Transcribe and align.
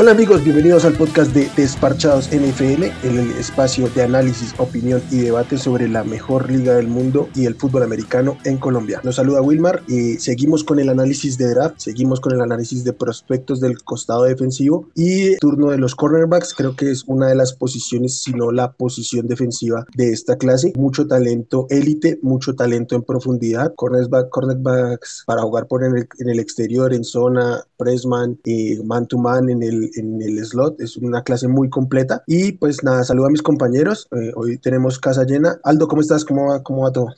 Hola 0.00 0.12
amigos, 0.12 0.42
bienvenidos 0.42 0.86
al 0.86 0.94
podcast 0.94 1.34
de 1.34 1.50
Desparchados 1.58 2.30
NFL, 2.30 2.84
el 3.04 3.32
espacio 3.38 3.86
de 3.90 4.02
análisis, 4.02 4.54
opinión 4.56 5.02
y 5.10 5.18
debate 5.18 5.58
sobre 5.58 5.88
la 5.88 6.04
mejor 6.04 6.50
liga 6.50 6.72
del 6.76 6.88
mundo 6.88 7.28
y 7.34 7.44
el 7.44 7.54
fútbol 7.54 7.82
americano 7.82 8.38
en 8.44 8.56
Colombia. 8.56 9.02
Nos 9.04 9.16
saluda 9.16 9.42
Wilmar 9.42 9.82
y 9.88 10.14
seguimos 10.14 10.64
con 10.64 10.80
el 10.80 10.88
análisis 10.88 11.36
de 11.36 11.50
draft, 11.50 11.74
seguimos 11.80 12.18
con 12.18 12.32
el 12.32 12.40
análisis 12.40 12.82
de 12.82 12.94
prospectos 12.94 13.60
del 13.60 13.82
costado 13.82 14.22
defensivo 14.22 14.88
y 14.94 15.36
turno 15.36 15.68
de 15.68 15.76
los 15.76 15.94
cornerbacks, 15.94 16.54
creo 16.54 16.74
que 16.74 16.90
es 16.90 17.04
una 17.06 17.26
de 17.26 17.34
las 17.34 17.52
posiciones, 17.52 18.22
si 18.22 18.32
no 18.32 18.52
la 18.52 18.72
posición 18.72 19.26
defensiva 19.26 19.84
de 19.94 20.12
esta 20.14 20.38
clase. 20.38 20.72
Mucho 20.78 21.06
talento 21.08 21.66
élite, 21.68 22.18
mucho 22.22 22.54
talento 22.54 22.96
en 22.96 23.02
profundidad, 23.02 23.74
cornerbacks, 23.74 24.30
cornerbacks 24.30 25.24
para 25.26 25.42
jugar 25.42 25.66
por 25.66 25.84
en 25.84 25.94
el, 25.98 26.08
en 26.20 26.30
el 26.30 26.40
exterior, 26.40 26.94
en 26.94 27.04
zona, 27.04 27.62
pressman, 27.76 28.38
y 28.46 28.76
man 28.82 29.06
to 29.06 29.18
man 29.18 29.50
en 29.50 29.62
el 29.62 29.89
en 29.96 30.20
el 30.22 30.44
slot. 30.44 30.80
Es 30.80 30.96
una 30.96 31.22
clase 31.22 31.48
muy 31.48 31.68
completa. 31.68 32.22
Y 32.26 32.52
pues 32.52 32.82
nada, 32.84 33.04
saludo 33.04 33.26
a 33.26 33.30
mis 33.30 33.42
compañeros. 33.42 34.08
Eh, 34.12 34.32
hoy 34.34 34.58
tenemos 34.58 34.98
casa 34.98 35.24
llena. 35.24 35.58
Aldo, 35.64 35.88
¿cómo 35.88 36.02
estás? 36.02 36.24
¿Cómo 36.24 36.48
va, 36.48 36.62
cómo 36.62 36.82
va 36.82 36.92
todo? 36.92 37.08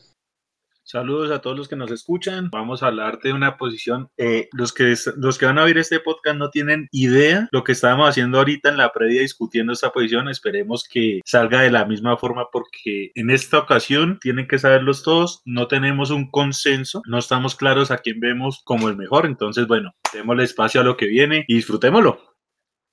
Saludos 0.85 1.31
a 1.31 1.41
todos 1.41 1.57
los 1.57 1.69
que 1.69 1.77
nos 1.77 1.91
escuchan. 1.91 2.51
Vamos 2.51 2.83
a 2.83 2.89
hablar 2.89 3.21
de 3.21 3.33
una 3.33 3.57
posición. 3.57 4.11
Eh, 4.19 4.49
los, 4.53 4.73
que, 4.73 4.95
los 5.17 5.39
que 5.39 5.47
van 5.47 5.59
a 5.59 5.65
oír 5.65 5.79
este 5.79 6.01
podcast 6.01 6.37
no 6.37 6.51
tienen 6.51 6.89
idea 6.91 7.49
lo 7.53 7.63
que 7.63 7.73
estábamos 7.73 8.09
haciendo 8.11 8.39
ahorita 8.39 8.69
en 8.69 8.77
la 8.77 8.93
previa 8.93 9.23
discutiendo 9.23 9.73
esta 9.73 9.91
posición. 9.91 10.29
Esperemos 10.29 10.85
que 10.85 11.21
salga 11.25 11.63
de 11.63 11.71
la 11.71 11.87
misma 11.87 12.17
forma 12.17 12.49
porque 12.53 13.13
en 13.15 13.31
esta 13.31 13.59
ocasión 13.59 14.19
tienen 14.21 14.49
que 14.49 14.59
saberlos 14.59 15.03
todos. 15.03 15.41
No 15.45 15.69
tenemos 15.69 16.11
un 16.11 16.31
consenso, 16.31 17.01
no 17.07 17.19
estamos 17.19 17.55
claros 17.55 17.91
a 17.91 17.99
quién 17.99 18.19
vemos 18.19 18.61
como 18.65 18.89
el 18.89 18.97
mejor. 18.97 19.25
Entonces, 19.25 19.67
bueno, 19.67 19.95
démosle 20.13 20.45
espacio 20.45 20.81
a 20.81 20.85
lo 20.85 20.97
que 20.97 21.07
viene 21.07 21.45
y 21.47 21.55
disfrutémoslo. 21.55 22.32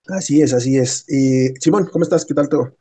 Así 0.09 0.41
es, 0.41 0.53
así 0.53 0.77
es. 0.77 1.05
Y 1.07 1.49
Simón, 1.59 1.88
¿cómo 1.91 2.03
estás? 2.03 2.25
¿Qué 2.25 2.33
tal 2.33 2.49
todo? 2.49 2.75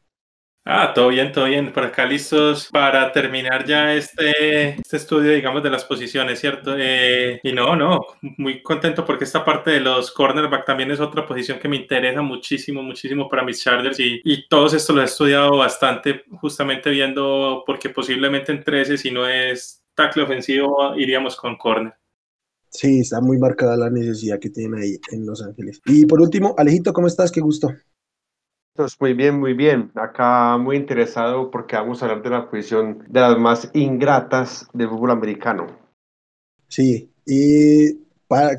Ah, 0.70 0.92
todo 0.94 1.08
bien, 1.08 1.32
todo 1.32 1.46
bien. 1.46 1.72
Por 1.72 1.84
acá 1.84 2.04
listos 2.04 2.68
para 2.70 3.10
terminar 3.10 3.64
ya 3.64 3.94
este, 3.94 4.78
este 4.78 4.96
estudio, 4.98 5.32
digamos, 5.32 5.62
de 5.62 5.70
las 5.70 5.84
posiciones, 5.84 6.40
¿cierto? 6.40 6.74
Eh, 6.76 7.40
y 7.42 7.52
no, 7.52 7.74
no, 7.74 8.06
muy 8.36 8.62
contento 8.62 9.02
porque 9.04 9.24
esta 9.24 9.46
parte 9.46 9.70
de 9.70 9.80
los 9.80 10.10
cornerback 10.10 10.66
también 10.66 10.90
es 10.90 11.00
otra 11.00 11.26
posición 11.26 11.58
que 11.58 11.68
me 11.68 11.76
interesa 11.76 12.20
muchísimo, 12.20 12.82
muchísimo 12.82 13.30
para 13.30 13.44
mis 13.44 13.62
Chargers 13.62 13.98
y, 13.98 14.20
y 14.24 14.46
todos 14.46 14.74
estos 14.74 14.94
los 14.94 15.04
he 15.04 15.06
estudiado 15.06 15.56
bastante, 15.56 16.24
justamente 16.38 16.90
viendo 16.90 17.62
porque 17.66 17.88
posiblemente 17.88 18.52
en 18.52 18.62
13, 18.62 18.98
si 18.98 19.10
no 19.10 19.26
es 19.26 19.82
tackle 19.94 20.24
ofensivo, 20.24 20.94
iríamos 20.96 21.34
con 21.36 21.56
corner. 21.56 21.94
Sí, 22.70 23.00
está 23.00 23.20
muy 23.20 23.38
marcada 23.38 23.76
la 23.76 23.90
necesidad 23.90 24.38
que 24.38 24.50
tienen 24.50 24.80
ahí 24.80 24.96
en 25.12 25.26
Los 25.26 25.42
Ángeles. 25.42 25.80
Y 25.86 26.06
por 26.06 26.20
último, 26.20 26.54
Alejito, 26.58 26.92
¿cómo 26.92 27.06
estás? 27.06 27.32
Qué 27.32 27.40
gusto. 27.40 27.68
Pues 28.74 28.96
muy 29.00 29.12
bien, 29.14 29.40
muy 29.40 29.54
bien. 29.54 29.90
Acá 29.96 30.56
muy 30.56 30.76
interesado 30.76 31.50
porque 31.50 31.76
vamos 31.76 32.00
a 32.00 32.06
hablar 32.06 32.22
de 32.22 32.30
la 32.30 32.48
posición 32.48 33.04
de 33.08 33.20
las 33.20 33.38
más 33.38 33.70
ingratas 33.74 34.68
del 34.72 34.88
fútbol 34.88 35.10
americano. 35.10 35.66
Sí, 36.68 37.10
y 37.26 38.07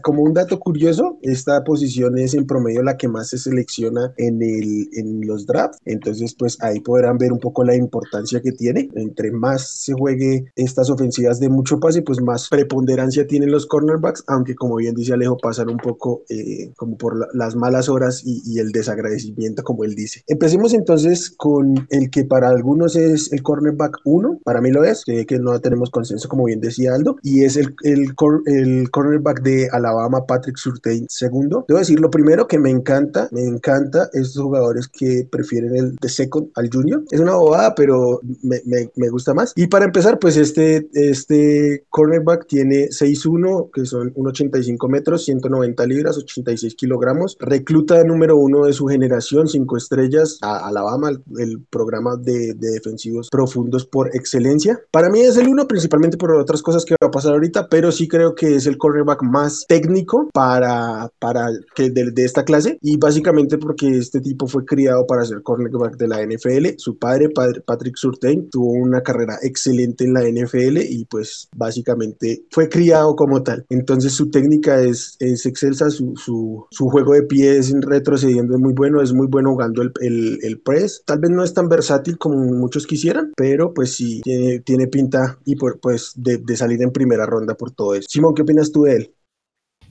como 0.01 0.23
un 0.23 0.33
dato 0.33 0.59
curioso, 0.59 1.19
esta 1.21 1.63
posición 1.63 2.17
es 2.17 2.33
en 2.33 2.45
promedio 2.45 2.81
la 2.81 2.97
que 2.97 3.07
más 3.07 3.29
se 3.29 3.37
selecciona 3.37 4.13
en, 4.17 4.41
el, 4.41 4.89
en 4.93 5.25
los 5.27 5.45
drafts. 5.45 5.79
Entonces, 5.85 6.35
pues 6.35 6.57
ahí 6.61 6.79
podrán 6.79 7.17
ver 7.17 7.31
un 7.31 7.39
poco 7.39 7.63
la 7.63 7.75
importancia 7.75 8.41
que 8.41 8.51
tiene. 8.51 8.89
Entre 8.95 9.31
más 9.31 9.69
se 9.69 9.93
juegue 9.93 10.45
estas 10.55 10.89
ofensivas 10.89 11.39
de 11.39 11.49
mucho 11.49 11.79
pase, 11.79 12.01
pues 12.01 12.21
más 12.21 12.49
preponderancia 12.49 13.27
tienen 13.27 13.51
los 13.51 13.67
cornerbacks, 13.67 14.23
aunque 14.27 14.55
como 14.55 14.77
bien 14.77 14.95
dice 14.95 15.13
Alejo, 15.13 15.37
pasan 15.37 15.69
un 15.69 15.77
poco 15.77 16.23
eh, 16.29 16.71
como 16.75 16.97
por 16.97 17.35
las 17.35 17.55
malas 17.55 17.89
horas 17.89 18.23
y, 18.25 18.41
y, 18.45 18.59
el 18.59 18.71
desagradecimiento, 18.71 19.63
como 19.63 19.83
él 19.83 19.95
dice. 19.95 20.23
Empecemos 20.27 20.73
entonces 20.73 21.29
con 21.29 21.87
el 21.89 22.09
que 22.09 22.25
para 22.25 22.49
algunos 22.49 22.95
es 22.95 23.31
el 23.31 23.43
cornerback 23.43 23.97
1, 24.03 24.39
para 24.43 24.61
mí 24.61 24.71
lo 24.71 24.83
es, 24.83 25.03
que 25.05 25.39
no 25.39 25.59
tenemos 25.59 25.89
consenso, 25.89 26.27
como 26.27 26.45
bien 26.45 26.59
decía 26.59 26.93
Aldo, 26.93 27.17
y 27.23 27.43
es 27.43 27.55
el, 27.55 27.75
el, 27.83 28.13
el 28.45 28.91
cornerback 28.91 29.41
de 29.41 29.58
Alabama, 29.71 30.25
Patrick 30.25 30.57
Surtain 30.57 31.05
segundo. 31.09 31.65
Debo 31.67 31.79
decir 31.79 31.99
lo 31.99 32.09
primero 32.09 32.47
que 32.47 32.59
me 32.59 32.69
encanta, 32.69 33.27
me 33.31 33.43
encanta 33.43 34.09
estos 34.13 34.43
jugadores 34.43 34.87
que 34.87 35.27
prefieren 35.29 35.75
el 35.75 35.95
de 35.95 36.09
second 36.09 36.49
al 36.55 36.69
junior. 36.71 37.03
Es 37.11 37.19
una 37.19 37.35
bobada, 37.35 37.75
pero 37.75 38.21
me, 38.43 39.09
gusta 39.09 39.33
más. 39.33 39.53
Y 39.55 39.67
para 39.67 39.85
empezar, 39.85 40.19
pues 40.19 40.37
este, 40.37 40.89
este 40.93 41.85
cornerback 41.89 42.47
tiene 42.47 42.89
6'1, 42.89 43.71
que 43.73 43.85
son 43.85 44.13
1,85 44.13 44.89
metros, 44.89 45.25
190 45.25 45.85
libras, 45.85 46.17
86 46.17 46.75
kilogramos. 46.75 47.37
Recluta 47.39 48.03
número 48.03 48.37
uno 48.37 48.65
de 48.65 48.73
su 48.73 48.87
generación, 48.87 49.47
5 49.47 49.77
estrellas, 49.77 50.37
a 50.41 50.67
Alabama, 50.67 51.09
el, 51.37 51.59
programa 51.69 52.15
de, 52.15 52.53
de, 52.53 52.71
defensivos 52.71 53.29
profundos 53.29 53.85
por 53.85 54.15
excelencia. 54.15 54.79
Para 54.91 55.09
mí 55.09 55.21
es 55.21 55.37
el 55.37 55.47
uno, 55.47 55.67
principalmente 55.67 56.17
por 56.17 56.31
otras 56.31 56.61
cosas 56.61 56.85
que 56.85 56.95
va 57.01 57.07
a 57.07 57.11
pasar 57.11 57.33
ahorita, 57.33 57.67
pero 57.69 57.91
sí 57.91 58.07
creo 58.07 58.35
que 58.35 58.55
es 58.55 58.65
el 58.65 58.77
cornerback 58.77 59.23
más 59.23 59.48
técnico 59.67 60.29
para, 60.33 61.09
para 61.19 61.49
que 61.75 61.89
de, 61.89 62.11
esta 62.23 62.43
clase 62.43 62.77
y 62.81 62.97
básicamente 62.97 63.57
porque 63.57 63.89
este 63.89 64.21
tipo 64.21 64.47
fue 64.47 64.65
criado 64.65 65.05
para 65.07 65.25
ser 65.25 65.41
cornerback 65.41 65.97
de 65.97 66.07
la 66.07 66.23
NFL. 66.25 66.77
Su 66.77 66.97
padre, 66.97 67.29
Patrick 67.29 67.95
Surtain, 67.95 68.49
tuvo 68.49 68.71
una 68.71 69.01
carrera 69.01 69.37
excelente 69.41 70.03
en 70.03 70.13
la 70.13 70.21
NFL 70.21 70.77
y 70.77 71.05
pues 71.05 71.49
básicamente 71.55 72.45
fue 72.51 72.69
criado 72.69 73.15
como 73.15 73.43
tal. 73.43 73.65
Entonces 73.69 74.13
su 74.13 74.29
técnica 74.29 74.81
es, 74.81 75.15
es 75.19 75.45
excelsa, 75.45 75.89
su, 75.89 76.13
su, 76.15 76.89
juego 76.89 77.13
de 77.13 77.23
pies 77.23 77.73
retrocediendo 77.81 78.55
es 78.55 78.59
muy 78.59 78.73
bueno, 78.73 79.01
es 79.01 79.13
muy 79.13 79.27
bueno 79.27 79.51
jugando 79.51 79.81
el, 79.81 79.91
el, 80.01 80.39
el, 80.41 80.59
press. 80.59 81.03
Tal 81.05 81.19
vez 81.19 81.29
no 81.29 81.43
es 81.43 81.53
tan 81.53 81.69
versátil 81.69 82.17
como 82.17 82.37
muchos 82.37 82.87
quisieran, 82.87 83.31
pero 83.35 83.73
pues 83.73 83.93
sí, 83.95 84.21
tiene, 84.21 84.59
tiene 84.59 84.87
pinta 84.87 85.39
y 85.45 85.55
por, 85.55 85.79
pues 85.79 86.13
de, 86.15 86.37
de 86.37 86.57
salir 86.57 86.81
en 86.81 86.91
primera 86.91 87.25
ronda 87.25 87.55
por 87.55 87.71
todo 87.71 87.95
eso. 87.95 88.07
Simón, 88.09 88.33
¿qué 88.33 88.41
opinas 88.41 88.71
tú 88.71 88.83
de 88.83 88.95
él? 88.95 89.13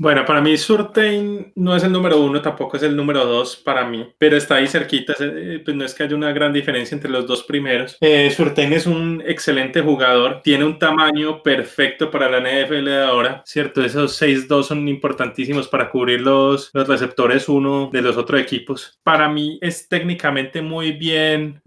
Bueno, 0.00 0.24
para 0.24 0.40
mí 0.40 0.56
Surtain 0.56 1.50
no 1.56 1.74
es 1.74 1.82
el 1.82 1.90
número 1.90 2.20
uno, 2.20 2.40
tampoco 2.40 2.76
es 2.76 2.84
el 2.84 2.94
número 2.94 3.24
dos 3.26 3.56
para 3.56 3.84
mí, 3.84 4.06
pero 4.16 4.36
está 4.36 4.54
ahí 4.54 4.68
cerquita, 4.68 5.12
eh, 5.18 5.60
pues 5.64 5.76
no 5.76 5.84
es 5.84 5.92
que 5.92 6.04
haya 6.04 6.14
una 6.14 6.30
gran 6.30 6.52
diferencia 6.52 6.94
entre 6.94 7.10
los 7.10 7.26
dos 7.26 7.42
primeros. 7.42 7.96
Eh, 8.00 8.30
Surtain 8.30 8.72
es 8.72 8.86
un 8.86 9.24
excelente 9.26 9.80
jugador, 9.80 10.40
tiene 10.44 10.64
un 10.64 10.78
tamaño 10.78 11.42
perfecto 11.42 12.12
para 12.12 12.30
la 12.30 12.38
NFL 12.38 12.84
de 12.84 13.02
ahora, 13.02 13.42
¿cierto? 13.44 13.82
Esos 13.82 14.22
6'2 14.22 14.62
son 14.62 14.86
importantísimos 14.86 15.66
para 15.66 15.90
cubrir 15.90 16.20
los, 16.20 16.70
los 16.72 16.86
receptores 16.86 17.48
uno 17.48 17.90
de 17.92 18.02
los 18.02 18.16
otros 18.16 18.40
equipos. 18.40 19.00
Para 19.02 19.28
mí 19.28 19.58
es 19.60 19.88
técnicamente 19.88 20.62
muy 20.62 20.92
bien, 20.92 21.60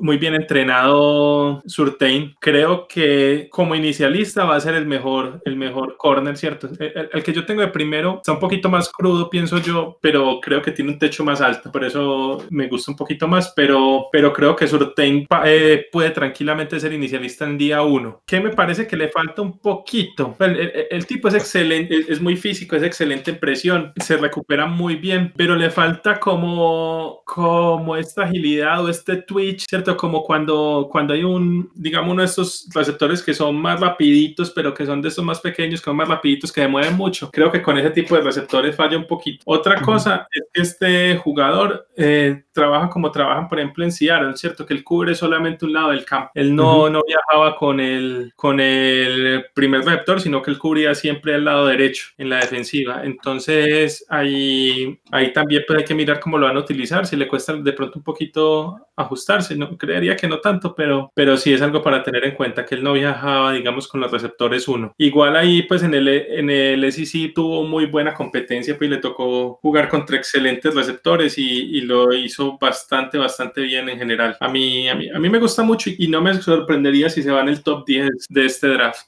muy 0.00 0.16
bien 0.16 0.34
entrenado 0.34 1.62
Surtain. 1.66 2.34
Creo 2.40 2.88
que 2.88 3.48
como 3.50 3.74
inicialista 3.74 4.46
va 4.46 4.56
a 4.56 4.60
ser 4.60 4.76
el 4.76 4.86
mejor, 4.86 5.42
el 5.44 5.56
mejor 5.56 5.98
corner, 5.98 6.38
¿cierto? 6.38 6.70
El, 6.78 7.10
el 7.12 7.22
que 7.22 7.34
yo 7.34 7.44
tengo 7.44 7.65
primero 7.66 8.16
está 8.16 8.32
un 8.32 8.40
poquito 8.40 8.68
más 8.68 8.90
crudo, 8.90 9.30
pienso 9.30 9.58
yo, 9.58 9.98
pero 10.00 10.40
creo 10.40 10.62
que 10.62 10.72
tiene 10.72 10.92
un 10.92 10.98
techo 10.98 11.24
más 11.24 11.40
alto, 11.40 11.70
por 11.70 11.84
eso 11.84 12.44
me 12.50 12.68
gusta 12.68 12.90
un 12.90 12.96
poquito 12.96 13.28
más, 13.28 13.52
pero, 13.54 14.06
pero 14.12 14.32
creo 14.32 14.56
que 14.56 14.66
Surtain 14.66 15.26
eh, 15.44 15.86
puede 15.90 16.10
tranquilamente 16.10 16.78
ser 16.80 16.92
inicialista 16.92 17.44
en 17.44 17.58
día 17.58 17.82
uno. 17.82 18.22
Que 18.26 18.40
me 18.40 18.50
parece 18.50 18.86
que 18.86 18.96
le 18.96 19.08
falta 19.08 19.42
un 19.42 19.58
poquito. 19.58 20.36
El, 20.38 21.06
tipo 21.06 21.28
es 21.28 21.34
excelente, 21.34 22.04
es, 22.08 22.20
muy 22.20 22.36
físico, 22.36 22.76
es 22.76 22.82
excelente 22.82 23.30
en 23.30 23.38
presión, 23.38 23.92
se 23.96 24.16
recupera 24.16 24.66
muy 24.66 24.96
bien, 24.96 25.32
pero 25.36 25.56
le 25.56 25.70
falta 25.70 26.18
como, 26.18 27.22
como 27.24 27.96
esta 27.96 28.24
agilidad 28.24 28.84
o 28.84 28.88
este 28.88 29.16
twitch, 29.16 29.64
¿cierto? 29.68 29.96
Como 29.96 30.22
cuando, 30.22 30.88
cuando 30.90 31.14
hay 31.14 31.24
un, 31.24 31.70
digamos, 31.74 32.12
uno 32.12 32.22
de 32.22 32.26
estos 32.26 32.68
receptores 32.74 33.22
que 33.22 33.34
son 33.34 33.56
más 33.56 33.80
rapiditos, 33.80 34.50
pero 34.50 34.74
que 34.74 34.86
son 34.86 35.02
de 35.02 35.08
estos 35.08 35.24
más 35.24 35.40
pequeños, 35.40 35.80
que 35.80 35.84
son 35.84 35.96
más 35.96 36.08
rapiditos, 36.08 36.52
que 36.52 36.66
mueven 36.66 36.96
mucho. 36.96 37.30
Creo 37.30 37.50
que 37.50 37.55
con 37.62 37.78
ese 37.78 37.90
tipo 37.90 38.14
de 38.14 38.22
receptores 38.22 38.74
falla 38.74 38.96
un 38.96 39.06
poquito. 39.06 39.42
Otra 39.46 39.80
cosa 39.80 40.26
es 40.30 40.42
que 40.52 40.62
este 40.62 41.16
jugador 41.18 41.88
eh, 41.96 42.45
trabaja 42.56 42.88
como 42.88 43.12
trabajan, 43.12 43.48
por 43.48 43.58
ejemplo, 43.58 43.84
en 43.84 43.92
Seattle, 43.92 44.36
¿cierto? 44.36 44.64
Que 44.66 44.74
él 44.74 44.82
cubre 44.82 45.14
solamente 45.14 45.64
un 45.64 45.74
lado 45.74 45.90
del 45.90 46.04
campo. 46.04 46.30
Él 46.34 46.56
no, 46.56 46.88
no 46.90 47.02
viajaba 47.06 47.54
con 47.56 47.78
el, 47.78 48.32
con 48.34 48.58
el 48.58 49.44
primer 49.54 49.82
receptor, 49.82 50.20
sino 50.20 50.42
que 50.42 50.50
él 50.50 50.58
cubría 50.58 50.94
siempre 50.94 51.34
el 51.34 51.44
lado 51.44 51.66
derecho 51.66 52.08
en 52.16 52.30
la 52.30 52.38
defensiva. 52.38 53.02
Entonces, 53.04 54.06
ahí, 54.08 54.98
ahí 55.12 55.32
también 55.32 55.64
pues, 55.66 55.80
hay 55.80 55.84
que 55.84 55.94
mirar 55.94 56.18
cómo 56.18 56.38
lo 56.38 56.46
van 56.46 56.56
a 56.56 56.60
utilizar, 56.60 57.06
si 57.06 57.14
le 57.16 57.28
cuesta 57.28 57.52
de 57.54 57.72
pronto 57.72 57.98
un 57.98 58.04
poquito 58.04 58.80
ajustarse. 58.96 59.54
No, 59.54 59.76
creería 59.76 60.16
que 60.16 60.26
no 60.26 60.40
tanto, 60.40 60.74
pero, 60.74 61.12
pero 61.14 61.36
sí 61.36 61.52
es 61.52 61.60
algo 61.60 61.82
para 61.82 62.02
tener 62.02 62.24
en 62.24 62.34
cuenta 62.34 62.64
que 62.64 62.74
él 62.74 62.82
no 62.82 62.94
viajaba, 62.94 63.52
digamos, 63.52 63.86
con 63.86 64.00
los 64.00 64.10
receptores 64.10 64.66
uno. 64.66 64.94
Igual 64.96 65.36
ahí, 65.36 65.62
pues 65.62 65.82
en 65.82 65.94
el, 65.94 66.08
en 66.08 66.50
el 66.50 66.90
SEC 66.90 67.34
tuvo 67.34 67.64
muy 67.64 67.86
buena 67.86 68.14
competencia, 68.14 68.78
pues 68.78 68.88
le 68.88 68.96
tocó 68.96 69.58
jugar 69.60 69.88
contra 69.88 70.16
excelentes 70.16 70.74
receptores 70.74 71.36
y, 71.36 71.76
y 71.76 71.82
lo 71.82 72.14
hizo 72.14 72.45
bastante, 72.60 73.18
bastante 73.18 73.60
bien 73.62 73.88
en 73.88 73.98
general. 73.98 74.36
A 74.40 74.48
mí, 74.48 74.88
a 74.88 74.94
mí, 74.94 75.08
a 75.10 75.18
mí 75.18 75.28
me 75.28 75.38
gusta 75.38 75.62
mucho 75.62 75.90
y 75.96 76.08
no 76.08 76.20
me 76.22 76.34
sorprendería 76.40 77.10
si 77.10 77.22
se 77.22 77.30
va 77.30 77.40
en 77.40 77.48
el 77.48 77.62
top 77.62 77.84
10 77.86 78.10
de 78.28 78.46
este 78.46 78.68
draft. 78.68 79.00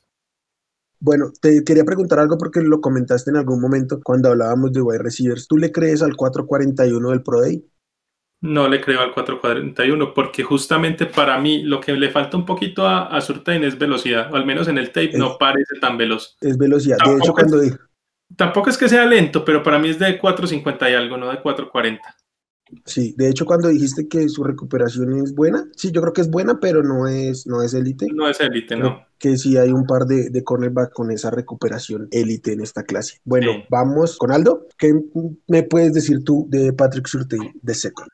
Bueno, 1.01 1.31
te 1.41 1.63
quería 1.65 1.85
preguntar 1.85 2.19
algo 2.19 2.37
porque 2.37 2.61
lo 2.61 2.81
comentaste 2.81 3.31
en 3.31 3.37
algún 3.37 3.61
momento 3.61 4.01
cuando 4.03 4.31
hablábamos 4.31 4.73
de 4.73 4.83
wide 4.83 4.99
receivers. 4.99 5.47
¿Tú 5.47 5.57
le 5.57 5.71
crees 5.71 6.03
al 6.03 6.17
441 6.17 7.11
del 7.11 7.23
Pro 7.23 7.41
Day? 7.41 7.65
No 8.41 8.69
le 8.69 8.81
creo 8.81 9.01
al 9.01 9.13
441 9.13 10.15
porque 10.15 10.43
justamente 10.45 11.07
para 11.07 11.39
mí 11.41 11.63
lo 11.63 11.81
que 11.81 11.93
le 11.93 12.11
falta 12.11 12.37
un 12.37 12.47
poquito 12.47 12.87
a, 12.87 13.07
a 13.07 13.21
Surtain 13.21 13.65
es 13.65 13.79
velocidad, 13.79 14.33
o 14.33 14.37
al 14.37 14.47
menos 14.47 14.69
en 14.69 14.79
el 14.79 14.89
tape 14.89 15.11
Es- 15.11 15.19
no 15.19 15.37
parece 15.39 15.77
tan 15.81 15.97
veloz. 15.99 16.37
Es 16.41 16.57
velocidad. 16.57 16.99
De 17.05 17.17
hecho, 17.17 17.33
cuando 17.33 17.61
di- 17.61 17.73
Tampoco 18.37 18.69
es 18.71 18.77
que 18.77 18.89
sea 18.89 19.07
lento, 19.07 19.45
pero 19.45 19.63
para 19.63 19.79
mí 19.79 19.89
es 19.89 19.99
de 19.99 20.19
450 20.19 20.91
y 20.91 20.95
algo, 20.95 21.17
no 21.17 21.31
de 21.31 21.41
440. 21.41 22.15
Sí, 22.85 23.15
de 23.17 23.29
hecho 23.29 23.47
cuando 23.47 23.69
dijiste 23.69 24.09
que 24.09 24.29
su 24.29 24.45
recuperación 24.45 25.19
es 25.23 25.35
buena, 25.35 25.67
sí, 25.77 25.91
yo 25.91 26.01
creo 26.01 26.13
que 26.13 26.21
es 26.21 26.31
buena, 26.31 26.59
pero 26.61 26.83
no 26.83 27.07
es 27.07 27.47
no 27.47 27.63
es 27.63 27.75
élite. 27.75 28.07
No 28.15 28.29
es 28.29 28.41
élite, 28.41 28.77
no. 28.77 29.01
que 29.19 29.37
sí 29.37 29.57
hay 29.57 29.71
un 29.73 29.87
par 29.87 30.07
de, 30.07 30.31
de 30.31 30.45
cornerback 30.45 30.93
con 30.93 31.11
esa 31.11 31.31
recuperación 31.31 32.09
élite 32.13 32.53
en 32.53 32.61
esta 32.61 32.83
clase. 32.85 33.19
Bueno, 33.25 33.53
Sí. 33.53 33.65
vamos 33.71 34.17
con 34.19 34.31
Aldo. 34.33 34.67
¿Qué 34.79 34.95
me 35.49 35.63
puedes 35.65 35.93
decir 35.95 36.23
tú 36.25 36.47
de 36.51 36.73
Patrick 36.73 37.07
Surtain 37.07 37.53
de 37.63 37.75
second? 37.75 38.09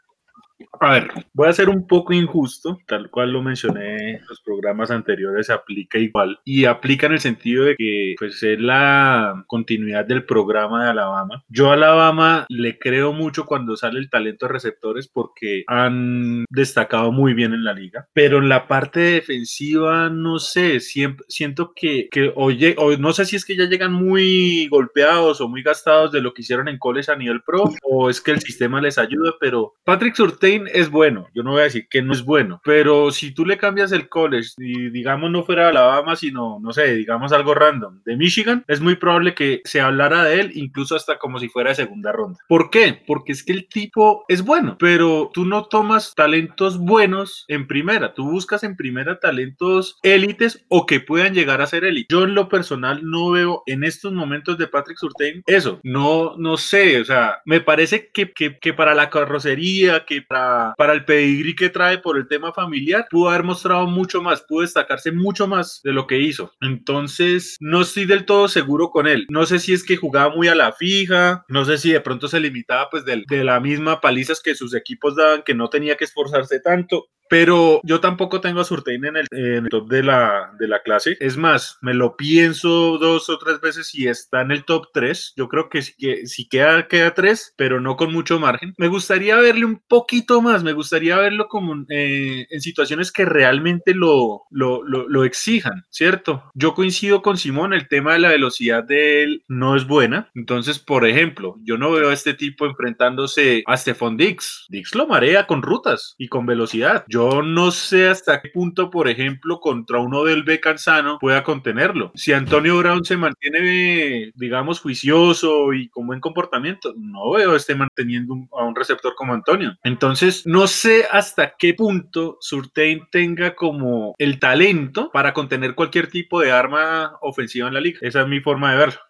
A 0.81 0.93
ver, 0.93 1.11
voy 1.33 1.49
a 1.49 1.53
ser 1.53 1.69
un 1.69 1.87
poco 1.87 2.13
injusto, 2.13 2.79
tal 2.87 3.11
cual 3.11 3.33
lo 3.33 3.43
mencioné 3.43 4.15
en 4.15 4.21
los 4.29 4.41
programas 4.41 4.91
anteriores, 4.91 5.51
aplica 5.51 5.99
igual. 5.99 6.39
Y 6.45 6.65
aplica 6.65 7.07
en 7.07 7.13
el 7.13 7.21
sentido 7.21 7.65
de 7.65 7.77
que 7.77 8.15
pues, 8.19 8.43
es 8.43 8.61
la 8.61 9.45
continuidad 9.47 10.05
del 10.05 10.25
programa 10.25 10.85
de 10.85 10.91
Alabama. 10.91 11.45
Yo 11.49 11.71
a 11.71 11.75
Alabama 11.75 12.47
le 12.49 12.79
creo 12.79 13.13
mucho 13.13 13.47
cuando 13.47 13.77
sale 13.77 13.99
el 13.99 14.11
talento 14.11 14.47
de 14.47 14.53
receptores 14.53 15.09
porque 15.09 15.65
han 15.67 16.45
destacado 16.51 17.13
muy 17.13 17.35
bien 17.35 17.53
en 17.55 17.65
la 17.65 17.73
liga. 17.73 18.09
Pero 18.13 18.39
en 18.39 18.49
la 18.49 18.67
parte 18.67 19.01
defensiva, 19.01 20.09
no 20.11 20.39
sé, 20.39 20.81
siempre, 20.81 21.25
siento 21.29 21.73
que, 21.75 22.09
que 22.11 22.33
oye, 22.35 22.75
o 22.79 22.97
no 22.97 23.13
sé 23.13 23.25
si 23.25 23.37
es 23.37 23.45
que 23.45 23.57
ya 23.57 23.65
llegan 23.65 23.93
muy 23.93 24.69
golpeados 24.69 25.41
o 25.41 25.49
muy 25.49 25.63
gastados 25.63 26.13
de 26.13 26.21
lo 26.21 26.35
que 26.35 26.43
hicieron 26.43 26.69
en 26.69 26.79
college 26.79 27.11
a 27.11 27.17
nivel 27.17 27.43
pro, 27.43 27.71
o 27.83 28.11
es 28.11 28.21
que 28.21 28.33
el 28.33 28.41
sistema 28.41 28.81
les 28.81 28.99
ayuda, 28.99 29.35
pero 29.41 29.75
Patrick 29.85 30.15
Surtain 30.15 30.69
es 30.75 30.91
bueno, 30.91 31.29
yo 31.35 31.43
no 31.43 31.53
voy 31.53 31.61
a 31.61 31.65
decir 31.65 31.87
que 31.89 32.03
no 32.03 32.13
es 32.13 32.25
bueno, 32.25 32.61
pero 32.65 33.13
si 33.13 33.33
tú 33.33 33.47
le 33.47 33.57
cambias 33.57 33.93
el 33.93 34.09
college 34.09 34.51
y 34.59 34.91
digamos 34.91 35.31
no 35.31 35.45
fuera 35.45 35.69
Alabama, 35.69 36.17
sino, 36.17 36.59
no 36.61 36.73
sé, 36.73 36.95
digamos 36.95 37.33
algo 37.33 37.55
random, 37.55 38.03
de 38.05 38.17
Michigan, 38.17 38.65
es 38.67 38.81
muy 38.81 38.97
probable 38.97 39.35
que 39.35 39.63
se 39.65 39.81
hablara 39.81 40.25
de 40.25 40.41
él 40.41 40.51
incluso 40.55 40.97
hasta 40.97 41.19
como 41.19 41.39
si 41.39 41.49
fuera 41.49 41.71
de 41.71 41.77
segunda 41.77 42.13
ronda. 42.13 42.41
¿Por 42.49 42.71
qué? 42.71 43.03
Porque 43.07 43.33
es 43.33 43.45
que 43.45 43.53
el 43.53 43.69
tipo 43.69 44.25
es 44.29 44.43
bueno, 44.43 44.77
pero 44.79 45.31
tú 45.33 45.45
no 45.45 45.65
tomas 45.67 46.13
talentos 46.15 46.79
buenos 46.79 47.45
en 47.49 47.69
primera, 47.69 48.13
tú 48.13 48.29
buscas 48.29 48.65
en 48.65 48.77
primera 48.77 49.21
talentos 49.21 49.99
élites 50.03 50.65
o 50.69 50.87
que 50.87 51.01
puedan 51.01 51.35
llegar 51.35 51.63
a 51.63 51.67
ser 51.67 51.85
élite. 51.85 52.13
Yo 52.13 52.25
en 52.25 52.35
lo 52.35 52.49
personal 52.49 53.09
no 53.09 53.31
veo 53.31 53.63
en 53.67 53.85
estos 53.85 54.13
momentos 54.13 54.59
de 54.59 54.67
Patrick 54.67 54.99
Surtain 54.99 55.43
eso, 55.47 55.81
no, 55.85 56.37
no 56.37 56.57
sé, 56.57 57.01
o 57.01 57.05
sea, 57.05 57.43
me 57.45 57.61
parece 57.61 58.11
que, 58.13 58.33
que, 58.33 58.59
que 58.59 58.73
para 58.73 58.95
la 58.95 59.11
carrocería, 59.11 60.05
que 60.05 60.23
para, 60.23 60.54
para 60.77 60.93
el 60.93 61.05
pedigrí 61.05 61.55
que 61.55 61.71
trae 61.71 61.99
por 61.99 62.17
el 62.17 62.29
tema 62.29 62.53
familiar, 62.53 63.07
pudo 63.11 63.31
haber 63.31 63.43
mostrado 63.45 63.87
mucho 63.87 64.23
más, 64.23 64.43
pudo 64.43 64.63
destacarse 64.63 65.13
mucho 65.13 65.47
más 65.47 65.81
de 65.85 65.93
lo 65.93 66.07
que 66.07 66.19
hizo. 66.19 66.53
Entonces, 66.61 67.57
no 67.61 67.83
estoy 67.83 68.05
del 68.05 68.25
todo 68.25 68.49
seguro 68.49 68.91
con 68.91 69.07
él. 69.07 69.27
No 69.31 69.47
sé 69.47 69.59
si 69.59 69.73
es 69.73 69.85
que 69.85 69.97
jugaba 69.97 70.35
muy 70.35 70.49
a 70.49 70.55
la 70.55 70.73
fija, 70.73 71.45
no 71.49 71.65
sé 71.65 71.79
si 71.79 71.93
de 71.93 72.01
pronto 72.01 72.29
se 72.29 72.41
limitaba 72.41 72.89
pues 72.91 73.05
del- 73.05 73.25
de, 73.29 73.45
la 73.45 73.61
misma 73.61 74.01
palizas 74.01 74.41
que 74.43 74.55
sus 74.55 74.75
equipos 74.75 75.17
daban, 75.17 75.43
que 75.43 75.55
no 75.55 75.69
tenía 75.69 75.97
que 75.97 76.05
esforzarse 76.05 76.61
tanto. 76.61 77.07
Pero 77.29 77.81
yo 77.85 78.01
tampoco 78.01 78.41
tengo 78.41 78.61
a 78.61 78.65
Surtain 78.65 79.05
en 79.05 79.17
el, 79.17 79.27
en 79.31 79.65
el 79.65 79.69
top 79.69 79.89
de 79.89 80.03
la, 80.03 80.53
de 80.59 80.69
la 80.69 80.83
clase. 80.83 81.17
Es 81.21 81.37
más, 81.37 81.79
me 81.81 81.95
lo 81.95 82.17
pienso 82.17 82.99
dos 82.99 83.29
o 83.29 83.39
tres 83.39 83.61
veces 83.61 83.89
si 83.89 84.07
está 84.07 84.43
en 84.43 84.51
el 84.51 84.65
top 84.65 84.89
3. 84.93 85.35
Yo 85.37 85.49
creo 85.49 85.69
que 85.69 85.83
si, 85.83 85.95
que, 85.97 86.27
si 86.27 86.49
queda, 86.49 86.87
queda 86.89 87.15
3, 87.15 87.55
pero 87.57 87.81
no 87.81 87.97
con 87.97 88.13
mucho 88.13 88.39
margen. 88.39 88.75
Me 88.79 88.89
gustaría 88.89 89.37
verle 89.37 89.65
un 89.65 89.83
poquito 89.89 90.41
más. 90.43 90.63
Me 90.63 90.73
gustaría 90.73 91.17
verlo 91.17 91.49
como 91.49 91.85
eh, 91.89 92.47
en 92.51 92.61
situaciones 92.61 93.13
que 93.13 93.25
realmente 93.25 93.95
lo, 93.95 94.43
lo, 94.51 94.83
lo, 94.85 95.09
lo 95.09 95.25
exijan, 95.25 95.85
¿cierto? 95.91 96.51
Yo 96.55 96.75
coincido 96.75 97.23
con 97.23 97.37
Simón, 97.37 97.73
el 97.73 97.89
tema 97.89 98.15
de 98.15 98.21
la 98.21 98.31
velocidad 98.31 98.85
de 98.85 99.23
él 99.23 99.45
no 99.49 99.77
es 99.77 99.87
buena. 99.87 100.31
Entonces, 100.35 100.79
por 100.79 101.07
ejemplo, 101.07 101.57
yo 101.63 101.79
no 101.79 101.93
veo 101.93 102.11
a 102.11 102.15
este 102.15 102.35
tipo 102.35 102.67
enfrentándose 102.67 103.63
a 103.67 103.77
Stephon 103.77 104.17
Dix. 104.17 104.67
Dix 104.69 104.95
lo 104.95 105.07
marea 105.07 105.47
con 105.47 105.63
rutas 105.63 106.15
y 106.19 106.29
con 106.29 106.47
velocidad. 106.47 107.05
Yo 107.15 107.43
no 107.43 107.71
sé 107.71 108.09
hasta 108.09 108.43
qué 108.43 108.49
punto, 108.49 108.91
por 108.91 109.07
ejemplo, 109.07 109.61
contra 109.61 110.01
uno 110.01 110.25
del 110.25 110.43
B 110.43 110.59
Cansano 110.59 111.19
pueda 111.21 111.45
contenerlo. 111.45 112.11
Si 112.17 112.33
Antonio 112.33 112.77
Brown 112.79 113.05
se 113.05 113.17
mantiene, 113.17 114.33
digamos, 114.35 114.81
juicioso 114.81 115.73
y 115.75 115.89
con 115.91 116.09
buen 116.09 116.19
comportamiento, 116.19 116.93
no 116.97 117.31
veo 117.31 117.55
este 117.55 117.77
manteniendo 117.77 118.35
a 118.59 118.65
un 118.65 118.75
receptor 118.75 119.15
como 119.15 119.33
Antonio. 119.33 119.77
Entonces, 119.85 120.45
no 120.45 120.67
sé 120.67 121.07
hasta 121.09 121.55
qué 121.57 121.75
punto 121.75 122.37
Surtain 122.41 123.07
tenga 123.13 123.55
como 123.55 124.17
el 124.19 124.41
talento 124.41 125.13
para 125.13 125.33
contener 125.33 125.77
cualquier 125.77 126.09
tipo 126.09 126.41
de 126.41 126.51
arma 126.51 127.17
ofensiva 127.21 127.69
en 127.69 127.75
la 127.75 127.81
liga. 127.81 128.01
Esa 128.03 128.23
es 128.23 128.27
mi 128.27 128.41
forma 128.41 128.73
de 128.73 128.79
verlo. 128.79 129.01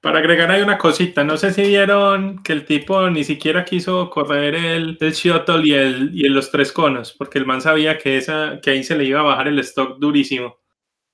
Para 0.00 0.18
agregar 0.20 0.50
hay 0.50 0.62
una 0.62 0.78
cosita, 0.78 1.24
no 1.24 1.36
sé 1.36 1.52
si 1.52 1.62
vieron 1.62 2.42
que 2.42 2.52
el 2.52 2.64
tipo 2.64 3.10
ni 3.10 3.24
siquiera 3.24 3.64
quiso 3.64 4.10
correr 4.10 4.54
el, 4.54 4.96
el 5.00 5.12
shuttle 5.12 5.66
y, 5.66 5.72
el, 5.74 6.10
y 6.14 6.28
los 6.28 6.50
tres 6.50 6.72
conos, 6.72 7.12
porque 7.12 7.38
el 7.38 7.46
man 7.46 7.60
sabía 7.60 7.98
que, 7.98 8.16
esa, 8.16 8.60
que 8.62 8.70
ahí 8.70 8.84
se 8.84 8.96
le 8.96 9.04
iba 9.04 9.20
a 9.20 9.24
bajar 9.24 9.48
el 9.48 9.58
stock 9.60 9.98
durísimo. 9.98 10.58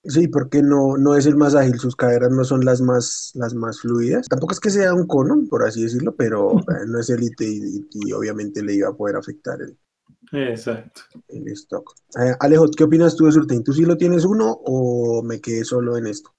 Sí, 0.04 0.28
porque 0.28 0.62
no, 0.62 0.96
no 0.98 1.14
es 1.16 1.24
el 1.26 1.36
más 1.36 1.54
ágil, 1.54 1.78
sus 1.78 1.96
caderas 1.96 2.30
no 2.30 2.44
son 2.44 2.64
las 2.64 2.80
más, 2.82 3.30
las 3.34 3.54
más 3.54 3.80
fluidas. 3.80 4.28
Tampoco 4.28 4.52
es 4.52 4.60
que 4.60 4.68
sea 4.70 4.92
un 4.94 5.06
cono, 5.06 5.42
por 5.48 5.62
así 5.64 5.82
decirlo, 5.82 6.14
pero 6.16 6.52
eh, 6.68 6.86
no 6.86 7.00
es 7.00 7.08
élite 7.10 7.44
y, 7.46 7.58
y- 7.78 7.88
y 8.08 8.12
obviamente 8.12 8.62
le 8.62 8.74
iba 8.74 8.88
a 8.90 8.96
poder 8.96 9.16
afectar 9.16 9.60
el, 9.62 9.78
Exacto. 10.32 11.02
el 11.28 11.46
stock. 11.48 11.94
Eh, 12.18 12.34
Alejo, 12.40 12.70
¿qué 12.70 12.84
opinas 12.84 13.14
tú 13.14 13.26
de 13.26 13.32
Surtain? 13.32 13.62
¿Tú 13.62 13.72
sí 13.74 13.82
lo 13.82 13.96
tienes 13.98 14.24
uno 14.24 14.50
o 14.64 15.22
me 15.22 15.38
quedé 15.40 15.62
solo 15.64 15.96
en 15.98 16.06
esto? 16.06 16.34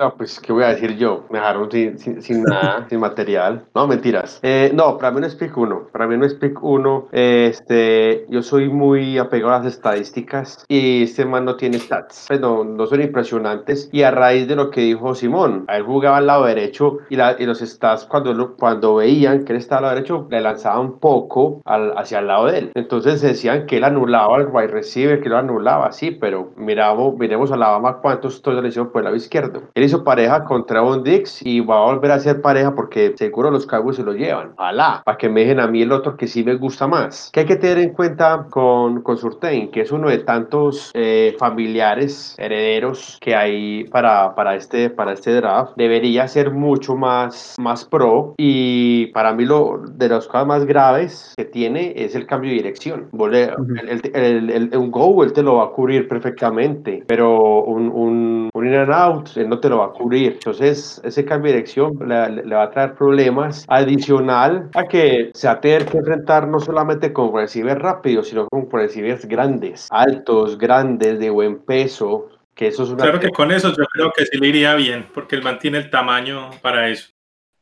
No, 0.00 0.16
pues, 0.16 0.40
¿qué 0.40 0.50
voy 0.50 0.64
a 0.64 0.68
decir 0.68 0.96
yo? 0.96 1.26
Me 1.28 1.38
dejaron 1.38 1.70
sin, 1.70 1.98
sin, 1.98 2.22
sin 2.22 2.42
nada, 2.44 2.86
sin 2.88 2.98
material. 3.00 3.66
No, 3.74 3.86
mentiras. 3.86 4.40
Eh, 4.42 4.70
no, 4.74 4.96
para 4.96 5.10
mí 5.12 5.20
no 5.20 5.26
es 5.26 5.34
pick 5.34 5.54
1. 5.54 5.88
Para 5.92 6.06
mí 6.06 6.16
no 6.16 6.24
es 6.24 6.32
pick 6.32 6.58
1. 6.64 7.08
Este, 7.12 8.24
yo 8.30 8.42
soy 8.42 8.70
muy 8.70 9.18
apegado 9.18 9.52
a 9.52 9.58
las 9.58 9.66
estadísticas 9.66 10.64
y 10.68 11.02
este 11.02 11.26
man 11.26 11.44
no 11.44 11.56
tiene 11.56 11.78
stats. 11.78 12.24
Pues 12.28 12.40
no, 12.40 12.64
no 12.64 12.86
son 12.86 13.02
impresionantes. 13.02 13.90
Y 13.92 14.00
a 14.02 14.10
raíz 14.10 14.48
de 14.48 14.56
lo 14.56 14.70
que 14.70 14.80
dijo 14.80 15.14
Simón, 15.14 15.66
él 15.68 15.82
jugaba 15.82 16.16
al 16.16 16.26
lado 16.28 16.46
derecho 16.46 16.96
y, 17.10 17.16
la, 17.16 17.36
y 17.38 17.44
los 17.44 17.58
stats, 17.60 18.06
cuando, 18.06 18.32
lo- 18.32 18.56
cuando 18.56 18.94
veían 18.94 19.44
que 19.44 19.52
él 19.52 19.58
estaba 19.58 19.80
al 19.80 19.82
lado 19.84 19.94
derecho, 19.96 20.26
le 20.30 20.40
lanzaban 20.40 20.98
poco 20.98 21.60
al, 21.66 21.92
hacia 21.98 22.20
el 22.20 22.26
lado 22.26 22.46
de 22.46 22.58
él. 22.58 22.72
Entonces 22.74 23.20
decían 23.20 23.66
que 23.66 23.76
él 23.76 23.84
anulaba 23.84 24.36
al 24.36 24.46
wide 24.50 24.68
receiver, 24.68 25.20
que 25.20 25.28
lo 25.28 25.36
anulaba, 25.36 25.92
sí, 25.92 26.10
pero 26.10 26.52
miramos, 26.56 27.18
miremos 27.18 27.50
a 27.50 27.54
Alabama 27.56 27.98
cuántos 28.00 28.40
todos 28.40 28.62
le 28.62 28.68
hicieron 28.70 28.90
por 28.90 29.00
el 29.00 29.04
lado 29.04 29.16
izquierdo. 29.16 29.64
Él 29.74 29.89
hizo 29.90 30.04
pareja 30.04 30.44
contra 30.44 30.80
Von 30.80 31.02
Dix 31.02 31.44
y 31.44 31.60
va 31.60 31.78
a 31.78 31.84
volver 31.92 32.12
a 32.12 32.18
ser 32.20 32.40
pareja 32.40 32.74
porque 32.74 33.12
seguro 33.16 33.50
los 33.50 33.66
Cowboys 33.66 33.96
se 33.96 34.02
lo 34.02 34.12
llevan. 34.12 34.52
Ojalá, 34.56 35.02
para 35.04 35.18
que 35.18 35.28
me 35.28 35.40
dejen 35.40 35.60
a 35.60 35.66
mí 35.66 35.82
el 35.82 35.92
otro 35.92 36.16
que 36.16 36.26
sí 36.26 36.44
me 36.44 36.54
gusta 36.54 36.86
más. 36.86 37.30
¿Qué 37.32 37.40
hay 37.40 37.46
que 37.46 37.56
tener 37.56 37.78
en 37.78 37.92
cuenta 37.92 38.46
con, 38.50 39.02
con 39.02 39.16
Surtain? 39.16 39.70
Que 39.70 39.80
es 39.82 39.92
uno 39.92 40.08
de 40.08 40.18
tantos 40.18 40.90
eh, 40.94 41.34
familiares, 41.38 42.34
herederos 42.38 43.18
que 43.20 43.34
hay 43.34 43.84
para, 43.84 44.34
para, 44.34 44.54
este, 44.54 44.90
para 44.90 45.12
este 45.12 45.32
draft. 45.34 45.72
Debería 45.76 46.28
ser 46.28 46.50
mucho 46.52 46.94
más, 46.96 47.56
más 47.58 47.84
pro 47.84 48.34
y 48.38 49.06
para 49.08 49.32
mí 49.32 49.44
lo 49.44 49.82
de 49.90 50.08
las 50.08 50.26
cosas 50.26 50.46
más 50.46 50.64
graves 50.64 51.34
que 51.36 51.44
tiene 51.44 51.92
es 51.96 52.14
el 52.14 52.26
cambio 52.26 52.50
de 52.50 52.56
dirección. 52.56 53.08
Vole- 53.12 53.52
Ujú. 53.58 53.74
el, 53.80 53.88
el- 53.88 54.14
el- 54.14 54.50
el- 54.72 54.76
un 54.78 54.90
go, 54.90 55.24
él 55.24 55.32
te 55.32 55.42
lo 55.42 55.56
va 55.56 55.64
a 55.64 55.70
cubrir 55.70 56.08
perfectamente, 56.08 57.02
pero 57.06 57.62
un, 57.64 57.88
un, 57.88 58.50
un 58.54 58.66
in 58.66 58.74
and 58.74 58.92
out, 58.92 59.28
él 59.36 59.48
no 59.48 59.58
te 59.58 59.68
lo 59.68 59.78
va 59.80 59.86
a 59.86 59.92
cubrir. 59.92 60.32
Entonces, 60.34 61.00
ese 61.04 61.24
cambio 61.24 61.52
de 61.52 61.58
dirección 61.58 61.98
le, 62.06 62.54
va 62.54 62.64
a 62.64 62.70
traer 62.70 62.94
problemas 62.94 63.64
adicional 63.68 64.70
a 64.74 64.84
que 64.84 65.30
se 65.34 65.46
va 65.46 65.54
a 65.54 65.60
tener 65.60 65.86
que 65.86 65.98
enfrentar 65.98 66.48
no 66.48 66.60
solamente 66.60 67.12
con 67.12 67.34
receivers 67.34 67.80
rápidos, 67.80 68.28
sino 68.28 68.48
con 68.48 68.70
receivers 68.70 69.26
grandes, 69.26 69.88
altos, 69.90 70.58
grandes, 70.58 71.18
de 71.18 71.30
buen 71.30 71.58
peso, 71.58 72.28
que 72.54 72.68
eso 72.68 72.84
es 72.84 72.90
una... 72.90 73.04
Claro 73.04 73.20
que 73.20 73.30
con 73.30 73.50
eso 73.50 73.68
yo 73.70 73.84
creo 73.92 74.12
que 74.16 74.26
sí 74.26 74.38
le 74.38 74.48
iría 74.48 74.74
bien, 74.74 75.06
porque 75.12 75.36
él 75.36 75.42
mantiene 75.42 75.78
el 75.78 75.90
tamaño 75.90 76.50
para 76.62 76.88
eso. 76.88 77.10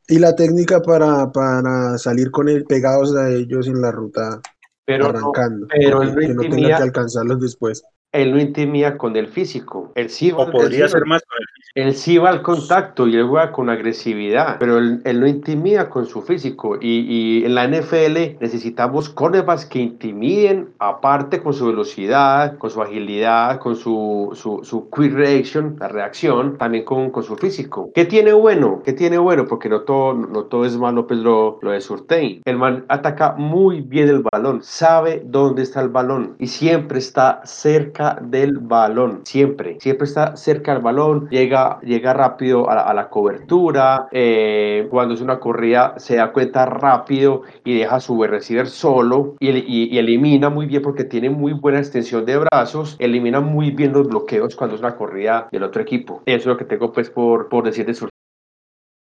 Y 0.07 0.17
la 0.17 0.35
técnica 0.35 0.81
para, 0.81 1.31
para 1.31 1.97
salir 1.97 2.31
con 2.31 2.49
él 2.49 2.65
pegados 2.65 3.15
a 3.15 3.29
ellos 3.29 3.67
en 3.67 3.81
la 3.81 3.91
ruta 3.91 4.41
pero 4.89 5.03
no- 5.03 5.09
arrancando, 5.09 5.67
pero 5.69 5.99
que, 5.99 6.07
él 6.07 6.13
no 6.35 6.41
que 6.41 6.49
no 6.49 6.55
tenga 6.55 6.77
que 6.77 6.83
alcanzarlos 6.83 7.39
después. 7.39 7.83
Él 8.11 8.31
no 8.33 8.39
intimida 8.39 8.97
con 8.97 9.15
el 9.15 9.27
físico. 9.27 9.91
Él 9.95 10.09
sí 10.09 10.31
va, 10.31 10.43
O 10.43 10.51
podría 10.51 10.85
él 10.85 10.89
sí 10.89 10.93
ser 10.93 11.03
va- 11.03 11.07
más 11.07 11.23
con 11.23 11.37
el 11.39 11.47
físico. 11.47 11.71
él 11.75 11.93
sí 11.93 12.17
va 12.17 12.29
al 12.29 12.41
contacto 12.41 13.07
y 13.07 13.15
él 13.15 13.27
juega 13.27 13.51
con 13.51 13.69
agresividad, 13.69 14.57
pero 14.59 14.79
él, 14.79 15.01
él 15.05 15.19
no 15.19 15.27
intimida 15.27 15.89
con 15.89 16.07
su 16.07 16.21
físico. 16.23 16.77
Y, 16.81 17.01
y 17.41 17.45
en 17.45 17.53
la 17.53 17.65
NFL 17.65 18.37
necesitamos 18.39 19.09
cornerbacks 19.09 19.65
que 19.65 19.79
intimiden, 19.79 20.69
aparte 20.79 21.41
con 21.41 21.53
su 21.53 21.67
velocidad, 21.67 22.57
con 22.57 22.71
su 22.71 22.81
agilidad, 22.81 23.59
con 23.59 23.75
su, 23.75 24.31
su, 24.33 24.61
su 24.63 24.89
quick 24.89 25.13
reaction, 25.13 25.75
la 25.79 25.87
reacción, 25.87 26.57
también 26.57 26.85
con, 26.85 27.11
con 27.11 27.21
su 27.23 27.35
físico. 27.37 27.91
¿Qué 27.93 28.05
tiene 28.05 28.33
bueno? 28.33 28.81
¿Qué 28.83 28.93
tiene 28.93 29.19
bueno? 29.19 29.45
Porque 29.47 29.69
no 29.69 29.81
todo, 29.81 30.15
no 30.15 30.45
todo 30.45 30.65
es 30.65 30.75
malo, 30.77 31.05
pues 31.05 31.19
lo, 31.19 31.59
lo 31.61 31.71
de 31.71 31.79
Surtain. 31.81 32.41
El 32.45 32.57
man 32.57 32.85
ataca 32.89 33.33
muy 33.37 33.81
bien 33.81 34.09
el 34.09 34.23
balón, 34.31 34.63
sabe 34.63 35.21
dónde 35.25 35.61
está 35.61 35.81
el 35.81 35.89
balón 35.89 36.35
y 36.39 36.47
siempre 36.47 36.97
está 36.97 37.41
cerca 37.45 37.98
del 38.21 38.57
balón, 38.59 39.21
siempre, 39.25 39.77
siempre 39.79 40.05
está 40.07 40.35
cerca 40.37 40.73
del 40.73 40.81
balón, 40.81 41.27
llega, 41.29 41.79
llega 41.81 42.13
rápido 42.13 42.69
a, 42.69 42.93
la- 42.93 43.09
cobertura, 43.09 44.07
eh, 44.11 44.87
cuando 44.89 45.13
es 45.13 45.21
una 45.21 45.39
corrida 45.39 45.95
se 45.97 46.15
da 46.17 46.31
cuenta 46.31 46.65
rápido 46.65 47.41
y 47.65 47.77
deja 47.79 47.99
su 47.99 48.21
receiver 48.23 48.67
solo 48.67 49.35
y 49.39 49.97
elimina 49.97 50.49
muy 50.49 50.65
bien 50.65 50.81
porque 50.81 51.03
tiene 51.03 51.29
muy 51.29 51.53
buena 51.53 51.79
extensión 51.79 52.25
de 52.25 52.37
brazos, 52.37 52.95
elimina 52.99 53.39
muy 53.41 53.71
bien 53.71 53.93
los 53.93 54.07
bloqueos 54.07 54.55
cuando 54.55 54.75
es 54.75 54.81
una 54.81 54.95
corrida 54.95 55.47
del 55.51 55.63
otro 55.63 55.81
equipo. 55.81 56.21
Eso 56.25 56.37
es 56.37 56.45
lo 56.45 56.57
que 56.57 56.65
tengo 56.65 56.91
pues 56.93 57.09
por, 57.09 57.49
por 57.49 57.63
decir 57.65 57.85
de 57.85 57.93
su 57.93 58.07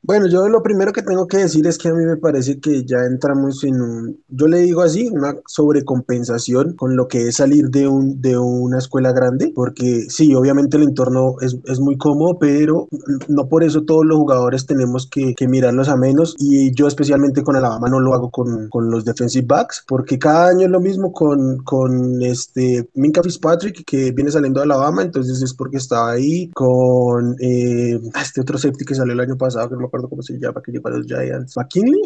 Bueno, 0.01 0.27
yo 0.27 0.47
lo 0.47 0.63
primero 0.63 0.93
que 0.93 1.01
tengo 1.01 1.27
que 1.27 1.37
decir 1.37 1.67
es 1.67 1.77
que 1.77 1.89
a 1.89 1.93
mí 1.93 2.05
me 2.05 2.15
parece 2.15 2.57
que 2.61 2.85
ya 2.85 2.99
entramos 3.05 3.65
en 3.65 3.81
un, 3.81 4.23
yo 4.29 4.47
le 4.47 4.59
digo 4.59 4.81
así, 4.81 5.09
una 5.11 5.35
sobrecompensación 5.45 6.73
con 6.77 6.95
lo 6.95 7.09
que 7.09 7.27
es 7.27 7.35
salir 7.35 7.69
de 7.69 7.85
un, 7.89 8.21
de 8.21 8.37
una 8.37 8.77
escuela 8.77 9.11
grande, 9.11 9.51
porque 9.53 10.05
sí, 10.07 10.33
obviamente 10.33 10.77
el 10.77 10.83
entorno 10.83 11.35
es, 11.41 11.57
es 11.65 11.81
muy 11.81 11.97
cómodo, 11.97 12.39
pero 12.39 12.87
no 13.27 13.49
por 13.49 13.61
eso 13.61 13.83
todos 13.83 14.05
los 14.05 14.17
jugadores 14.17 14.65
tenemos 14.65 15.05
que, 15.05 15.35
que 15.35 15.49
mirarlos 15.49 15.89
a 15.89 15.97
menos 15.97 16.33
y 16.39 16.73
yo 16.73 16.87
especialmente 16.87 17.43
con 17.43 17.57
Alabama 17.57 17.89
no 17.89 17.99
lo 17.99 18.13
hago 18.13 18.31
con, 18.31 18.69
con 18.69 18.89
los 18.89 19.03
defensive 19.03 19.45
backs, 19.47 19.83
porque 19.85 20.17
cada 20.17 20.47
año 20.47 20.65
es 20.65 20.71
lo 20.71 20.79
mismo 20.79 21.11
con, 21.11 21.57
con 21.65 22.21
este 22.23 22.89
Minka 22.93 23.21
Fitzpatrick 23.21 23.83
que 23.85 24.13
viene 24.13 24.31
saliendo 24.31 24.61
de 24.61 24.63
Alabama, 24.63 25.01
entonces 25.01 25.41
es 25.41 25.53
porque 25.53 25.75
estaba 25.77 26.11
ahí 26.11 26.49
con 26.51 27.35
eh, 27.41 27.99
este 28.19 28.39
otro 28.39 28.57
safety 28.57 28.85
que 28.85 28.95
salió 28.95 29.11
el 29.13 29.19
año 29.19 29.35
pasado, 29.37 29.67
que 29.69 29.75
no 29.75 29.88
acuerdo 29.89 30.09
cómo 30.09 30.21
se 30.21 30.39
llama, 30.39 30.61
que 30.63 30.71
llegó 30.71 30.87
a 30.87 30.91
los 30.91 31.05
Giants, 31.05 31.57
McKinley. 31.57 32.01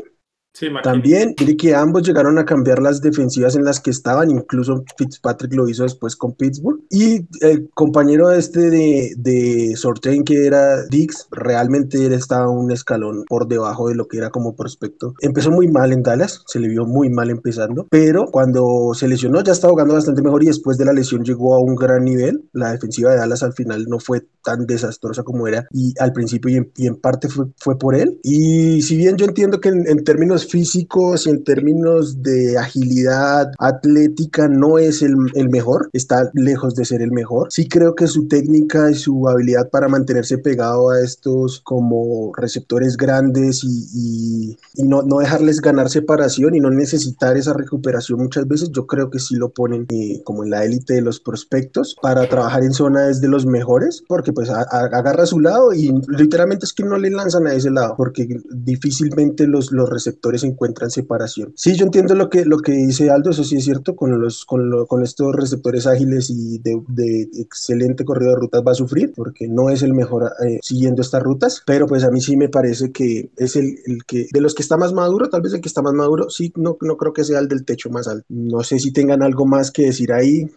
Sí. 0.53 0.67
También, 0.83 1.33
mire 1.39 1.57
que 1.57 1.73
ambos 1.73 2.03
llegaron 2.03 2.37
a 2.37 2.45
cambiar 2.45 2.79
las 2.79 3.01
defensivas 3.01 3.55
en 3.55 3.65
las 3.65 3.79
que 3.79 3.89
estaban, 3.89 4.29
incluso 4.29 4.83
Fitzpatrick 4.97 5.53
lo 5.53 5.67
hizo 5.67 5.81
después 5.83 6.15
con 6.15 6.33
Pittsburgh. 6.33 6.79
Y 6.91 7.25
el 7.41 7.69
compañero 7.73 8.31
este 8.31 8.69
de, 8.69 9.13
de 9.17 9.75
Sortain, 9.75 10.23
que 10.23 10.45
era 10.45 10.85
Dix, 10.85 11.27
realmente 11.31 12.05
él 12.05 12.13
estaba 12.13 12.49
un 12.49 12.71
escalón 12.71 13.25
por 13.27 13.47
debajo 13.47 13.89
de 13.89 13.95
lo 13.95 14.07
que 14.07 14.17
era 14.17 14.29
como 14.29 14.55
prospecto. 14.55 15.15
Empezó 15.21 15.49
muy 15.49 15.67
mal 15.67 15.91
en 15.91 16.03
Dallas, 16.03 16.43
se 16.45 16.59
le 16.59 16.67
vio 16.67 16.85
muy 16.85 17.09
mal 17.09 17.31
empezando, 17.31 17.87
pero 17.89 18.27
cuando 18.27 18.93
se 18.93 19.07
lesionó 19.07 19.41
ya 19.41 19.53
estaba 19.53 19.71
jugando 19.71 19.95
bastante 19.95 20.21
mejor 20.21 20.43
y 20.43 20.47
después 20.47 20.77
de 20.77 20.85
la 20.85 20.93
lesión 20.93 21.23
llegó 21.23 21.55
a 21.55 21.59
un 21.59 21.75
gran 21.75 22.03
nivel. 22.03 22.43
La 22.53 22.71
defensiva 22.71 23.11
de 23.11 23.17
Dallas 23.17 23.41
al 23.41 23.53
final 23.53 23.85
no 23.87 23.99
fue 23.99 24.27
tan 24.43 24.67
desastrosa 24.67 25.23
como 25.23 25.47
era 25.47 25.65
y 25.71 25.93
al 25.99 26.13
principio 26.13 26.51
y 26.51 26.57
en, 26.57 26.71
y 26.75 26.87
en 26.87 26.97
parte 26.97 27.27
fue, 27.27 27.45
fue 27.57 27.77
por 27.77 27.95
él. 27.95 28.19
Y 28.23 28.83
si 28.83 28.97
bien 28.97 29.17
yo 29.17 29.25
entiendo 29.25 29.59
que 29.59 29.69
en, 29.69 29.87
en 29.87 30.03
términos 30.03 30.42
físicos 30.45 31.27
y 31.27 31.31
en 31.31 31.43
términos 31.43 32.21
de 32.21 32.57
agilidad 32.57 33.51
atlética 33.59 34.47
no 34.47 34.77
es 34.77 35.01
el, 35.01 35.15
el, 35.35 35.49
mejor, 35.49 35.89
está 35.93 36.29
lejos 36.33 36.75
de 36.75 36.85
ser 36.85 37.01
el 37.01 37.11
mejor. 37.11 37.47
Sí 37.51 37.67
creo 37.67 37.95
que 37.95 38.07
su 38.07 38.27
técnica 38.27 38.91
y 38.91 38.95
su 38.95 39.27
habilidad 39.27 39.69
para 39.69 39.87
mantenerse 39.87 40.37
pegado 40.37 40.89
a 40.89 40.99
estos 41.01 41.61
como 41.61 42.31
receptores 42.35 42.97
grandes 42.97 43.63
y, 43.63 43.87
y, 43.93 44.57
y 44.75 44.83
no, 44.83 45.01
no, 45.01 45.19
dejarles 45.19 45.61
ganar 45.61 45.89
separación 45.89 46.55
y 46.55 46.59
no 46.59 46.69
necesitar 46.69 47.37
esa 47.37 47.53
recuperación 47.53 48.19
muchas 48.19 48.47
veces, 48.47 48.71
yo 48.71 48.87
creo 48.87 49.09
que 49.09 49.19
sí 49.19 49.35
lo 49.35 49.49
ponen 49.49 49.85
eh, 49.89 50.21
como 50.23 50.43
en 50.43 50.49
la 50.49 50.65
élite 50.65 50.95
de 50.95 51.01
los 51.01 51.19
prospectos 51.19 51.95
para 52.01 52.27
trabajar 52.27 52.63
en 52.63 52.73
zona 52.73 53.09
es 53.09 53.21
de 53.21 53.27
los 53.27 53.45
mejores, 53.45 54.03
porque 54.07 54.33
pues 54.33 54.49
a, 54.49 54.61
a, 54.61 54.85
agarra 54.85 55.23
a 55.23 55.27
su 55.27 55.39
lado 55.39 55.73
y 55.73 55.93
literalmente 56.07 56.65
es 56.65 56.73
que 56.73 56.83
no 56.83 56.97
le 56.97 57.09
lanzan 57.09 57.47
a 57.47 57.53
ese 57.53 57.69
lado, 57.69 57.95
porque 57.97 58.41
difícilmente 58.51 59.47
los, 59.47 59.71
los 59.71 59.89
receptores 59.89 60.32
encuentran 60.41 60.89
separación. 60.89 61.53
Sí, 61.55 61.75
yo 61.75 61.85
entiendo 61.85 62.15
lo 62.15 62.31
que, 62.31 62.45
lo 62.45 62.57
que 62.57 62.71
dice 62.71 63.11
Aldo, 63.11 63.29
eso 63.29 63.43
sí 63.43 63.57
es 63.57 63.65
cierto, 63.65 63.95
con, 63.95 64.19
los, 64.19 64.45
con, 64.45 64.87
con 64.87 65.03
estos 65.03 65.35
receptores 65.35 65.85
ágiles 65.85 66.31
y 66.31 66.57
de, 66.59 66.81
de, 66.87 67.29
excelente 67.39 68.03
corrido 68.03 68.31
de 68.31 68.37
rutas 68.37 68.63
va 68.65 68.71
a 68.71 68.75
sufrir, 68.75 69.13
porque 69.15 69.47
no 69.47 69.69
es 69.69 69.83
el 69.83 69.93
mejor 69.93 70.31
eh, 70.43 70.59
siguiendo 70.63 71.03
estas 71.03 71.21
rutas, 71.21 71.61
pero 71.67 71.85
pues 71.85 72.03
a 72.03 72.09
mí 72.09 72.21
sí 72.21 72.35
me 72.35 72.49
parece 72.49 72.91
que 72.91 73.29
es 73.37 73.55
el, 73.55 73.75
el, 73.85 74.03
que, 74.05 74.27
de 74.31 74.41
los 74.41 74.55
que 74.55 74.63
está 74.63 74.77
más 74.77 74.93
maduro, 74.93 75.29
tal 75.29 75.41
vez 75.41 75.53
el 75.53 75.61
que 75.61 75.67
está 75.67 75.81
más 75.81 75.93
maduro, 75.93 76.29
sí, 76.29 76.51
no, 76.55 76.77
no 76.81 76.97
creo 76.97 77.13
que 77.13 77.23
sea 77.23 77.39
el 77.39 77.47
del 77.47 77.65
techo 77.65 77.89
más 77.89 78.07
alto. 78.07 78.25
No 78.29 78.63
sé 78.63 78.79
si 78.79 78.91
tengan 78.91 79.21
algo 79.21 79.45
más 79.45 79.71
que 79.71 79.83
decir 79.83 80.11
ahí. 80.13 80.49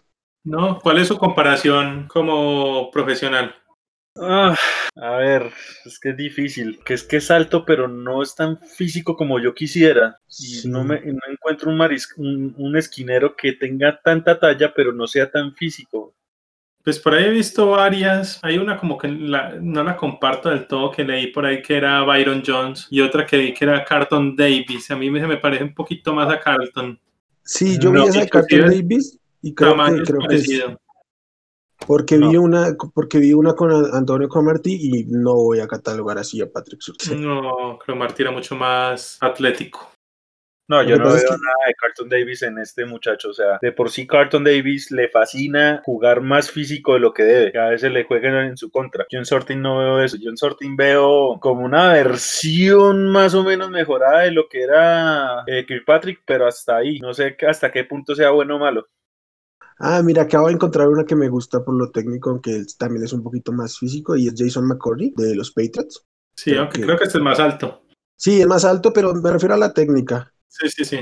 No, 0.44 0.78
¿cuál 0.80 0.98
es 0.98 1.08
su 1.08 1.18
comparación 1.18 2.06
como 2.08 2.90
profesional? 2.92 3.52
Ah, 4.18 4.56
a 4.94 5.10
ver, 5.16 5.50
es 5.84 5.98
que 5.98 6.10
es 6.10 6.16
difícil, 6.16 6.80
que 6.84 6.94
es 6.94 7.04
que 7.04 7.18
es 7.18 7.30
alto, 7.30 7.64
pero 7.64 7.86
no 7.86 8.22
es 8.22 8.34
tan 8.34 8.58
físico 8.58 9.16
como 9.16 9.38
yo 9.38 9.54
quisiera. 9.54 10.18
Y 10.28 10.32
sí. 10.32 10.68
no, 10.68 10.84
me, 10.84 11.00
no 11.00 11.20
encuentro 11.30 11.70
un, 11.70 11.76
maris, 11.76 12.08
un, 12.16 12.54
un, 12.56 12.76
esquinero 12.76 13.36
que 13.36 13.52
tenga 13.52 14.00
tanta 14.02 14.38
talla, 14.38 14.72
pero 14.74 14.92
no 14.92 15.06
sea 15.06 15.30
tan 15.30 15.54
físico. 15.54 16.14
Pues 16.82 17.00
por 17.00 17.14
ahí 17.14 17.24
he 17.24 17.30
visto 17.30 17.70
varias, 17.70 18.38
hay 18.42 18.58
una 18.58 18.78
como 18.78 18.96
que 18.96 19.08
la, 19.08 19.56
no 19.60 19.82
la 19.82 19.96
comparto 19.96 20.50
del 20.50 20.68
todo, 20.68 20.92
que 20.92 21.04
leí 21.04 21.26
por 21.28 21.44
ahí 21.44 21.60
que 21.60 21.76
era 21.76 22.02
Byron 22.04 22.42
Jones 22.46 22.86
y 22.90 23.00
otra 23.00 23.26
que 23.26 23.36
vi 23.36 23.52
que 23.52 23.64
era 23.64 23.84
Carlton 23.84 24.36
Davis. 24.36 24.90
A 24.90 24.96
mí 24.96 25.10
me, 25.10 25.26
me 25.26 25.36
parece 25.36 25.64
un 25.64 25.74
poquito 25.74 26.14
más 26.14 26.32
a 26.32 26.38
Carlton. 26.38 26.98
Sí, 27.42 27.76
yo 27.80 27.90
no, 27.92 28.04
vi 28.04 28.10
esa 28.10 28.20
de 28.20 28.28
Carlton 28.28 28.60
Davis 28.70 29.18
y 29.42 29.52
creo 29.52 29.76
que, 29.76 30.02
creo 30.02 30.20
que 30.28 30.36
es, 30.36 30.48
porque 31.86 32.16
no. 32.16 32.30
vi 32.30 32.36
una, 32.36 32.76
porque 32.94 33.18
vi 33.18 33.32
una 33.32 33.54
con 33.54 33.72
Antonio 33.94 34.28
Cromarty 34.28 34.74
y 34.74 35.04
no 35.06 35.34
voy 35.34 35.60
a 35.60 35.68
catalogar 35.68 36.18
así 36.18 36.40
a 36.40 36.50
Patrick 36.50 36.80
Surtain. 36.80 37.22
No, 37.22 37.78
Cromarty 37.78 38.22
era 38.22 38.30
mucho 38.30 38.54
más 38.54 39.18
atlético. 39.20 39.92
No, 40.68 40.82
yo 40.82 40.96
no 40.96 41.04
veo 41.04 41.14
que... 41.14 41.28
nada 41.28 41.66
de 41.68 41.74
Carlton 41.74 42.08
Davis 42.08 42.42
en 42.42 42.58
este 42.58 42.84
muchacho. 42.84 43.30
O 43.30 43.32
sea, 43.32 43.58
de 43.62 43.70
por 43.70 43.90
sí 43.90 44.06
Carlton 44.06 44.42
Davis 44.42 44.90
le 44.90 45.08
fascina 45.08 45.80
jugar 45.84 46.22
más 46.22 46.50
físico 46.50 46.94
de 46.94 47.00
lo 47.00 47.14
que 47.14 47.22
debe. 47.22 47.58
A 47.58 47.68
veces 47.68 47.92
le 47.92 48.04
juegan 48.04 48.34
en 48.46 48.56
su 48.56 48.70
contra. 48.70 49.06
John 49.10 49.24
Sorting 49.24 49.62
no 49.62 49.78
veo 49.78 50.02
eso. 50.02 50.16
John 50.20 50.36
Sorting 50.36 50.76
veo 50.76 51.38
como 51.40 51.64
una 51.64 51.92
versión 51.92 53.08
más 53.10 53.34
o 53.34 53.44
menos 53.44 53.70
mejorada 53.70 54.22
de 54.22 54.32
lo 54.32 54.48
que 54.48 54.62
era 54.62 55.44
eh, 55.46 55.64
Kirkpatrick, 55.66 56.22
pero 56.26 56.48
hasta 56.48 56.78
ahí. 56.78 56.98
No 56.98 57.14
sé 57.14 57.36
hasta 57.46 57.70
qué 57.70 57.84
punto 57.84 58.16
sea 58.16 58.30
bueno 58.30 58.56
o 58.56 58.58
malo. 58.58 58.88
Ah, 59.78 60.02
mira, 60.02 60.22
acabo 60.22 60.46
de 60.46 60.54
encontrar 60.54 60.88
una 60.88 61.04
que 61.04 61.16
me 61.16 61.28
gusta 61.28 61.64
por 61.64 61.74
lo 61.74 61.90
técnico, 61.90 62.30
aunque 62.30 62.54
él 62.54 62.66
también 62.78 63.04
es 63.04 63.12
un 63.12 63.22
poquito 63.22 63.52
más 63.52 63.78
físico, 63.78 64.16
y 64.16 64.28
es 64.28 64.34
Jason 64.36 64.66
McCordy 64.66 65.12
de 65.16 65.34
los 65.34 65.50
Patriots. 65.50 66.06
Sí, 66.34 66.50
creo 66.50 66.62
aunque 66.62 66.80
que... 66.80 66.86
creo 66.86 66.98
que 66.98 67.04
este 67.04 67.18
es 67.18 67.24
más 67.24 67.40
alto. 67.40 67.82
Sí, 68.16 68.40
es 68.40 68.46
más 68.46 68.64
alto, 68.64 68.92
pero 68.92 69.14
me 69.14 69.30
refiero 69.30 69.54
a 69.54 69.58
la 69.58 69.74
técnica. 69.74 70.32
Sí, 70.48 70.68
sí, 70.70 70.84
sí. 70.84 70.98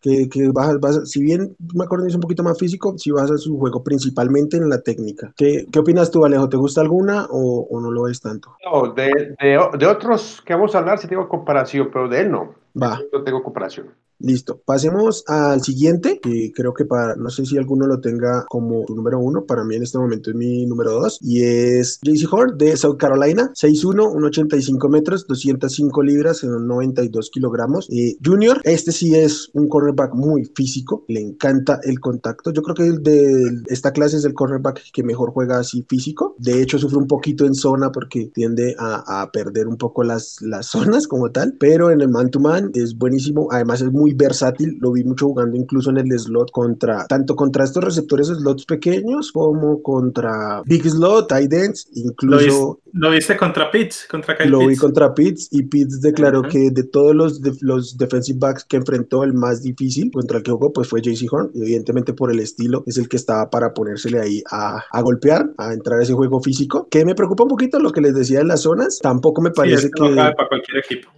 Que, 0.00 0.28
que 0.28 0.50
vas, 0.50 0.78
vas, 0.80 1.10
si 1.10 1.22
bien 1.22 1.56
McCordy 1.74 2.08
es 2.08 2.14
un 2.14 2.20
poquito 2.20 2.42
más 2.42 2.58
físico, 2.58 2.96
si 2.98 3.10
vas 3.10 3.30
a 3.30 3.38
su 3.38 3.58
juego 3.58 3.82
principalmente 3.82 4.56
en 4.56 4.68
la 4.68 4.80
técnica. 4.80 5.32
¿Qué, 5.36 5.66
qué 5.70 5.78
opinas 5.78 6.10
tú, 6.10 6.24
Alejo? 6.24 6.48
¿Te 6.48 6.58
gusta 6.58 6.82
alguna 6.82 7.26
o, 7.30 7.66
o 7.70 7.80
no 7.80 7.90
lo 7.90 8.02
ves 8.02 8.20
tanto? 8.20 8.54
No, 8.64 8.92
de, 8.92 9.34
de, 9.40 9.58
de, 9.78 9.86
otros 9.86 10.42
que 10.44 10.54
vamos 10.54 10.74
a 10.74 10.78
hablar 10.78 10.98
sí 10.98 11.08
tengo 11.08 11.28
comparación, 11.28 11.88
pero 11.90 12.08
de 12.08 12.20
él 12.20 12.30
no. 12.30 12.54
Va. 12.80 13.00
No 13.12 13.22
tengo 13.22 13.42
comparación. 13.42 13.94
Listo, 14.24 14.62
pasemos 14.64 15.22
al 15.26 15.60
siguiente, 15.62 16.18
que 16.18 16.50
creo 16.54 16.72
que 16.72 16.86
para, 16.86 17.14
no 17.14 17.28
sé 17.28 17.44
si 17.44 17.58
alguno 17.58 17.86
lo 17.86 18.00
tenga 18.00 18.46
como 18.48 18.86
tu 18.86 18.94
número 18.94 19.18
uno, 19.18 19.44
para 19.44 19.64
mí 19.64 19.76
en 19.76 19.82
este 19.82 19.98
momento 19.98 20.30
es 20.30 20.36
mi 20.36 20.64
número 20.64 20.92
dos, 20.92 21.18
y 21.20 21.42
es 21.42 21.98
JC 22.02 22.32
Horn 22.32 22.56
de 22.56 22.74
South 22.74 22.96
Carolina, 22.96 23.52
6'1, 23.54 24.14
1'85 24.14 24.88
metros, 24.88 25.26
205 25.26 26.02
libras, 26.02 26.42
92 26.42 27.28
kilogramos. 27.30 27.86
Eh, 27.90 28.16
junior, 28.24 28.62
este 28.64 28.92
sí 28.92 29.14
es 29.14 29.50
un 29.52 29.68
cornerback 29.68 30.14
muy 30.14 30.46
físico, 30.54 31.04
le 31.08 31.20
encanta 31.20 31.78
el 31.82 32.00
contacto, 32.00 32.50
yo 32.50 32.62
creo 32.62 32.74
que 32.74 32.86
el 32.86 33.02
de 33.02 33.62
esta 33.66 33.92
clase 33.92 34.16
es 34.16 34.24
el 34.24 34.32
cornerback 34.32 34.80
que 34.90 35.02
mejor 35.02 35.32
juega 35.32 35.58
así 35.58 35.84
físico, 35.86 36.34
de 36.38 36.62
hecho 36.62 36.78
sufre 36.78 36.96
un 36.96 37.08
poquito 37.08 37.44
en 37.44 37.54
zona 37.54 37.92
porque 37.92 38.30
tiende 38.32 38.74
a, 38.78 39.20
a 39.20 39.30
perder 39.32 39.68
un 39.68 39.76
poco 39.76 40.02
las, 40.02 40.40
las 40.40 40.64
zonas 40.64 41.06
como 41.06 41.30
tal, 41.30 41.56
pero 41.60 41.90
en 41.90 42.00
el 42.00 42.08
man 42.08 42.30
to 42.30 42.40
man 42.40 42.70
es 42.72 42.96
buenísimo, 42.96 43.48
además 43.50 43.82
es 43.82 43.92
muy 43.92 44.13
versátil, 44.16 44.78
lo 44.80 44.92
vi 44.92 45.04
mucho 45.04 45.26
jugando 45.26 45.56
incluso 45.56 45.90
en 45.90 45.98
el 45.98 46.18
slot 46.18 46.50
contra, 46.50 47.06
tanto 47.06 47.36
contra 47.36 47.64
estos 47.64 47.84
receptores 47.84 48.28
slots 48.28 48.64
pequeños 48.64 49.32
como 49.32 49.82
contra 49.82 50.62
Big 50.66 50.88
Slot, 50.88 51.28
tight 51.28 51.52
ends, 51.52 51.88
incluso... 51.94 52.80
¿Lo, 52.92 53.10
viste 53.10 53.36
contra 53.36 53.70
Pitts? 53.70 54.06
Contra 54.08 54.36
Kyle 54.36 54.50
lo 54.50 54.66
vi 54.66 54.76
contra 54.76 55.14
Pitts 55.14 55.48
y 55.50 55.64
Pitts 55.64 56.00
declaró 56.00 56.42
que 56.42 56.70
de 56.70 56.84
todos 56.84 57.14
los, 57.14 57.40
los 57.60 57.98
defensive 57.98 58.38
backs 58.38 58.64
que 58.64 58.76
enfrentó, 58.76 59.24
el 59.24 59.34
más 59.34 59.62
difícil 59.62 60.10
contra 60.12 60.38
el 60.38 60.42
que 60.44 60.52
jugó 60.52 60.72
pues 60.72 60.88
fue 60.88 61.00
JC 61.00 61.32
Horn, 61.32 61.50
y 61.54 61.62
evidentemente 61.62 62.12
por 62.12 62.30
el 62.30 62.40
estilo 62.40 62.84
es 62.86 62.98
el 62.98 63.08
que 63.08 63.16
estaba 63.16 63.50
para 63.50 63.74
ponérsele 63.74 64.20
ahí 64.20 64.42
a, 64.50 64.82
a 64.90 65.02
golpear, 65.02 65.50
a 65.58 65.72
entrar 65.72 66.00
a 66.00 66.02
ese 66.02 66.14
juego 66.14 66.40
físico, 66.40 66.88
que 66.90 67.04
me 67.04 67.14
preocupa 67.14 67.42
un 67.42 67.50
poquito 67.50 67.78
lo 67.78 67.90
que 67.90 68.00
les 68.00 68.14
decía 68.14 68.38
de 68.38 68.44
las 68.44 68.62
zonas, 68.62 68.98
tampoco 69.00 69.42
me 69.42 69.50
parece 69.50 69.90
que... 69.90 70.00
No 70.00 70.14
para 70.14 70.48
cualquier 70.48 70.78
equipo. 70.78 71.10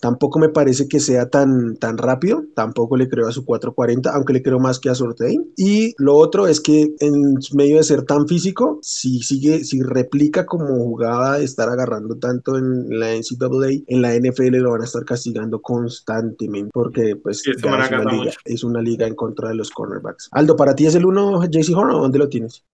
Tampoco 0.00 0.38
me 0.38 0.48
parece 0.48 0.88
que 0.88 1.00
sea 1.00 1.28
tan, 1.28 1.76
tan 1.76 1.98
rápido, 1.98 2.44
tampoco 2.54 2.96
le 2.96 3.08
creo 3.08 3.26
a 3.28 3.32
su 3.32 3.44
440, 3.44 4.14
aunque 4.14 4.32
le 4.32 4.42
creo 4.42 4.60
más 4.60 4.78
que 4.78 4.90
a 4.90 4.94
Sortein. 4.94 5.52
Y 5.56 5.94
lo 5.98 6.16
otro 6.16 6.46
es 6.46 6.60
que 6.60 6.94
en 7.00 7.34
medio 7.52 7.78
de 7.78 7.82
ser 7.82 8.02
tan 8.02 8.28
físico, 8.28 8.78
si 8.82 9.20
sigue, 9.20 9.64
si 9.64 9.82
replica 9.82 10.46
como 10.46 10.68
jugaba 10.68 11.38
estar 11.38 11.68
agarrando 11.68 12.16
tanto 12.16 12.56
en 12.56 12.98
la 12.98 13.14
NCAA, 13.14 13.84
en 13.86 14.02
la 14.02 14.14
NFL 14.14 14.56
lo 14.58 14.72
van 14.72 14.82
a 14.82 14.84
estar 14.84 15.04
castigando 15.04 15.60
constantemente, 15.60 16.70
porque 16.72 17.16
pues 17.16 17.46
es, 17.46 17.62
una 17.64 17.88
liga, 17.88 18.32
es, 18.44 18.64
una 18.64 18.82
liga, 18.82 19.06
en 19.06 19.14
contra 19.14 19.48
de 19.48 19.56
los 19.56 19.70
cornerbacks. 19.70 20.28
Aldo, 20.32 20.56
¿para 20.56 20.74
ti 20.74 20.86
es 20.86 20.94
el 20.94 21.06
1 21.06 21.42
JC 21.50 21.76
Horn 21.76 21.90
o 21.90 22.00
dónde 22.00 22.18
lo 22.18 22.28
tienes? 22.28 22.64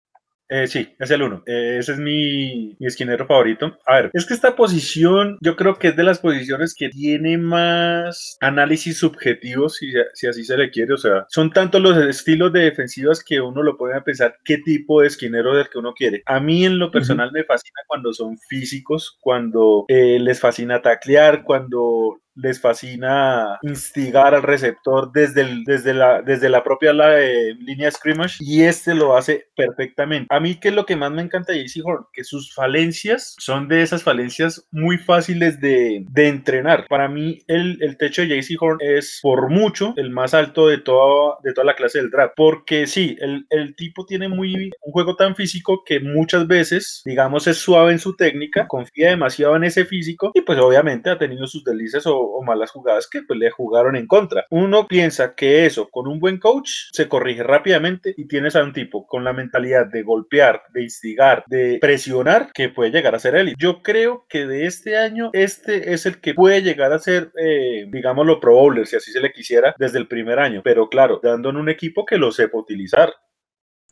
Eh, 0.54 0.68
sí, 0.68 0.94
es 1.00 1.11
el 1.11 1.20
uno. 1.20 1.42
Eh, 1.46 1.78
ese 1.80 1.94
es 1.94 1.99
mi, 1.99 2.76
mi, 2.78 2.87
esquinero 2.87 3.26
favorito. 3.26 3.76
A 3.87 3.96
ver, 3.96 4.11
es 4.12 4.25
que 4.25 4.34
esta 4.34 4.54
posición 4.54 5.37
yo 5.40 5.56
creo 5.56 5.80
que 5.80 5.88
es 5.88 5.96
de 5.96 6.04
las 6.04 6.20
posiciones 6.20 6.76
que 6.78 6.90
tiene 6.90 7.37
más 7.38 8.37
análisis 8.40 8.99
subjetivos, 8.99 9.75
si, 9.75 9.92
si 10.12 10.28
así 10.28 10.44
se 10.44 10.56
le 10.56 10.70
quiere. 10.70 10.94
O 10.94 10.96
sea, 10.96 11.26
son 11.28 11.50
tantos 11.50 11.82
los 11.82 11.99
estilos 11.99 12.52
de 12.52 12.61
defensivas 12.61 13.25
que 13.25 13.40
uno 13.40 13.64
lo 13.64 13.76
puede 13.76 14.00
pensar 14.02 14.37
qué 14.44 14.58
tipo 14.58 15.00
de 15.00 15.08
esquinero 15.08 15.56
del 15.56 15.68
que 15.68 15.78
uno 15.78 15.92
quiere. 15.92 16.23
A 16.26 16.38
mí 16.38 16.64
en 16.64 16.78
lo 16.78 16.92
personal 16.92 17.32
me 17.32 17.42
fascina 17.42 17.80
cuando 17.88 18.12
son 18.12 18.38
físicos, 18.38 19.18
cuando 19.20 19.87
eh, 19.88 20.20
les 20.20 20.38
fascina 20.38 20.80
taclear, 20.80 21.42
cuando 21.42 22.20
les 22.34 22.60
fascina 22.60 23.58
instigar 23.62 24.34
al 24.34 24.42
receptor 24.42 25.12
desde, 25.12 25.62
desde, 25.64 25.94
la, 25.94 26.22
desde 26.22 26.48
la 26.48 26.64
propia 26.64 26.92
la, 26.92 27.20
eh, 27.20 27.54
línea 27.58 27.90
scrimmage 27.90 28.36
y 28.40 28.62
este 28.62 28.94
lo 28.94 29.16
hace 29.16 29.46
perfectamente. 29.56 30.26
A 30.34 30.40
mí 30.40 30.56
que 30.56 30.68
es 30.68 30.74
lo 30.74 30.86
que 30.86 30.96
más 30.96 31.12
me 31.12 31.22
encanta 31.22 31.52
de 31.52 31.66
JC 31.66 31.84
Horn, 31.84 32.06
que 32.12 32.24
sus 32.24 32.54
falencias 32.54 33.34
son 33.38 33.68
de 33.68 33.82
esas 33.82 34.02
falencias 34.02 34.66
muy 34.70 34.98
fáciles 34.98 35.60
de, 35.60 36.04
de 36.08 36.28
entrenar. 36.28 36.86
Para 36.88 37.08
mí 37.08 37.38
el, 37.46 37.78
el 37.82 37.96
techo 37.96 38.22
de 38.22 38.28
JC 38.28 38.60
Horn 38.60 38.78
es 38.80 39.20
por 39.22 39.50
mucho 39.50 39.94
el 39.96 40.10
más 40.10 40.34
alto 40.34 40.68
de 40.68 40.78
toda, 40.78 41.36
de 41.42 41.52
toda 41.52 41.66
la 41.66 41.76
clase 41.76 41.98
del 41.98 42.10
draft, 42.10 42.34
porque 42.36 42.86
sí, 42.86 43.16
el, 43.20 43.46
el 43.50 43.74
tipo 43.76 44.06
tiene 44.06 44.28
muy 44.28 44.70
un 44.82 44.92
juego 44.92 45.16
tan 45.16 45.34
físico 45.36 45.82
que 45.84 46.00
muchas 46.00 46.46
veces, 46.46 47.02
digamos, 47.04 47.46
es 47.46 47.58
suave 47.58 47.92
en 47.92 47.98
su 47.98 48.16
técnica, 48.16 48.66
confía 48.68 49.10
demasiado 49.10 49.56
en 49.56 49.64
ese 49.64 49.84
físico 49.84 50.32
y 50.34 50.42
pues 50.42 50.58
obviamente 50.58 51.10
ha 51.10 51.18
tenido 51.18 51.46
sus 51.46 51.64
delicias 51.64 52.06
o 52.06 52.23
o, 52.24 52.42
malas 52.42 52.70
jugadas 52.70 53.08
que 53.08 53.22
pues, 53.22 53.38
le 53.38 53.50
jugaron 53.50 53.96
en 53.96 54.06
contra. 54.06 54.44
Uno 54.50 54.86
piensa 54.86 55.34
que 55.34 55.66
eso 55.66 55.88
con 55.90 56.06
un 56.06 56.20
buen 56.20 56.38
coach 56.38 56.70
se 56.92 57.08
corrige 57.08 57.42
rápidamente 57.42 58.14
y 58.16 58.26
tienes 58.26 58.56
a 58.56 58.62
un 58.62 58.72
tipo 58.72 59.06
con 59.06 59.24
la 59.24 59.32
mentalidad 59.32 59.86
de 59.86 60.02
golpear, 60.02 60.62
de 60.72 60.82
instigar, 60.82 61.44
de 61.46 61.78
presionar 61.80 62.50
que 62.52 62.68
puede 62.68 62.90
llegar 62.90 63.14
a 63.14 63.18
ser 63.18 63.34
él. 63.36 63.54
Yo 63.58 63.82
creo 63.82 64.26
que 64.28 64.46
de 64.46 64.66
este 64.66 64.96
año 64.96 65.30
este 65.32 65.92
es 65.92 66.06
el 66.06 66.20
que 66.20 66.34
puede 66.34 66.62
llegar 66.62 66.92
a 66.92 66.98
ser, 66.98 67.32
eh, 67.38 67.86
digámoslo, 67.90 68.40
pro 68.40 68.54
bowler, 68.54 68.86
si 68.86 68.96
así 68.96 69.12
se 69.12 69.20
le 69.20 69.32
quisiera, 69.32 69.74
desde 69.78 69.98
el 69.98 70.08
primer 70.08 70.38
año. 70.38 70.62
Pero 70.64 70.88
claro, 70.88 71.20
dando 71.22 71.50
en 71.50 71.56
un 71.56 71.68
equipo 71.68 72.04
que 72.04 72.16
lo 72.16 72.30
sepa 72.32 72.58
utilizar. 72.58 73.12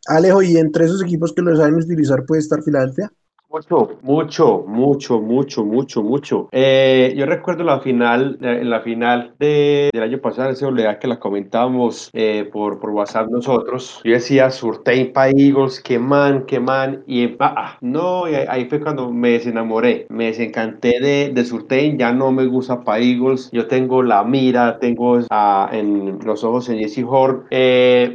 Alejo, 0.07 0.43
¿y 0.43 0.57
entre 0.57 0.85
esos 0.85 1.03
equipos 1.03 1.33
que 1.33 1.43
lo 1.43 1.55
saben 1.57 1.75
utilizar 1.75 2.25
puede 2.27 2.41
estar 2.41 2.63
Filadelfia? 2.63 3.11
Mucho, 3.53 3.99
mucho, 4.01 4.65
mucho, 4.67 5.21
mucho, 5.21 5.63
mucho, 5.63 6.03
mucho. 6.03 6.49
Eh, 6.53 7.13
yo 7.15 7.27
recuerdo 7.27 7.65
la 7.65 7.81
final, 7.81 8.39
eh, 8.41 8.61
en 8.63 8.71
la 8.71 8.81
final 8.81 9.35
de, 9.39 9.91
del 9.93 10.03
año 10.03 10.19
pasado, 10.23 10.49
esa 10.49 10.69
oleada 10.69 10.99
que 10.99 11.07
la 11.07 11.19
comentábamos 11.21 12.09
eh, 12.15 12.49
por, 12.51 12.81
por 12.81 12.89
WhatsApp 12.89 13.29
nosotros. 13.29 14.01
Yo 14.05 14.13
decía 14.13 14.49
Surtain 14.49 15.13
para 15.13 15.33
Eagles, 15.33 15.83
que 15.83 15.99
man, 15.99 16.47
que 16.47 16.61
man. 16.61 17.03
Y 17.07 17.37
ah, 17.41 17.55
ah, 17.55 17.79
no, 17.83 18.27
y 18.27 18.37
ahí 18.37 18.65
fue 18.71 18.81
cuando 18.81 19.11
me 19.11 19.33
desenamoré, 19.33 20.07
me 20.09 20.29
desencanté 20.29 20.99
de, 20.99 21.33
de 21.35 21.45
Surtain, 21.45 21.99
ya 21.99 22.11
no 22.11 22.33
me 22.33 22.47
gusta 22.47 22.83
para 22.83 23.01
Eagles. 23.01 23.51
Yo 23.53 23.67
tengo 23.67 24.03
la 24.03 24.25
mira, 24.25 24.79
tengo 24.79 25.21
ah, 25.29 25.69
en 25.73 26.21
los 26.25 26.43
ojos 26.43 26.71
en 26.71 26.79
Jesse 26.79 27.05
Horn. 27.07 27.45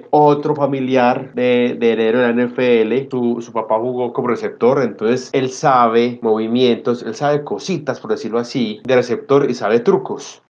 otro 0.09 0.55
familiar 0.55 1.31
de, 1.35 1.77
de 1.79 1.91
heredero 1.91 2.21
de 2.21 2.33
la 2.33 2.45
NFL, 2.47 3.11
su, 3.11 3.39
su 3.39 3.53
papá 3.53 3.77
jugó 3.77 4.11
como 4.13 4.29
receptor, 4.29 4.81
entonces 4.81 5.26
él 5.33 5.49
sabe 5.49 6.19
movimientos, 6.21 7.03
él 7.03 7.15
sabe 7.15 7.43
cositas, 7.43 7.99
por 7.99 8.11
decirlo 8.11 8.39
así, 8.39 8.81
de 8.83 8.95
receptor 8.95 9.49
y 9.49 9.53
sabe 9.53 9.79
trucos. 9.79 10.43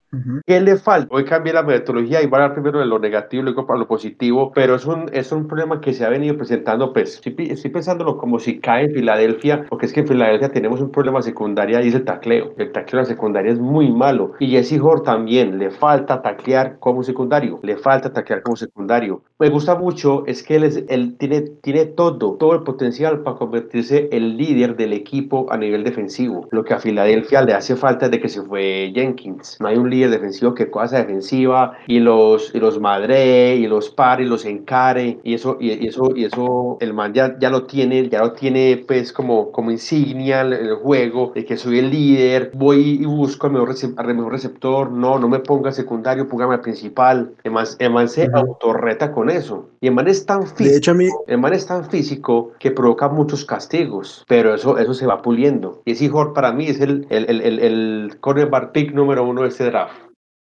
¿Qué 0.46 0.62
le 0.62 0.78
falta? 0.78 1.14
Hoy 1.14 1.26
cambié 1.26 1.54
la 1.54 1.64
metodología 1.64 2.22
y 2.22 2.28
voy 2.28 2.40
a 2.40 2.44
hablar 2.44 2.54
primero 2.54 2.80
de 2.80 2.86
lo 2.86 3.00
negativo 3.00 3.42
y 3.42 3.44
luego 3.46 3.66
para 3.66 3.80
lo 3.80 3.88
positivo, 3.88 4.52
pero 4.54 4.76
es 4.76 4.86
un, 4.86 5.10
es 5.12 5.32
un 5.32 5.48
problema 5.48 5.82
que 5.82 5.94
se 5.94 6.06
ha 6.06 6.10
venido 6.10 6.38
presentando, 6.38 6.94
pues 6.94 7.16
estoy, 7.16 7.36
estoy 7.50 7.72
pensándolo 7.72 8.18
como 8.18 8.40
si 8.40 8.60
cae 8.60 8.86
en 8.86 8.94
Filadelfia, 8.94 9.66
porque 9.70 9.88
es 9.88 9.94
que 9.94 10.02
en 10.02 10.08
Filadelfia 10.08 10.50
tenemos 10.50 10.80
un 10.80 10.92
problema 10.92 11.22
secundaria 11.22 11.82
y 11.82 11.90
es 11.90 11.96
el 11.96 12.06
tacleo. 12.06 12.54
El 12.58 12.72
tacleo 12.72 13.02
en 13.02 13.08
la 13.08 13.14
secundaria 13.14 13.52
es 13.52 13.60
muy 13.60 13.92
malo. 13.92 14.34
Y 14.40 14.52
Jesse 14.52 14.80
Hort 14.82 15.06
también, 15.06 15.58
le 15.58 15.72
falta 15.72 16.22
taclear 16.22 16.80
como 16.80 17.04
secundario, 17.04 17.60
le 17.62 17.78
falta 17.78 18.14
taclear 18.14 18.42
como 18.42 18.56
secundario. 18.56 19.24
Me 19.38 19.50
gusta 19.50 19.76
mucho, 19.76 20.26
es 20.28 20.43
que 20.43 20.56
él, 20.56 20.63
es, 20.63 20.86
él 20.88 21.17
tiene, 21.17 21.41
tiene 21.41 21.84
todo, 21.84 22.38
todo 22.38 22.54
el 22.54 22.63
potencial 22.63 23.19
para 23.19 23.36
convertirse 23.36 24.08
el 24.13 24.38
líder 24.38 24.78
del 24.78 24.93
equipo 24.93 25.52
a 25.52 25.58
nivel 25.58 25.84
defensivo. 25.84 26.48
Lo 26.52 26.63
que 26.63 26.74
a 26.74 26.80
Filadelfia 26.80 27.41
le 27.41 27.54
hace 27.54 27.76
falta 27.76 28.06
es 28.06 28.12
de 28.12 28.21
que 28.21 28.30
se 28.30 28.41
fue 28.43 28.93
Jenkins. 28.95 29.58
No 29.60 29.67
hay 29.67 29.76
un 29.76 29.89
líder 29.89 30.12
defensivo 30.12 30.54
que 30.54 30.71
cosa 30.71 31.00
defensiva 31.00 31.78
y 31.86 32.00
los, 32.00 32.56
y 32.56 32.60
los 32.62 32.80
madre 32.80 33.58
y 33.58 33.67
los 33.67 33.89
pare 33.89 34.24
y 34.24 34.26
los 34.26 34.45
encare 34.45 35.19
y 35.21 35.34
eso, 35.34 35.58
y, 35.60 35.86
eso, 35.86 36.13
y 36.15 36.24
eso 36.24 36.78
el 36.80 36.93
man 36.93 37.13
ya, 37.13 37.38
ya 37.38 37.50
lo 37.50 37.65
tiene, 37.65 38.08
ya 38.08 38.21
lo 38.21 38.32
tiene 38.32 38.86
pues 38.88 39.12
como, 39.12 39.52
como 39.52 39.69
insignia 39.69 40.43
en 40.43 40.54
el 40.54 40.76
juego 40.76 41.34
de 41.36 41.43
que 41.43 41.58
soy 41.58 41.80
el 41.80 41.89
líder, 41.89 42.52
voy 42.54 43.00
y 43.02 43.06
busco 43.06 43.48
al 43.48 43.52
mejor, 43.52 44.32
receptor, 44.32 44.89
no, 44.89 45.19
no 45.19 45.28
me 45.28 45.39
ponga 45.39 45.74
secundario, 45.74 46.26
póngame 46.26 46.54
al 46.54 46.62
principal. 46.62 47.34
El 47.43 47.91
man 47.91 48.08
se 48.08 48.30
autorreta 48.34 49.12
con 49.12 49.25
eso. 49.30 49.70
Y 49.82 49.88
el 49.88 49.94
man 49.94 50.08
es 50.08 50.26
tan 50.26 50.48
físico, 50.48 51.24
el 51.28 51.38
man 51.38 51.54
es 51.54 51.66
tan 51.66 51.90
físico 51.90 52.54
que 52.60 52.72
provoca 52.72 53.10
muchos 53.10 53.46
castigos, 53.46 54.24
pero 54.28 54.54
eso, 54.56 54.78
eso 54.78 54.94
se 54.94 55.06
va 55.06 55.22
puliendo. 55.22 55.82
Y 55.86 55.92
ese 55.92 56.10
Hort 56.12 56.34
para 56.34 56.52
mí 56.52 56.68
es 56.68 56.80
el, 56.80 57.06
el, 57.10 57.30
el, 57.30 57.42
el, 57.42 57.60
el 57.60 58.18
cornerback 58.20 58.72
pick 58.72 58.94
número 58.94 59.24
uno 59.26 59.44
de 59.44 59.50
este 59.50 59.66
draft. 59.66 60.05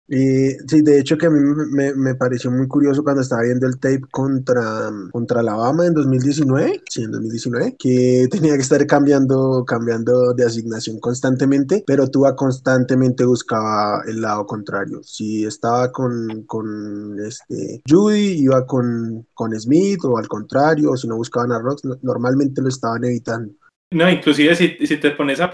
Y 0.09 0.53
sí, 0.66 0.81
de 0.81 0.99
hecho 0.99 1.18
que 1.18 1.27
a 1.27 1.31
mí 1.31 1.38
me, 1.71 2.14
pareció 2.14 2.51
muy 2.51 2.66
curioso 2.66 3.05
cuando 3.05 3.21
estaba 3.21 3.42
viendo 3.42 3.66
el 3.66 3.79
tape 3.79 4.01
contra, 4.11 4.90
contra 5.12 5.40
Alabama 5.40 5.85
en 5.85 5.92
2019, 5.92 6.83
sí, 6.88 7.03
en 7.03 7.12
2019, 7.12 7.77
que 7.79 8.27
tenía 8.31 8.55
que 8.55 8.62
estar 8.62 8.85
cambiando, 8.87 9.64
cambiando 9.66 10.33
de 10.33 10.47
asignación 10.47 10.99
constantemente, 10.99 11.85
pero 11.87 12.09
Tua 12.09 12.35
constantemente 12.35 13.27
buscaba 13.27 14.03
el 14.07 14.23
lado 14.23 14.47
contrario. 14.47 15.03
Si 15.03 15.44
estaba 15.44 15.92
con, 15.92 16.44
con 16.44 17.21
este 17.21 17.83
Judy, 17.87 18.40
iba 18.40 18.64
con, 18.66 19.27
con 19.35 19.53
Smith 19.61 20.01
o 20.05 20.16
al 20.16 20.27
contrario, 20.27 20.92
o 20.92 20.97
si 20.97 21.07
no 21.07 21.16
buscaban 21.16 21.53
a 21.53 21.59
Rocks, 21.59 21.83
normalmente 22.01 22.62
lo 22.62 22.68
estaban 22.68 23.05
evitando. 23.05 23.53
No, 23.90 24.11
inclusive 24.11 24.55
si, 24.55 24.87
si 24.87 24.98
te 24.98 25.12
pones 25.12 25.40
a, 25.40 25.51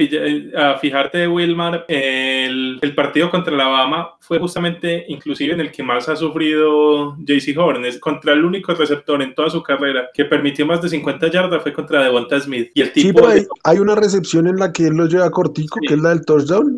a 0.56 0.78
fijarte 0.78 1.18
de 1.18 1.28
Wilmar, 1.28 1.84
el, 1.86 2.80
el, 2.82 2.94
partido 2.94 3.30
contra 3.30 3.54
Alabama 3.54 4.16
fue 4.18 4.40
justamente 4.40 5.04
inclusive 5.06 5.54
en 5.54 5.60
el 5.60 5.70
que 5.70 5.84
más 5.84 6.08
ha 6.08 6.16
sufrido 6.16 7.16
JC 7.18 7.56
Horn, 7.56 7.84
es 7.84 8.00
contra 8.00 8.32
el 8.32 8.44
único 8.44 8.74
receptor 8.74 9.22
en 9.22 9.36
toda 9.36 9.50
su 9.50 9.62
carrera 9.62 10.08
que 10.12 10.24
permitió 10.24 10.66
más 10.66 10.82
de 10.82 10.88
50 10.88 11.30
yardas 11.30 11.62
fue 11.62 11.72
contra 11.72 12.02
Devonta 12.02 12.40
Smith. 12.40 12.72
Y 12.74 12.80
el 12.80 12.92
tipo 12.92 13.20
sí, 13.20 13.36
pero 13.36 13.48
hay, 13.62 13.78
una 13.78 13.94
recepción 13.94 14.48
en 14.48 14.56
la 14.56 14.72
que 14.72 14.88
él 14.88 14.94
lo 14.94 15.06
lleva 15.06 15.30
cortico, 15.30 15.78
que 15.86 15.94
es 15.94 16.00
la 16.00 16.08
del 16.08 16.24
touchdown, 16.24 16.76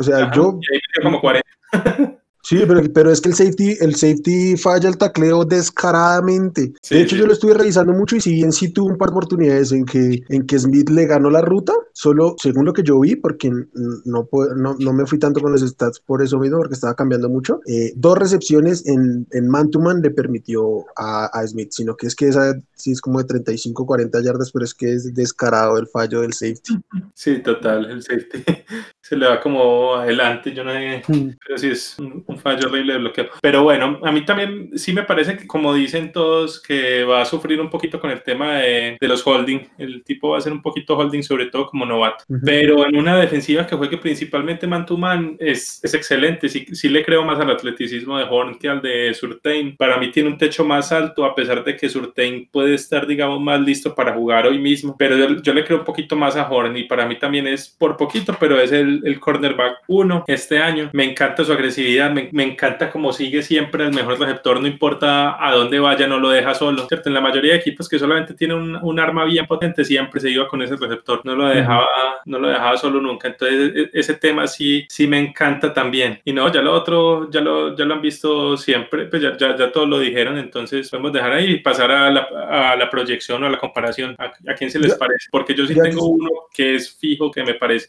o 0.00 0.02
sea, 0.02 0.32
yo... 0.32 0.58
Y 0.60 0.74
ahí 0.74 0.80
como 1.04 1.20
40. 1.20 1.46
Sí, 2.46 2.62
pero, 2.64 2.80
pero, 2.94 3.10
es 3.10 3.20
que 3.20 3.30
el 3.30 3.34
safety, 3.34 3.76
el 3.80 3.96
safety 3.96 4.56
falla 4.56 4.88
el 4.88 4.96
tacleo 4.96 5.44
descaradamente. 5.44 6.72
de 6.88 7.02
hecho, 7.02 7.16
yo 7.16 7.26
lo 7.26 7.32
estuve 7.32 7.54
revisando 7.54 7.92
mucho 7.92 8.14
y 8.14 8.20
si 8.20 8.34
bien 8.34 8.52
sí 8.52 8.68
tuvo 8.68 8.86
un 8.86 8.96
par 8.96 9.08
de 9.08 9.14
oportunidades 9.14 9.72
en 9.72 9.84
que, 9.84 10.22
en 10.28 10.46
que 10.46 10.56
Smith 10.56 10.88
le 10.90 11.06
ganó 11.06 11.28
la 11.28 11.40
ruta, 11.40 11.72
solo 11.92 12.36
según 12.40 12.64
lo 12.64 12.72
que 12.72 12.84
yo 12.84 13.00
vi, 13.00 13.16
porque 13.16 13.50
no, 13.50 14.28
no, 14.54 14.76
no 14.78 14.92
me 14.92 15.06
fui 15.06 15.18
tanto 15.18 15.40
con 15.40 15.50
los 15.50 15.62
stats 15.62 15.98
por 15.98 16.22
eso 16.22 16.38
mismo, 16.38 16.58
porque 16.58 16.74
estaba 16.74 16.94
cambiando 16.94 17.28
mucho, 17.28 17.62
eh, 17.66 17.92
dos 17.96 18.16
recepciones 18.16 18.86
en, 18.86 19.26
en 19.32 19.48
man 19.48 19.68
to 19.72 19.80
man 19.80 20.00
le 20.00 20.10
permitió 20.10 20.84
a, 20.94 21.26
a, 21.26 21.44
Smith, 21.48 21.72
sino 21.72 21.96
que 21.96 22.06
es 22.06 22.14
que 22.14 22.28
esa 22.28 22.54
sí 22.76 22.92
es 22.92 23.00
como 23.00 23.18
de 23.18 23.24
35, 23.24 23.84
40 23.84 24.22
yardas, 24.22 24.52
pero 24.52 24.64
es 24.64 24.72
que 24.72 24.92
es 24.92 25.12
descarado 25.12 25.78
el 25.78 25.88
fallo 25.88 26.20
del 26.20 26.32
safety. 26.32 26.78
Sí, 27.12 27.42
total, 27.42 27.90
el 27.90 28.04
safety. 28.04 28.44
se 29.08 29.16
le 29.16 29.26
va 29.26 29.40
como 29.40 29.94
adelante, 29.94 30.52
yo 30.52 30.64
no 30.64 30.72
sé, 30.72 31.02
pero 31.46 31.58
sí 31.58 31.68
es 31.68 31.96
un, 31.98 32.24
un 32.26 32.38
fallo 32.38 32.66
horrible 32.68 32.94
de 32.94 32.98
bloqueo. 32.98 33.28
Pero 33.40 33.62
bueno, 33.62 34.00
a 34.02 34.10
mí 34.10 34.24
también 34.24 34.70
sí 34.74 34.92
me 34.92 35.04
parece 35.04 35.36
que 35.36 35.46
como 35.46 35.72
dicen 35.74 36.10
todos, 36.10 36.60
que 36.60 37.04
va 37.04 37.22
a 37.22 37.24
sufrir 37.24 37.60
un 37.60 37.70
poquito 37.70 38.00
con 38.00 38.10
el 38.10 38.22
tema 38.22 38.56
de, 38.56 38.96
de 39.00 39.08
los 39.08 39.24
holding. 39.24 39.60
El 39.78 40.02
tipo 40.02 40.30
va 40.30 40.38
a 40.38 40.40
ser 40.40 40.52
un 40.52 40.60
poquito 40.60 40.96
holding, 40.96 41.22
sobre 41.22 41.46
todo 41.46 41.66
como 41.66 41.86
novato. 41.86 42.24
Ujú. 42.28 42.40
Pero 42.44 42.84
en 42.84 42.96
una 42.96 43.16
defensiva 43.16 43.64
que 43.64 43.76
juegue 43.76 43.98
principalmente 43.98 44.66
man 44.66 44.84
to 44.84 44.96
man 44.96 45.36
es, 45.38 45.78
es 45.84 45.94
excelente. 45.94 46.48
Sí, 46.48 46.66
sí 46.72 46.88
le 46.88 47.04
creo 47.04 47.24
más 47.24 47.38
al 47.38 47.50
atleticismo 47.50 48.18
de 48.18 48.24
Horn 48.28 48.58
que 48.58 48.68
al 48.68 48.82
de 48.82 49.14
Surtain. 49.14 49.76
Para 49.76 49.98
mí 49.98 50.10
tiene 50.10 50.30
un 50.30 50.38
techo 50.38 50.64
más 50.64 50.90
alto, 50.90 51.24
a 51.24 51.34
pesar 51.34 51.62
de 51.62 51.76
que 51.76 51.88
Surtain 51.88 52.48
puede 52.50 52.74
estar, 52.74 53.06
digamos, 53.06 53.40
más 53.40 53.60
listo 53.60 53.94
para 53.94 54.14
jugar 54.14 54.48
hoy 54.48 54.58
mismo. 54.58 54.96
Pero 54.98 55.16
yo, 55.16 55.40
yo 55.40 55.54
le 55.54 55.64
creo 55.64 55.78
un 55.78 55.84
poquito 55.84 56.16
más 56.16 56.34
a 56.34 56.50
Horn 56.50 56.76
y 56.76 56.84
para 56.84 57.06
mí 57.06 57.16
también 57.18 57.46
es 57.46 57.68
por 57.68 57.96
poquito, 57.96 58.36
pero 58.40 58.60
es 58.60 58.72
el, 58.72 58.95
el 59.04 59.20
cornerback 59.20 59.78
1 59.88 60.24
este 60.26 60.58
año. 60.58 60.90
Me 60.92 61.04
encanta 61.04 61.44
su 61.44 61.52
agresividad, 61.52 62.10
me, 62.10 62.28
me 62.32 62.42
encanta 62.44 62.90
como 62.90 63.12
sigue 63.12 63.42
siempre 63.42 63.84
el 63.84 63.92
mejor 63.92 64.18
receptor, 64.18 64.60
no 64.60 64.66
importa 64.66 65.36
a 65.44 65.52
dónde 65.54 65.78
vaya, 65.78 66.06
no 66.06 66.18
lo 66.18 66.30
deja 66.30 66.54
solo. 66.54 66.86
¿cierto? 66.88 67.08
En 67.08 67.14
la 67.14 67.20
mayoría 67.20 67.52
de 67.52 67.58
equipos 67.58 67.88
que 67.88 67.98
solamente 67.98 68.34
tienen 68.34 68.56
un, 68.56 68.76
un 68.76 69.00
arma 69.00 69.24
bien 69.24 69.46
potente, 69.46 69.84
siempre 69.84 70.20
se 70.20 70.30
iba 70.30 70.46
con 70.48 70.62
ese 70.62 70.76
receptor, 70.76 71.20
no 71.24 71.34
lo 71.34 71.46
dejaba, 71.48 71.86
no 72.24 72.38
lo 72.38 72.48
dejaba 72.48 72.76
solo 72.76 73.00
nunca. 73.00 73.28
Entonces, 73.28 73.72
e- 73.74 73.90
ese 73.92 74.14
tema 74.14 74.46
sí, 74.46 74.86
sí 74.88 75.06
me 75.06 75.18
encanta 75.18 75.72
también. 75.72 76.20
Y 76.24 76.32
no, 76.32 76.50
ya 76.52 76.62
lo 76.62 76.72
otro, 76.72 77.30
ya 77.30 77.40
lo, 77.40 77.76
ya 77.76 77.84
lo 77.84 77.94
han 77.94 78.00
visto 78.02 78.56
siempre, 78.56 79.06
pues 79.06 79.22
ya, 79.22 79.36
ya, 79.36 79.56
ya 79.56 79.72
todos 79.72 79.88
lo 79.88 79.98
dijeron, 79.98 80.38
entonces 80.38 80.88
podemos 80.90 81.12
dejar 81.12 81.32
ahí 81.32 81.50
y 81.52 81.58
pasar 81.60 81.90
a 81.90 82.10
la, 82.10 82.28
a 82.72 82.76
la 82.76 82.90
proyección 82.90 83.42
o 83.42 83.46
a 83.46 83.50
la 83.50 83.58
comparación. 83.58 84.14
¿A, 84.18 84.24
a 84.50 84.54
quién 84.54 84.70
se 84.70 84.78
les 84.78 84.92
Yo- 84.92 84.98
parece? 84.98 85.28
Porque 85.30 85.54
yo 85.54 85.66
sí 85.66 85.74
tengo 85.74 86.06
uno 86.06 86.28
que 86.54 86.74
es 86.76 86.96
fijo 86.98 87.30
que 87.30 87.42
me 87.44 87.54
parece. 87.54 87.88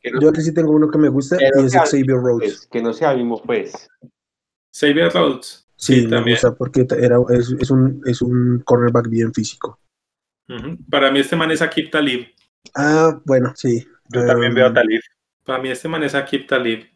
Que 0.00 0.10
no, 0.10 0.20
Yo 0.20 0.28
aquí 0.30 0.40
sí 0.40 0.54
tengo 0.54 0.72
uno 0.72 0.90
que 0.90 0.98
me 0.98 1.08
gusta 1.08 1.36
y 1.40 1.44
es 1.44 1.72
que- 1.72 1.78
Xavier 1.78 2.16
Rhodes. 2.16 2.52
pues, 2.52 2.66
que 2.70 2.82
no 2.82 2.92
sea 2.92 3.14
mismo, 3.14 3.42
pues. 3.42 3.88
Xavier 4.74 5.12
Rhodes. 5.12 5.66
Sí, 5.76 6.02
me 6.04 6.10
también. 6.10 6.34
gusta 6.36 6.54
porque 6.54 6.86
era, 6.98 7.16
es, 7.30 7.54
es 7.58 7.70
un, 7.70 8.02
es 8.06 8.20
un 8.22 8.62
cornerback 8.64 9.08
bien 9.08 9.32
físico. 9.32 9.78
Para 10.90 11.10
mí 11.10 11.20
este 11.20 11.36
man 11.36 11.50
es 11.52 11.62
Akib 11.62 11.90
Talib. 11.90 12.26
Ah, 12.74 13.20
bueno, 13.24 13.52
sí. 13.54 13.86
Yo 14.08 14.26
también 14.26 14.52
veo 14.54 14.66
a 14.66 14.72
Talib. 14.74 15.00
Para 15.44 15.62
mí 15.62 15.70
este 15.70 15.88
man 15.88 16.02
es 16.02 16.14
Akib 16.14 16.46
Talib. 16.46 16.86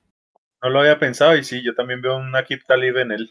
No 0.63 0.71
lo 0.71 0.81
había 0.81 0.99
pensado 0.99 1.37
y 1.37 1.45
sí, 1.45 1.63
yo 1.63 1.75
también 1.75 2.01
veo 2.03 2.17
un 2.17 2.35
Akib 2.35 2.65
Talib 2.67 2.97
en 2.99 3.13
él. 3.13 3.31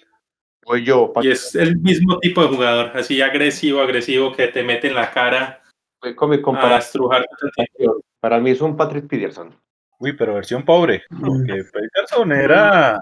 Voy 0.66 0.86
yo. 0.86 1.12
Y 1.22 1.30
es 1.30 1.54
el 1.56 1.78
mismo 1.78 2.20
tipo 2.20 2.42
de 2.42 2.48
jugador, 2.48 2.92
así 2.96 3.22
agresivo, 3.22 3.82
agresivo, 3.82 4.32
que 4.34 4.48
te 4.48 4.64
mete 4.64 4.88
en 4.88 4.96
la 4.96 5.12
cara 5.12 5.62
Voy 6.02 6.16
con 6.16 6.30
mi 6.30 6.42
comparación. 6.42 6.80
estrujar. 7.12 7.26
Para 8.22 8.40
mí 8.40 8.52
es 8.52 8.62
un 8.62 8.78
Patrick 8.78 9.08
Peterson. 9.08 9.54
Uy, 10.04 10.14
pero 10.14 10.34
versión 10.34 10.64
pobre. 10.66 11.04
Porque 11.10 11.64
Peterson 11.72 12.32
era. 12.34 13.00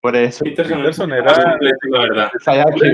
Por 0.00 0.16
eso. 0.16 0.42
Peterson, 0.44 0.78
Peterson 0.78 1.12
era- 1.12 1.34
completo, 1.34 1.76
la 1.90 1.98
verdad. 2.00 2.30
Sabía 2.40 2.64
que 2.74 2.86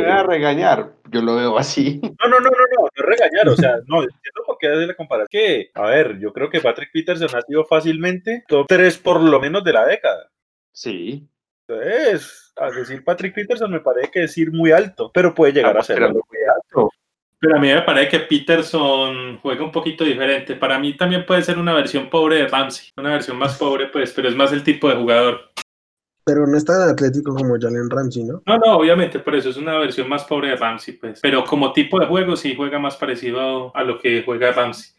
iba- 0.00 0.18
a 0.18 0.22
regañar. 0.24 0.90
Yo 1.10 1.22
lo 1.22 1.36
veo 1.36 1.56
así. 1.56 2.00
No, 2.02 2.28
no, 2.28 2.40
no, 2.40 2.50
no, 2.50 2.50
no, 2.50 2.82
no 2.82 2.88
es 2.92 3.04
regañar, 3.06 3.48
o 3.48 3.54
sea, 3.56 3.76
no, 3.86 4.02
entiendo 4.02 4.42
por 4.44 4.58
qué 4.58 4.66
hace 4.68 4.86
la 4.88 4.94
comparación. 4.94 5.28
Que, 5.30 5.70
a 5.72 5.82
ver, 5.86 6.18
yo 6.18 6.32
creo 6.32 6.50
que 6.50 6.60
Patrick 6.60 6.90
Peterson 6.92 7.28
ha 7.34 7.42
sido 7.42 7.64
fácilmente 7.64 8.42
top 8.48 8.66
3 8.68 8.98
por 8.98 9.20
lo 9.22 9.38
menos 9.40 9.62
de 9.62 9.72
la 9.72 9.86
década. 9.86 10.28
Sí. 10.72 11.28
Entonces, 11.68 12.52
a 12.56 12.70
decir 12.70 13.04
Patrick 13.04 13.34
Peterson 13.34 13.70
me 13.70 13.80
parece 13.80 14.10
que 14.10 14.24
es 14.24 14.36
ir 14.38 14.50
muy 14.52 14.72
alto, 14.72 15.10
pero 15.14 15.32
puede 15.34 15.52
llegar 15.52 15.76
a 15.76 15.80
Estamos 15.80 15.86
serlo. 15.86 16.06
tirando 16.08 16.24
muy 16.28 16.38
alto. 16.48 16.57
Pero 17.40 17.56
a 17.56 17.60
mí 17.60 17.68
me 17.68 17.82
parece 17.82 18.08
que 18.08 18.20
Peterson 18.20 19.38
juega 19.38 19.64
un 19.64 19.70
poquito 19.70 20.04
diferente. 20.04 20.56
Para 20.56 20.78
mí 20.78 20.96
también 20.96 21.24
puede 21.24 21.42
ser 21.42 21.58
una 21.58 21.72
versión 21.72 22.10
pobre 22.10 22.36
de 22.36 22.48
Ramsey. 22.48 22.90
Una 22.96 23.10
versión 23.10 23.38
más 23.38 23.56
pobre, 23.56 23.86
pues, 23.86 24.12
pero 24.12 24.28
es 24.28 24.34
más 24.34 24.52
el 24.52 24.64
tipo 24.64 24.88
de 24.88 24.96
jugador. 24.96 25.40
Pero 26.24 26.46
no 26.46 26.56
es 26.56 26.64
tan 26.64 26.88
atlético 26.88 27.34
como 27.34 27.56
Jalen 27.58 27.88
Ramsey, 27.88 28.24
¿no? 28.24 28.42
No, 28.44 28.58
no, 28.58 28.76
obviamente, 28.76 29.20
por 29.20 29.34
eso 29.34 29.48
es 29.50 29.56
una 29.56 29.78
versión 29.78 30.08
más 30.08 30.24
pobre 30.24 30.48
de 30.48 30.56
Ramsey, 30.56 30.94
pues. 30.94 31.20
Pero 31.22 31.44
como 31.44 31.72
tipo 31.72 32.00
de 32.00 32.06
juego 32.06 32.36
sí 32.36 32.54
juega 32.56 32.78
más 32.78 32.96
parecido 32.96 33.74
a 33.74 33.84
lo 33.84 33.98
que 33.98 34.22
juega 34.24 34.52
Ramsey. 34.52 34.90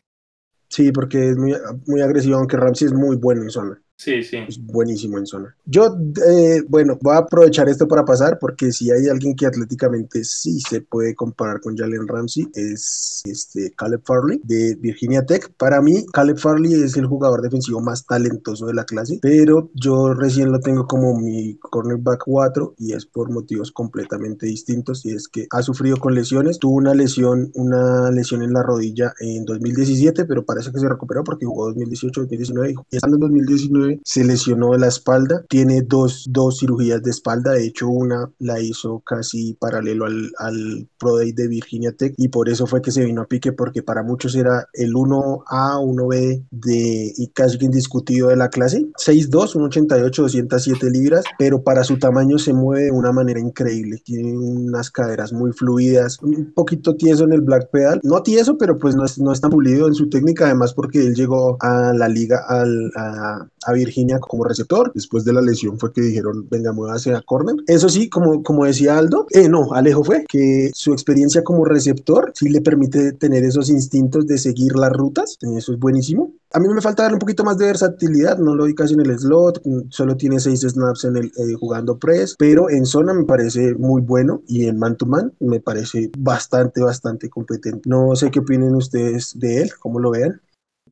Sí, 0.69 0.91
porque 0.91 1.30
es 1.30 1.38
muy, 1.38 1.54
muy 1.88 2.02
agresivo, 2.02 2.38
aunque 2.38 2.58
Ramsey 2.58 2.88
es 2.88 2.93
muy 2.93 3.17
bueno 3.17 3.43
en 3.43 3.49
zona. 3.49 3.82
Sí, 3.99 4.23
sí. 4.23 4.38
Es 4.47 4.57
buenísimo 4.65 5.17
en 5.17 5.25
zona. 5.25 5.53
Yo, 5.65 5.93
eh, 6.25 6.63
bueno, 6.69 6.97
voy 7.01 7.15
a 7.15 7.17
aprovechar 7.17 7.67
esto 7.67 7.85
para 7.85 8.05
pasar 8.05 8.39
porque 8.39 8.71
si 8.71 8.89
hay 8.89 9.09
alguien 9.09 9.35
que 9.35 9.45
atléticamente 9.45 10.23
sí 10.23 10.62
se 10.62 10.79
puede 10.79 11.13
comparar 11.13 11.59
con 11.59 11.75
Jalen 11.75 12.07
Ramsey 12.07 12.47
es 12.55 13.21
este 13.25 13.73
Caleb 13.75 14.01
Farley 14.05 14.39
de 14.45 14.75
Virginia 14.75 15.25
Tech. 15.25 15.51
Para 15.57 15.81
mí, 15.81 16.05
Caleb 16.13 16.38
Farley 16.38 16.75
es 16.75 16.95
el 16.95 17.07
jugador 17.07 17.41
defensivo 17.41 17.81
más 17.81 18.05
talentoso 18.05 18.67
de 18.67 18.73
la 18.73 18.85
clase, 18.85 19.19
pero 19.21 19.69
yo 19.73 20.13
recién 20.13 20.53
lo 20.53 20.62
tengo 20.62 20.88
como 20.88 21.19
mi 21.19 21.57
cornerback 21.57 22.23
4 22.23 22.75
y 22.77 22.93
es 22.93 23.05
por 23.05 23.29
motivos 23.29 23.73
completamente 23.73 24.45
distintos 24.45 25.05
y 25.05 25.12
es 25.12 25.27
que 25.27 25.45
ha 25.51 25.62
sufrido 25.62 25.97
con 25.97 26.15
lesiones. 26.15 26.57
Tuvo 26.57 26.77
una 26.77 26.93
lesión, 26.93 27.51
una 27.53 28.09
lesión 28.12 28.43
en 28.43 28.53
la 28.53 28.63
rodilla 28.63 29.13
en 29.19 29.43
2017, 29.43 30.23
pero 30.23 30.45
parece 30.45 30.71
que 30.71 30.79
se 30.79 30.88
recuperó 30.88 31.21
porque 31.25 31.45
jugó 31.45 31.65
2018, 31.65 32.21
2019 32.21 32.75
y 32.91 32.95
estando 32.95 33.17
en 33.17 33.21
2019 33.21 33.88
se 34.04 34.23
lesionó 34.23 34.71
de 34.71 34.80
la 34.80 34.88
espalda, 34.88 35.43
tiene 35.49 35.82
dos, 35.82 36.25
dos 36.30 36.60
cirugías 36.60 37.02
de 37.04 37.12
espalda, 37.12 37.54
de 37.54 37.65
hecho 37.65 37.88
una 37.88 38.30
la 38.39 38.60
hizo 38.60 38.99
casi 39.06 39.54
paralelo 39.54 40.06
al, 40.06 40.32
al 40.38 40.88
Pro 40.97 41.17
Day 41.17 41.32
de 41.32 41.47
Virginia 41.47 41.91
Tech 41.91 42.13
y 42.17 42.30
por 42.30 42.49
eso 42.49 42.65
fue 42.65 42.82
que 42.82 42.91
se 42.91 43.06
vino 43.06 43.21
a 43.21 43.28
pique 43.28 43.52
porque 43.54 43.84
para 43.84 44.04
muchos 44.04 44.36
era 44.36 44.67
el 44.73 44.93
1A, 44.93 45.80
1B 45.80 46.45
de 46.52 47.13
y 47.15 47.28
casi 47.28 47.58
indiscutido 47.62 48.30
de 48.30 48.36
la 48.36 48.49
clase, 48.49 48.88
6'2, 48.97 49.56
1'88, 49.56 50.15
207 50.15 50.89
libras, 50.89 51.25
pero 51.38 51.63
para 51.63 51.84
su 51.84 51.97
tamaño 51.97 52.38
se 52.38 52.54
mueve 52.54 52.86
de 52.86 52.91
una 52.91 53.12
manera 53.12 53.39
increíble, 53.39 54.02
tiene 54.04 54.38
unas 54.38 54.89
caderas 54.91 55.34
muy 55.34 55.52
fluidas, 55.52 56.19
un 56.21 56.54
poquito 56.54 56.95
tieso 56.95 57.23
en 57.23 57.34
el 57.34 57.41
black 57.41 57.69
pedal, 57.71 57.99
no 58.04 58.21
tieso, 58.23 58.58
pero 58.58 58.78
pues 58.78 58.95
no 58.95 59.06
es, 59.06 59.19
no 59.19 59.32
es 59.32 59.41
tan 59.41 59.52
pulido 59.52 59.88
en 59.88 59.93
su 59.93 60.10
técnica, 60.10 60.45
además 60.45 60.73
porque 60.73 60.99
él 60.99 61.15
llegó 61.15 61.58
a 61.62 61.93
la 61.93 62.08
liga 62.08 62.43
al, 62.47 62.91
a, 62.95 63.47
a 63.65 63.73
Virginia 63.80 64.20
como 64.20 64.44
receptor. 64.44 64.92
Después 64.94 65.26
de 65.26 65.34
la 65.34 65.42
lesión 65.42 65.80
fue 65.80 65.92
que 65.94 66.02
dijeron, 66.02 66.48
venga, 66.50 66.72
muévase 66.72 67.13
a 67.13 67.22
corner. 67.22 67.56
Eso 67.68 67.89
sí, 67.89 68.10
como, 68.10 68.44
como 68.44 68.65
decía 68.65 68.98
Aldo, 68.98 69.28
eh, 69.32 69.50
no, 69.50 69.74
Alejo 69.74 70.04
fue, 70.04 70.26
que 70.28 70.72
su 70.74 70.94
experiencia 70.94 71.44
como 71.44 71.65
receptor 71.65 72.32
sí 72.36 72.50
le 72.50 72.62
permite 72.62 73.13
tener 73.13 73.44
esos 73.44 73.70
instintos 73.70 74.28
de 74.28 74.38
seguir 74.38 74.76
las 74.76 74.92
rutas. 74.92 75.38
Eso 75.42 75.74
es 75.74 75.80
buenísimo. 75.80 76.34
A 76.52 76.60
mí 76.60 76.68
me 76.68 76.82
falta 76.82 77.04
darle 77.04 77.15
un 77.15 77.20
poquito 77.20 77.44
más 77.44 77.60
de 77.60 77.68
versatilidad, 77.68 78.39
no 78.39 78.56
lo 78.56 78.65
vi 78.65 78.74
casi 78.74 78.96
en 78.96 79.02
el 79.02 79.20
slot, 79.20 79.62
solo 79.89 80.18
tiene 80.18 80.39
seis 80.39 80.62
snaps 80.62 81.04
en 81.04 81.18
el, 81.18 81.26
eh, 81.26 81.54
jugando 81.60 82.00
press, 82.00 82.36
pero 82.39 82.72
en 82.72 82.88
zona 82.88 83.13
me 83.13 83.24
parece 83.26 83.76
muy 83.76 84.02
bueno 84.02 84.42
y 84.48 84.65
en 84.65 84.80
man 84.80 84.98
to 84.98 85.06
man 85.06 85.32
me 85.39 85.60
parece 85.60 86.10
bastante, 86.18 86.82
bastante 86.82 87.30
competente. 87.30 87.88
No 87.88 88.15
sé 88.15 88.32
qué 88.32 88.39
opinen 88.39 88.74
ustedes 88.74 89.38
de 89.38 89.62
él, 89.62 89.72
cómo 89.80 90.00
lo 90.00 90.10
vean. 90.10 90.42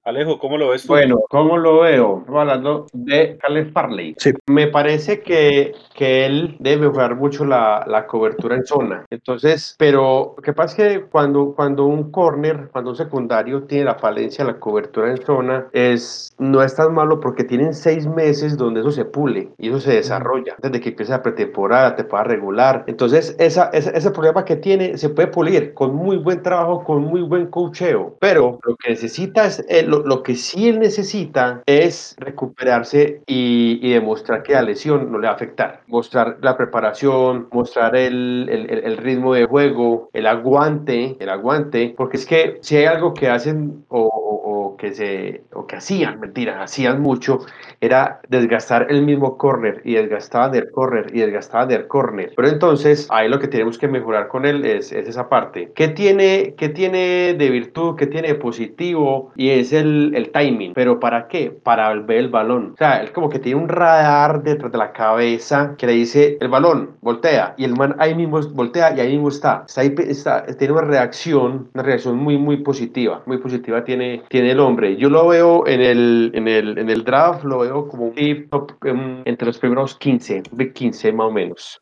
Alejo, 0.07 0.39
¿cómo 0.39 0.57
lo 0.57 0.69
ves 0.69 0.83
tú? 0.83 0.93
Bueno, 0.93 1.19
¿cómo 1.29 1.57
lo 1.57 1.81
veo? 1.81 2.19
Estamos 2.19 2.39
hablando 2.39 2.85
de 2.93 3.37
Caleb 3.39 3.73
Farley. 3.73 4.15
Sí. 4.17 4.31
Me 4.47 4.67
parece 4.67 5.19
que, 5.21 5.73
que 5.93 6.25
él 6.25 6.55
debe 6.61 6.87
jugar 6.87 7.17
mucho 7.17 7.43
la, 7.43 7.83
la 7.85 8.07
cobertura 8.07 8.55
en 8.55 8.65
zona. 8.65 9.05
Entonces, 9.09 9.75
pero 9.77 10.33
lo 10.37 10.41
que 10.41 10.53
pasa 10.53 10.81
es 10.81 10.99
que 10.99 11.05
cuando, 11.07 11.53
cuando 11.53 11.83
un 11.87 12.09
corner, 12.09 12.69
cuando 12.71 12.91
un 12.91 12.95
secundario 12.95 13.63
tiene 13.63 13.83
la 13.83 13.95
falencia 13.95 14.45
de 14.45 14.53
la 14.53 14.59
cobertura 14.61 15.11
en 15.11 15.17
zona, 15.25 15.67
es, 15.73 16.33
no 16.39 16.63
es 16.63 16.73
tan 16.73 16.93
malo 16.93 17.19
porque 17.19 17.43
tienen 17.43 17.73
seis 17.73 18.07
meses 18.07 18.55
donde 18.55 18.79
eso 18.79 18.91
se 18.91 19.03
pule 19.03 19.49
y 19.57 19.67
eso 19.67 19.81
se 19.81 19.91
desarrolla. 19.95 20.53
Antes 20.53 20.71
de 20.71 20.79
que 20.79 20.87
empiece 20.89 21.11
la 21.11 21.21
pretemporada, 21.21 21.97
te 21.97 22.05
pueda 22.05 22.23
regular. 22.23 22.85
Entonces, 22.87 23.35
esa, 23.39 23.71
esa- 23.73 23.91
ese 23.91 24.11
problema 24.11 24.45
que 24.45 24.55
tiene 24.55 24.97
se 24.97 25.09
puede 25.09 25.27
pulir 25.27 25.73
con 25.73 25.93
muy 25.93 26.15
buen 26.15 26.41
trabajo, 26.41 26.85
con 26.85 27.01
muy 27.01 27.23
buen 27.23 27.47
coacheo. 27.47 28.15
Pero 28.21 28.57
lo 28.63 28.77
que 28.77 28.91
necesita 28.91 29.47
es, 29.47 29.65
eh, 29.67 29.83
lo, 29.83 29.96
lo 30.05 30.23
que 30.23 30.36
sí 30.36 30.67
él 30.69 30.79
necesita 30.79 31.62
es 31.65 32.15
recuperarse 32.19 33.21
y, 33.25 33.91
demostrar 33.93 34.43
que 34.43 34.53
la 34.53 34.62
lesión 34.62 35.12
no 35.12 35.17
le 35.19 35.27
va 35.27 35.33
a 35.33 35.36
afectar. 35.36 35.81
Mostrar 35.88 36.38
la 36.41 36.55
preparación, 36.57 37.47
mostrar 37.51 37.95
el, 37.95 38.47
el- 38.49 38.97
ritmo 38.97 39.33
de 39.33 39.45
juego, 39.45 40.10
el 40.13 40.27
aguante, 40.27 41.15
el 41.19 41.29
aguante, 41.29 41.93
porque 41.97 42.17
es 42.17 42.25
que 42.25 42.57
si 42.62 42.77
hay 42.77 42.86
algo 42.86 43.13
que 43.13 43.29
hacen 43.29 43.86
o- 43.89 44.66
que 44.77 44.93
se 44.93 45.41
o 45.53 45.67
que 45.67 45.75
hacían, 45.77 46.19
mentiras, 46.19 46.57
hacían 46.59 47.01
mucho, 47.01 47.39
era 47.81 48.21
desgastar 48.29 48.87
el 48.89 49.01
mismo 49.01 49.37
corner 49.37 49.81
y 49.83 49.95
desgastaban 49.95 50.55
el 50.55 50.71
corner 50.71 51.07
y 51.13 51.19
desgastaban 51.19 51.71
el 51.71 51.87
corner. 51.87 52.33
Pero 52.35 52.47
entonces 52.47 53.07
ahí 53.09 53.27
lo 53.29 53.39
que 53.39 53.47
tenemos 53.47 53.77
que 53.77 53.87
mejorar 53.87 54.27
con 54.27 54.45
él 54.45 54.65
es, 54.65 54.91
es 54.91 55.07
esa 55.07 55.29
parte. 55.29 55.71
¿Qué 55.75 55.89
tiene, 55.89 56.55
qué 56.57 56.69
tiene 56.69 57.35
de 57.37 57.49
virtud? 57.49 57.95
¿Qué 57.95 58.07
tiene 58.07 58.29
de 58.29 58.35
positivo? 58.35 59.31
Y 59.35 59.49
es 59.49 59.73
el, 59.73 60.13
el 60.15 60.31
timing. 60.31 60.73
¿Pero 60.73 60.99
para 60.99 61.27
qué? 61.27 61.51
Para 61.51 61.93
ver 61.93 62.17
el 62.17 62.29
balón. 62.29 62.71
O 62.73 62.77
sea, 62.77 63.01
él 63.01 63.11
como 63.11 63.29
que 63.29 63.39
tiene 63.39 63.59
un 63.59 63.69
radar 63.69 64.43
detrás 64.43 64.71
de 64.71 64.77
la 64.77 64.91
cabeza 64.91 65.75
que 65.77 65.87
le 65.87 65.93
dice 65.93 66.37
el 66.39 66.47
balón, 66.47 66.97
voltea. 67.01 67.53
Y 67.57 67.63
el 67.63 67.75
man 67.75 67.95
ahí 67.99 68.15
mismo 68.15 68.39
voltea 68.53 68.95
y 68.95 68.99
ahí 68.99 69.13
mismo 69.13 69.29
está. 69.29 69.63
Está 69.67 69.81
ahí, 69.81 69.95
está, 69.97 70.45
tiene 70.45 70.73
una 70.73 70.83
reacción, 70.83 71.69
una 71.73 71.83
reacción 71.83 72.17
muy, 72.17 72.37
muy 72.37 72.57
positiva. 72.57 73.21
Muy 73.25 73.37
positiva 73.37 73.83
tiene, 73.83 74.23
tiene 74.29 74.51
el 74.51 74.59
hombre. 74.67 74.97
Yo 74.97 75.10
lo 75.10 75.27
veo 75.27 75.65
en 75.67 75.82
el, 75.82 76.32
en 76.34 76.47
el, 76.47 76.77
en 76.77 76.89
el 76.89 77.03
draft, 77.03 77.43
lo 77.43 77.60
veo 77.60 77.88
como 77.88 78.08
un 78.08 78.49
top, 78.49 78.71
um, 78.86 79.21
entre 79.25 79.47
los 79.47 79.58
primeros 79.58 79.95
15, 79.95 80.43
de 80.51 80.73
15 80.73 81.12
más 81.13 81.27
o 81.27 81.32
menos. 81.32 81.82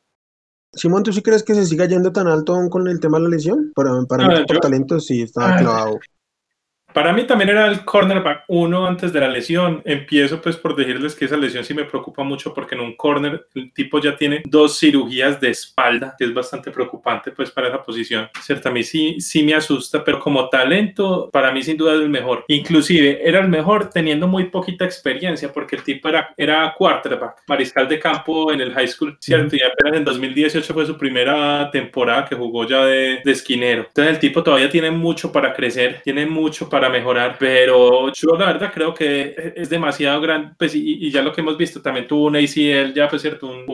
Simón, 0.71 1.04
¿tú 1.04 1.13
sí 1.13 1.21
crees 1.21 1.43
que 1.43 1.56
se 1.56 1.65
siga 1.65 1.86
yendo 1.86 2.12
tan 2.12 2.28
alto 2.28 2.54
aún 2.54 2.69
con 2.69 2.88
el 2.88 3.00
tema 3.00 3.17
de 3.17 3.24
la 3.24 3.30
lesión? 3.30 3.71
Para, 3.74 3.91
para 4.08 4.28
mí, 4.28 4.45
por 4.45 4.60
talento, 4.60 5.00
sí, 5.00 5.21
estaba 5.21 5.56
Ah, 5.56 5.58
clavado. 5.58 6.00
Para 6.95 7.12
mí 7.12 7.25
también 7.25 7.49
era 7.49 7.67
el 7.67 7.84
cornerback 7.84 8.45
uno 8.47 8.88
antes 8.88 9.12
de 9.12 9.19
la 9.19 9.27
lesión. 9.27 9.81
Empiezo 9.84 10.41
pues 10.41 10.55
por 10.55 10.77
decirles 10.77 11.13
que 11.13 11.25
esa 11.25 11.36
lesión 11.36 11.65
sí 11.65 11.73
me 11.73 11.84
preocupa 11.84 12.23
mucho 12.23 12.53
porque 12.53 12.75
en 12.75 12.79
un 12.79 12.95
corner 12.95 13.47
el 13.53 13.73
tipo 13.73 13.99
ya 13.99 14.15
tiene 14.15 14.43
dos 14.45 14.79
cirugías 14.79 15.41
de 15.41 15.49
espalda, 15.49 16.15
que 16.17 16.23
es 16.23 16.34
bastante 16.34 16.71
preocupante 16.71 17.31
pues 17.31 17.51
para 17.51 17.67
esa 17.67 17.84
posición. 17.84 18.29
Cierto, 18.41 18.69
a 18.69 18.71
mí 18.71 18.81
sí, 18.81 19.19
sí 19.19 19.43
me 19.43 19.55
asusta, 19.55 20.05
pero 20.05 20.21
como 20.21 20.47
talento 20.47 21.29
para 21.34 21.51
mí 21.51 21.63
sin 21.63 21.75
duda 21.75 21.95
es 21.95 21.99
el 21.99 22.08
mejor. 22.08 22.45
Inclusive 22.47 23.27
era 23.27 23.41
el 23.41 23.49
mejor 23.49 23.89
teniendo 23.89 24.25
muy 24.25 24.45
poquita 24.45 24.86
experiencia 24.86 25.51
porque 25.51 25.75
el 25.75 25.84
tipo 25.84 26.08
era, 26.08 26.34
era 26.38 26.73
quarterback, 26.77 27.43
mariscal 27.45 27.89
de 27.89 27.99
campo 27.99 28.53
en 28.53 28.62
el 28.62 28.73
high 28.73 28.88
school, 28.88 29.17
¿cierto? 29.19 29.58
Y 29.58 29.62
apenas 29.62 29.97
en 29.97 30.05
2018 30.05 30.73
fue 30.73 30.86
su 30.86 30.97
primera 30.97 31.69
temporada 31.71 32.23
que 32.23 32.36
jugó 32.36 32.65
ya 32.65 32.86
de, 32.86 33.19
de 33.21 33.31
esquinero. 33.34 33.84
Entonces 33.86 34.13
el 34.13 34.19
tipo 34.19 34.41
todavía 34.41 34.69
tiene 34.69 34.91
mucho 34.91 35.34
para 35.34 35.53
crecer, 35.53 35.99
tiene 36.01 36.25
mucho 36.25 36.69
para 36.69 36.85
mejorar, 36.89 37.38
pero 37.39 38.12
yo 38.13 38.38
la 38.38 38.48
verdad 38.48 38.71
creo 38.74 38.93
que 38.93 39.54
es 39.56 39.69
demasiado 39.69 40.19
grande, 40.21 40.54
pues 40.58 40.76
y, 40.76 41.06
y 41.06 41.12
ya 41.12 41.21
lo 41.21 41.32
que 41.32 41.41
hemos 41.41 41.58
visto, 41.58 41.82
también 41.82 42.08
tuvo 42.08 42.26
un 42.26 42.36
ACL, 42.36 42.93
ya 42.93 43.08
pues 43.08 43.21
cierto, 43.21 43.48
un- 43.48 43.65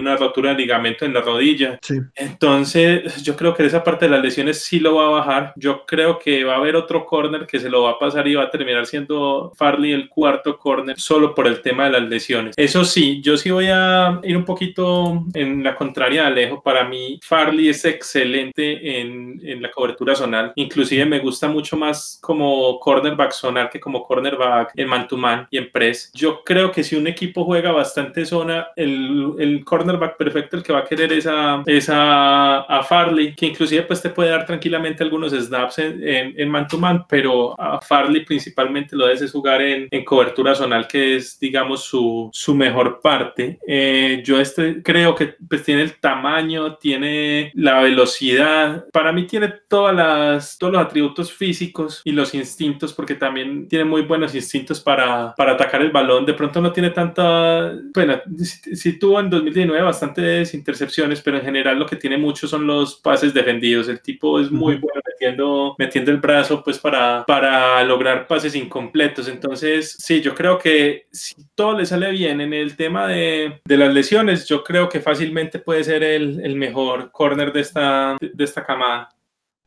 una 0.00 0.16
rotura 0.16 0.50
de 0.52 0.58
ligamento 0.58 1.04
en 1.04 1.12
la 1.14 1.20
rodilla. 1.20 1.78
Sí. 1.82 1.94
Entonces, 2.16 3.22
yo 3.22 3.36
creo 3.36 3.54
que 3.54 3.64
esa 3.66 3.82
parte 3.82 4.06
de 4.06 4.12
las 4.12 4.22
lesiones 4.22 4.62
sí 4.64 4.78
lo 4.80 4.94
va 4.96 5.06
a 5.06 5.10
bajar. 5.10 5.52
Yo 5.56 5.84
creo 5.86 6.18
que 6.18 6.44
va 6.44 6.54
a 6.54 6.56
haber 6.56 6.76
otro 6.76 7.04
corner 7.04 7.46
que 7.46 7.58
se 7.58 7.68
lo 7.68 7.82
va 7.82 7.90
a 7.92 7.98
pasar 7.98 8.26
y 8.28 8.34
va 8.34 8.44
a 8.44 8.50
terminar 8.50 8.86
siendo 8.86 9.52
Farley 9.56 9.92
el 9.92 10.08
cuarto 10.08 10.56
corner 10.58 10.98
solo 10.98 11.34
por 11.34 11.46
el 11.46 11.60
tema 11.62 11.84
de 11.84 11.90
las 12.00 12.08
lesiones. 12.08 12.54
Eso 12.56 12.84
sí, 12.84 13.20
yo 13.22 13.36
sí 13.36 13.50
voy 13.50 13.66
a 13.70 14.20
ir 14.22 14.36
un 14.36 14.44
poquito 14.44 15.24
en 15.34 15.62
la 15.64 15.74
contraria 15.74 16.22
de 16.22 16.26
Alejo. 16.28 16.62
Para 16.62 16.84
mí, 16.88 17.18
Farley 17.22 17.68
es 17.68 17.84
excelente 17.84 19.00
en, 19.00 19.40
en 19.44 19.62
la 19.62 19.70
cobertura 19.70 20.14
zonal. 20.14 20.52
Inclusive 20.56 21.04
me 21.04 21.18
gusta 21.18 21.48
mucho 21.48 21.76
más 21.76 22.18
como 22.28 22.78
cornerback 22.78 23.32
zonal 23.32 23.70
que 23.70 23.80
como 23.80 24.02
cornerback 24.02 24.72
en 24.76 24.86
man 24.86 25.08
to 25.08 25.16
man 25.16 25.46
y 25.50 25.56
en 25.56 25.70
press. 25.72 26.10
Yo 26.12 26.44
creo 26.44 26.70
que 26.70 26.84
si 26.84 26.94
un 26.94 27.06
equipo 27.06 27.46
juega 27.46 27.72
bastante 27.72 28.26
zona, 28.26 28.66
el, 28.76 29.32
el 29.38 29.64
cornerback 29.64 30.18
perfecto 30.18 30.58
el 30.58 30.62
que 30.62 30.74
va 30.74 30.80
a 30.80 30.84
querer 30.84 31.10
es 31.10 31.26
a, 31.26 31.62
es 31.64 31.88
a, 31.88 32.58
a 32.60 32.82
Farley, 32.82 33.34
que 33.34 33.46
inclusive 33.46 33.80
pues 33.84 34.02
te 34.02 34.10
puede 34.10 34.28
dar 34.28 34.44
tranquilamente 34.44 35.02
algunos 35.02 35.32
snaps 35.32 35.78
en, 35.78 36.06
en, 36.06 36.34
en 36.36 36.48
man 36.50 36.68
to 36.68 36.76
man, 36.76 37.06
pero 37.08 37.58
a 37.58 37.80
Farley 37.80 38.26
principalmente 38.26 38.94
lo 38.94 39.06
debes 39.06 39.22
es 39.22 39.32
jugar 39.32 39.62
en, 39.62 39.88
en 39.90 40.04
cobertura 40.04 40.54
zonal, 40.54 40.86
que 40.86 41.16
es 41.16 41.38
digamos 41.40 41.84
su, 41.84 42.28
su 42.30 42.54
mejor 42.54 43.00
parte. 43.00 43.58
Eh, 43.66 44.22
yo 44.22 44.38
este 44.38 44.82
creo 44.82 45.14
que 45.14 45.34
pues 45.48 45.62
tiene 45.64 45.80
el 45.80 45.94
tamaño, 45.94 46.74
tiene 46.76 47.52
la 47.54 47.80
velocidad, 47.80 48.84
para 48.92 49.12
mí 49.12 49.26
tiene 49.26 49.54
todas 49.66 49.96
las, 49.96 50.58
todos 50.58 50.74
los 50.74 50.82
atributos 50.82 51.32
físicos 51.32 52.02
y 52.04 52.17
los 52.18 52.34
instintos, 52.34 52.92
porque 52.92 53.14
también 53.14 53.66
tiene 53.68 53.84
muy 53.84 54.02
buenos 54.02 54.34
instintos 54.34 54.80
para, 54.80 55.34
para 55.34 55.52
atacar 55.52 55.80
el 55.80 55.90
balón. 55.90 56.26
De 56.26 56.34
pronto 56.34 56.60
no 56.60 56.72
tiene 56.72 56.90
tanta, 56.90 57.74
bueno, 57.94 58.20
sí, 58.36 58.76
sí 58.76 58.98
tuvo 58.98 59.20
en 59.20 59.30
2019 59.30 59.82
bastantes 59.82 60.52
intercepciones, 60.52 61.22
pero 61.22 61.38
en 61.38 61.44
general 61.44 61.78
lo 61.78 61.86
que 61.86 61.96
tiene 61.96 62.18
mucho 62.18 62.46
son 62.46 62.66
los 62.66 62.96
pases 62.96 63.32
defendidos. 63.32 63.88
El 63.88 64.02
tipo 64.02 64.38
es 64.40 64.50
muy 64.50 64.76
bueno 64.76 65.00
metiendo, 65.06 65.74
metiendo 65.78 66.10
el 66.10 66.18
brazo 66.18 66.62
pues 66.62 66.78
para, 66.78 67.24
para 67.26 67.82
lograr 67.84 68.26
pases 68.26 68.54
incompletos. 68.54 69.28
Entonces, 69.28 69.96
sí, 69.98 70.20
yo 70.20 70.34
creo 70.34 70.58
que 70.58 71.06
si 71.10 71.34
todo 71.54 71.78
le 71.78 71.86
sale 71.86 72.10
bien 72.10 72.40
en 72.40 72.52
el 72.52 72.76
tema 72.76 73.06
de, 73.06 73.60
de 73.64 73.76
las 73.76 73.94
lesiones, 73.94 74.46
yo 74.46 74.62
creo 74.64 74.88
que 74.88 75.00
fácilmente 75.00 75.58
puede 75.58 75.84
ser 75.84 76.02
el, 76.02 76.40
el 76.44 76.56
mejor 76.56 77.10
corner 77.10 77.52
de 77.52 77.60
esta, 77.60 78.16
de 78.20 78.44
esta 78.44 78.64
camada. 78.64 79.08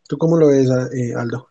¿Tú 0.07 0.17
cómo 0.17 0.37
lo 0.37 0.49
ves, 0.49 0.69
eh, 0.93 1.13
Aldo? 1.15 1.50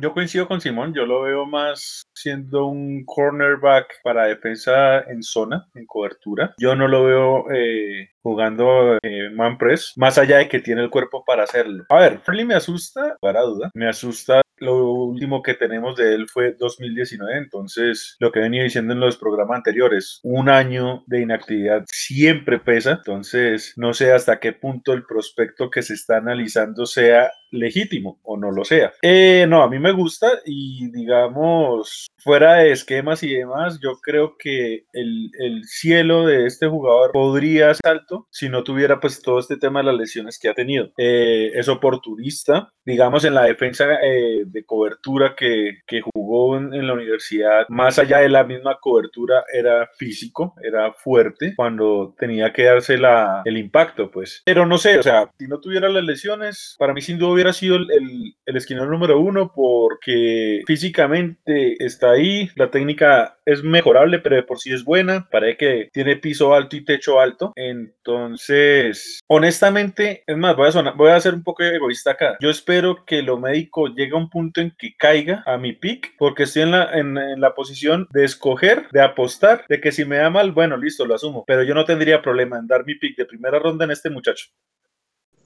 Yo 0.00 0.12
coincido 0.12 0.46
con 0.46 0.60
Simón, 0.60 0.92
yo 0.92 1.06
lo 1.06 1.22
veo 1.22 1.46
más 1.46 2.05
siendo 2.16 2.66
un 2.66 3.04
cornerback 3.04 4.02
para 4.02 4.26
defensa 4.26 5.00
en 5.00 5.22
zona, 5.22 5.68
en 5.74 5.86
cobertura. 5.86 6.54
Yo 6.58 6.74
no 6.74 6.88
lo 6.88 7.04
veo 7.04 7.50
eh, 7.52 8.10
jugando 8.22 8.98
eh, 9.02 9.30
man 9.32 9.58
press, 9.58 9.92
más 9.96 10.18
allá 10.18 10.38
de 10.38 10.48
que 10.48 10.60
tiene 10.60 10.82
el 10.82 10.90
cuerpo 10.90 11.24
para 11.24 11.44
hacerlo. 11.44 11.84
A 11.88 12.00
ver, 12.00 12.18
Farley 12.20 12.44
me 12.44 12.54
asusta, 12.54 13.16
para 13.20 13.42
duda, 13.42 13.70
me 13.74 13.88
asusta. 13.88 14.40
Lo 14.58 14.90
último 14.90 15.42
que 15.42 15.52
tenemos 15.52 15.96
de 15.96 16.14
él 16.14 16.28
fue 16.28 16.54
2019, 16.58 17.36
entonces 17.36 18.16
lo 18.18 18.32
que 18.32 18.38
he 18.38 18.42
venido 18.42 18.64
diciendo 18.64 18.94
en 18.94 19.00
los 19.00 19.18
programas 19.18 19.58
anteriores, 19.58 20.18
un 20.22 20.48
año 20.48 21.04
de 21.06 21.20
inactividad 21.20 21.84
siempre 21.92 22.58
pesa, 22.58 22.92
entonces 22.92 23.74
no 23.76 23.92
sé 23.92 24.12
hasta 24.12 24.40
qué 24.40 24.54
punto 24.54 24.94
el 24.94 25.04
prospecto 25.04 25.68
que 25.68 25.82
se 25.82 25.92
está 25.92 26.16
analizando 26.16 26.86
sea 26.86 27.30
legítimo 27.50 28.18
o 28.22 28.36
no 28.36 28.50
lo 28.50 28.64
sea. 28.64 28.92
Eh, 29.02 29.46
no, 29.48 29.62
a 29.62 29.68
mí 29.68 29.78
me 29.78 29.92
gusta 29.92 30.28
y 30.44 30.90
digamos, 30.90 32.05
fuera 32.26 32.54
de 32.54 32.72
esquemas 32.72 33.22
y 33.22 33.32
demás, 33.32 33.78
yo 33.80 34.00
creo 34.02 34.36
que 34.36 34.84
el, 34.92 35.30
el 35.38 35.64
cielo 35.64 36.26
de 36.26 36.46
este 36.46 36.66
jugador 36.66 37.12
podría 37.12 37.72
ser 37.72 37.92
alto 37.92 38.26
si 38.32 38.48
no 38.48 38.64
tuviera 38.64 38.98
pues 38.98 39.22
todo 39.22 39.38
este 39.38 39.56
tema 39.56 39.78
de 39.78 39.86
las 39.86 39.94
lesiones 39.94 40.36
que 40.40 40.48
ha 40.48 40.54
tenido. 40.54 40.90
Eh, 40.98 41.52
es 41.54 41.68
oportunista, 41.68 42.72
digamos, 42.84 43.24
en 43.24 43.34
la 43.34 43.44
defensa 43.44 43.84
eh, 44.02 44.42
de 44.44 44.64
cobertura 44.64 45.36
que, 45.36 45.78
que 45.86 46.00
jugó 46.00 46.56
en, 46.56 46.74
en, 46.74 46.88
la 46.88 46.94
universidad, 46.94 47.64
más 47.68 47.96
allá 48.00 48.18
de 48.18 48.28
la 48.28 48.42
misma 48.42 48.78
cobertura, 48.80 49.44
era 49.52 49.88
físico, 49.96 50.56
era 50.64 50.92
fuerte 50.92 51.54
cuando 51.54 52.12
tenía 52.18 52.52
que 52.52 52.64
darse 52.64 52.98
la, 52.98 53.42
el 53.44 53.56
impacto, 53.56 54.10
pues. 54.10 54.42
Pero 54.44 54.66
no 54.66 54.78
sé, 54.78 54.98
o 54.98 55.02
sea, 55.04 55.30
si 55.38 55.46
no 55.46 55.60
tuviera 55.60 55.88
las 55.88 56.02
lesiones, 56.02 56.74
para 56.76 56.92
mí 56.92 57.02
sin 57.02 57.18
duda 57.18 57.34
hubiera 57.34 57.52
sido 57.52 57.76
el, 57.76 57.88
el, 57.92 58.34
el 58.46 58.56
esquinero 58.56 58.90
número 58.90 59.20
uno 59.20 59.52
porque 59.54 60.62
físicamente 60.66 61.76
está 61.96 62.10
ahí, 62.10 62.50
la 62.56 62.70
técnica 62.70 63.38
es 63.44 63.62
mejorable, 63.62 64.18
pero 64.18 64.36
de 64.36 64.42
por 64.42 64.58
sí 64.58 64.72
es 64.72 64.84
buena, 64.84 65.28
parece 65.30 65.56
que 65.56 65.88
tiene 65.92 66.16
piso 66.16 66.54
alto 66.54 66.76
y 66.76 66.84
techo 66.84 67.20
alto, 67.20 67.52
entonces, 67.56 69.20
honestamente, 69.26 70.22
es 70.26 70.36
más, 70.36 70.56
voy 70.56 70.68
a, 70.68 70.72
sonar, 70.72 70.96
voy 70.96 71.10
a 71.10 71.20
ser 71.20 71.34
un 71.34 71.42
poco 71.42 71.62
egoísta 71.62 72.12
acá, 72.12 72.36
yo 72.40 72.50
espero 72.50 73.04
que 73.06 73.22
lo 73.22 73.38
médico 73.38 73.88
llegue 73.88 74.12
a 74.12 74.18
un 74.18 74.28
punto 74.28 74.60
en 74.60 74.74
que 74.78 74.94
caiga 74.96 75.42
a 75.46 75.56
mi 75.56 75.72
pick, 75.72 76.14
porque 76.18 76.42
estoy 76.44 76.62
en 76.62 76.70
la, 76.72 76.92
en, 76.92 77.40
la 77.40 77.54
posición 77.54 78.06
de 78.12 78.24
escoger, 78.24 78.88
de 78.92 79.00
apostar, 79.00 79.64
de 79.68 79.80
que 79.80 79.92
si 79.92 80.04
me 80.04 80.18
da 80.18 80.28
mal, 80.28 80.52
bueno, 80.52 80.76
listo, 80.76 81.06
lo 81.06 81.14
asumo, 81.14 81.44
pero 81.46 81.62
yo 81.62 81.74
no 81.74 81.84
tendría 81.84 82.20
problema 82.20 82.58
en 82.58 82.66
dar 82.66 82.84
mi 82.84 82.94
pick 82.96 83.16
de 83.16 83.24
primera 83.24 83.58
ronda 83.58 83.86
en 83.86 83.90
este 83.90 84.10
muchacho. 84.10 84.48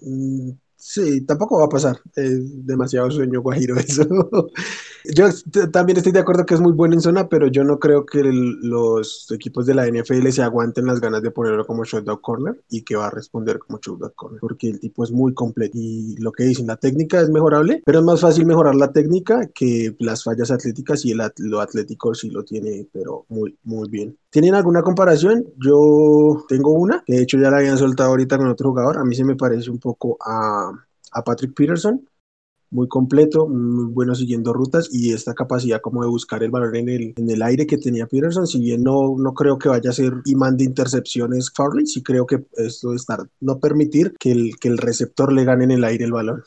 Mm, 0.00 0.50
Sí, 0.80 1.26
tampoco 1.26 1.58
va 1.58 1.66
a 1.66 1.68
pasar. 1.68 2.00
Es 2.16 2.66
demasiado 2.66 3.10
sueño 3.10 3.42
guajiro 3.42 3.76
eso. 3.78 4.06
Yo 5.04 5.28
también 5.72 5.98
estoy 5.98 6.12
de 6.12 6.20
acuerdo 6.20 6.46
que 6.46 6.54
es 6.54 6.60
muy 6.60 6.72
bueno 6.72 6.94
en 6.94 7.00
zona, 7.00 7.28
pero 7.28 7.46
yo 7.48 7.64
no 7.64 7.78
creo 7.78 8.04
que 8.06 8.20
el, 8.20 8.60
los 8.62 9.26
equipos 9.30 9.66
de 9.66 9.74
la 9.74 9.86
NFL 9.86 10.28
se 10.28 10.42
aguanten 10.42 10.86
las 10.86 11.00
ganas 11.00 11.22
de 11.22 11.30
ponerlo 11.30 11.66
como 11.66 11.84
shutdown 11.84 12.18
corner 12.20 12.60
y 12.68 12.82
que 12.82 12.96
va 12.96 13.06
a 13.06 13.10
responder 13.10 13.58
como 13.58 13.78
shutdown 13.78 14.12
corner, 14.14 14.40
porque 14.40 14.68
el 14.68 14.80
tipo 14.80 15.04
es 15.04 15.10
muy 15.10 15.34
completo. 15.34 15.78
Y 15.78 16.16
lo 16.18 16.32
que 16.32 16.44
dicen, 16.44 16.66
la 16.66 16.76
técnica 16.76 17.20
es 17.20 17.30
mejorable, 17.30 17.82
pero 17.84 18.00
es 18.00 18.04
más 18.04 18.20
fácil 18.20 18.46
mejorar 18.46 18.74
la 18.74 18.92
técnica 18.92 19.48
que 19.54 19.94
las 19.98 20.24
fallas 20.24 20.50
atléticas 20.50 21.04
y 21.04 21.12
el, 21.12 21.20
lo 21.38 21.60
atlético 21.60 22.14
sí 22.14 22.30
lo 22.30 22.44
tiene, 22.44 22.88
pero 22.92 23.26
muy, 23.28 23.56
muy 23.64 23.88
bien. 23.88 24.16
¿Tienen 24.30 24.54
alguna 24.54 24.82
comparación? 24.82 25.46
Yo 25.56 26.44
tengo 26.48 26.72
una, 26.72 27.02
que 27.04 27.14
de 27.14 27.22
hecho 27.22 27.38
ya 27.38 27.50
la 27.50 27.58
habían 27.58 27.78
soltado 27.78 28.10
ahorita 28.10 28.38
con 28.38 28.48
otro 28.48 28.70
jugador. 28.70 28.98
A 28.98 29.04
mí 29.04 29.14
se 29.14 29.24
me 29.24 29.36
parece 29.36 29.70
un 29.70 29.78
poco 29.78 30.16
a, 30.20 30.70
a 31.12 31.24
Patrick 31.24 31.54
Peterson, 31.54 32.06
muy 32.70 32.88
completo, 32.88 33.48
muy 33.48 33.92
bueno 33.92 34.14
siguiendo 34.14 34.52
rutas 34.52 34.88
y 34.92 35.12
esta 35.12 35.34
capacidad 35.34 35.80
como 35.80 36.02
de 36.02 36.08
buscar 36.08 36.42
el 36.42 36.50
valor 36.50 36.76
en 36.76 36.88
el, 36.88 37.14
en 37.16 37.30
el 37.30 37.42
aire 37.42 37.66
que 37.66 37.78
tenía 37.78 38.06
Peterson, 38.06 38.46
si 38.46 38.60
bien 38.60 38.82
no, 38.82 39.16
no 39.18 39.34
creo 39.34 39.58
que 39.58 39.68
vaya 39.68 39.90
a 39.90 39.94
ser 39.94 40.12
imán 40.24 40.56
de 40.56 40.64
intercepciones 40.64 41.52
Farley, 41.54 41.86
sí 41.86 42.02
creo 42.02 42.26
que 42.26 42.44
esto 42.56 42.90
de 42.90 42.96
estar, 42.96 43.20
no 43.40 43.58
permitir 43.58 44.14
que 44.18 44.32
el, 44.32 44.56
que 44.60 44.68
el 44.68 44.78
receptor 44.78 45.32
le 45.32 45.44
gane 45.44 45.64
en 45.64 45.72
el 45.72 45.84
aire 45.84 46.04
el 46.04 46.12
balón. 46.12 46.42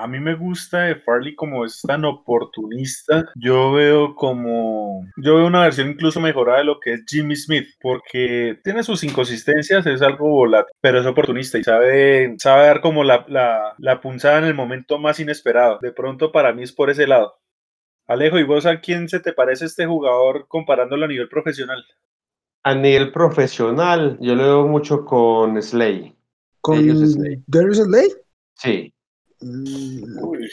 A 0.00 0.06
mí 0.06 0.18
me 0.18 0.34
gusta 0.34 0.84
de 0.84 0.96
Farley 0.96 1.34
como 1.34 1.62
es 1.62 1.82
tan 1.82 2.06
oportunista. 2.06 3.30
Yo 3.34 3.72
veo 3.72 4.14
como. 4.14 5.06
Yo 5.18 5.36
veo 5.36 5.46
una 5.46 5.60
versión 5.60 5.90
incluso 5.90 6.20
mejorada 6.20 6.60
de 6.60 6.64
lo 6.64 6.80
que 6.80 6.94
es 6.94 7.04
Jimmy 7.06 7.36
Smith, 7.36 7.68
porque 7.82 8.58
tiene 8.64 8.82
sus 8.82 9.04
inconsistencias, 9.04 9.84
es 9.84 10.00
algo 10.00 10.30
volátil, 10.30 10.74
pero 10.80 11.00
es 11.00 11.06
oportunista 11.06 11.58
y 11.58 11.64
sabe, 11.64 12.34
sabe 12.38 12.64
dar 12.64 12.80
como 12.80 13.04
la, 13.04 13.26
la, 13.28 13.74
la 13.76 14.00
punzada 14.00 14.38
en 14.38 14.44
el 14.44 14.54
momento 14.54 14.98
más 14.98 15.20
inesperado. 15.20 15.78
De 15.82 15.92
pronto, 15.92 16.32
para 16.32 16.54
mí 16.54 16.62
es 16.62 16.72
por 16.72 16.88
ese 16.88 17.06
lado. 17.06 17.34
Alejo, 18.06 18.38
¿y 18.38 18.44
vos 18.44 18.64
a 18.64 18.80
quién 18.80 19.06
se 19.06 19.20
te 19.20 19.34
parece 19.34 19.66
este 19.66 19.84
jugador 19.84 20.46
comparándolo 20.48 21.04
a 21.04 21.08
nivel 21.08 21.28
profesional? 21.28 21.84
A 22.62 22.74
nivel 22.74 23.12
profesional, 23.12 24.16
yo 24.18 24.34
lo 24.34 24.42
veo 24.44 24.66
mucho 24.66 25.04
con 25.04 25.60
Slay. 25.62 26.16
¿Con. 26.62 26.78
Darius 27.46 27.78
Slay? 27.78 28.08
Sí. 28.54 28.94
Mm, 29.42 30.18
Uy, 30.22 30.48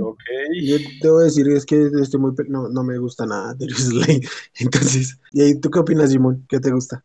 ok. 0.00 0.20
Yo 0.60 0.76
debo 1.00 1.20
decir 1.20 1.48
es 1.50 1.66
que 1.66 1.88
estoy 2.02 2.20
muy 2.20 2.34
pe- 2.34 2.44
no, 2.48 2.68
no 2.68 2.82
me 2.84 2.98
gusta 2.98 3.26
nada 3.26 3.54
Darius 3.54 3.78
Slay. 3.88 4.20
Entonces, 4.60 5.18
¿y 5.32 5.42
ahí 5.42 5.60
tú 5.60 5.70
qué 5.70 5.78
opinas, 5.80 6.10
Simón? 6.10 6.44
¿Qué 6.48 6.60
te 6.60 6.72
gusta? 6.72 7.04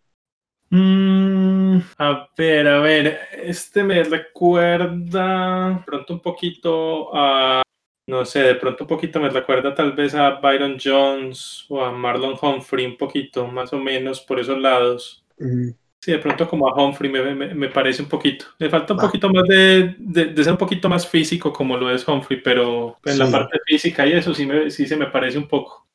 Mm, 0.69 1.79
a 1.97 2.27
ver, 2.37 2.67
a 2.67 2.79
ver, 2.81 3.19
este 3.31 3.83
me 3.83 4.03
recuerda 4.03 5.81
pronto 5.85 6.13
un 6.13 6.19
poquito 6.19 7.09
a, 7.15 7.61
no 8.07 8.25
sé, 8.25 8.39
de 8.41 8.55
pronto 8.55 8.83
un 8.83 8.87
poquito 8.89 9.19
me 9.21 9.29
recuerda 9.29 9.73
tal 9.73 9.93
vez 9.93 10.13
a 10.13 10.31
Byron 10.41 10.77
Jones 10.83 11.65
o 11.69 11.81
a 11.83 11.91
Marlon 11.91 12.35
Humphrey, 12.41 12.85
un 12.85 12.97
poquito, 12.97 13.47
más 13.47 13.71
o 13.71 13.79
menos 13.79 14.19
por 14.21 14.39
esos 14.41 14.57
lados. 14.57 15.23
Mm, 15.39 15.71
Sí, 16.07 16.13
de 16.13 16.19
pronto 16.19 16.47
como 16.47 16.69
a 16.69 16.73
Humphrey 16.73 17.11
me, 17.11 17.35
me- 17.35 17.53
me 17.53 17.67
parece 17.67 18.01
un 18.01 18.07
poquito. 18.07 18.45
Le 18.59 18.69
falta 18.69 18.93
un 18.93 18.99
poquito 18.99 19.27
más 19.29 19.43
de, 19.45 19.93
de- 19.99 20.27
de 20.27 20.41
ser 20.45 20.53
un 20.53 20.57
poquito 20.57 20.87
más 20.87 21.05
físico 21.05 21.51
como 21.51 21.75
lo 21.75 21.91
es 21.91 22.07
Humphrey, 22.07 22.41
pero 22.41 22.95
en 23.03 23.19
la 23.19 23.25
Sí. 23.25 23.31
parte 23.33 23.57
física 23.65 24.07
y 24.07 24.13
eso 24.13 24.33
sí, 24.33 24.45
me, 24.45 24.71
sí 24.71 24.85
se 24.87 24.95
me 24.95 25.07
parece 25.07 25.37
un 25.37 25.49
poco. 25.49 25.85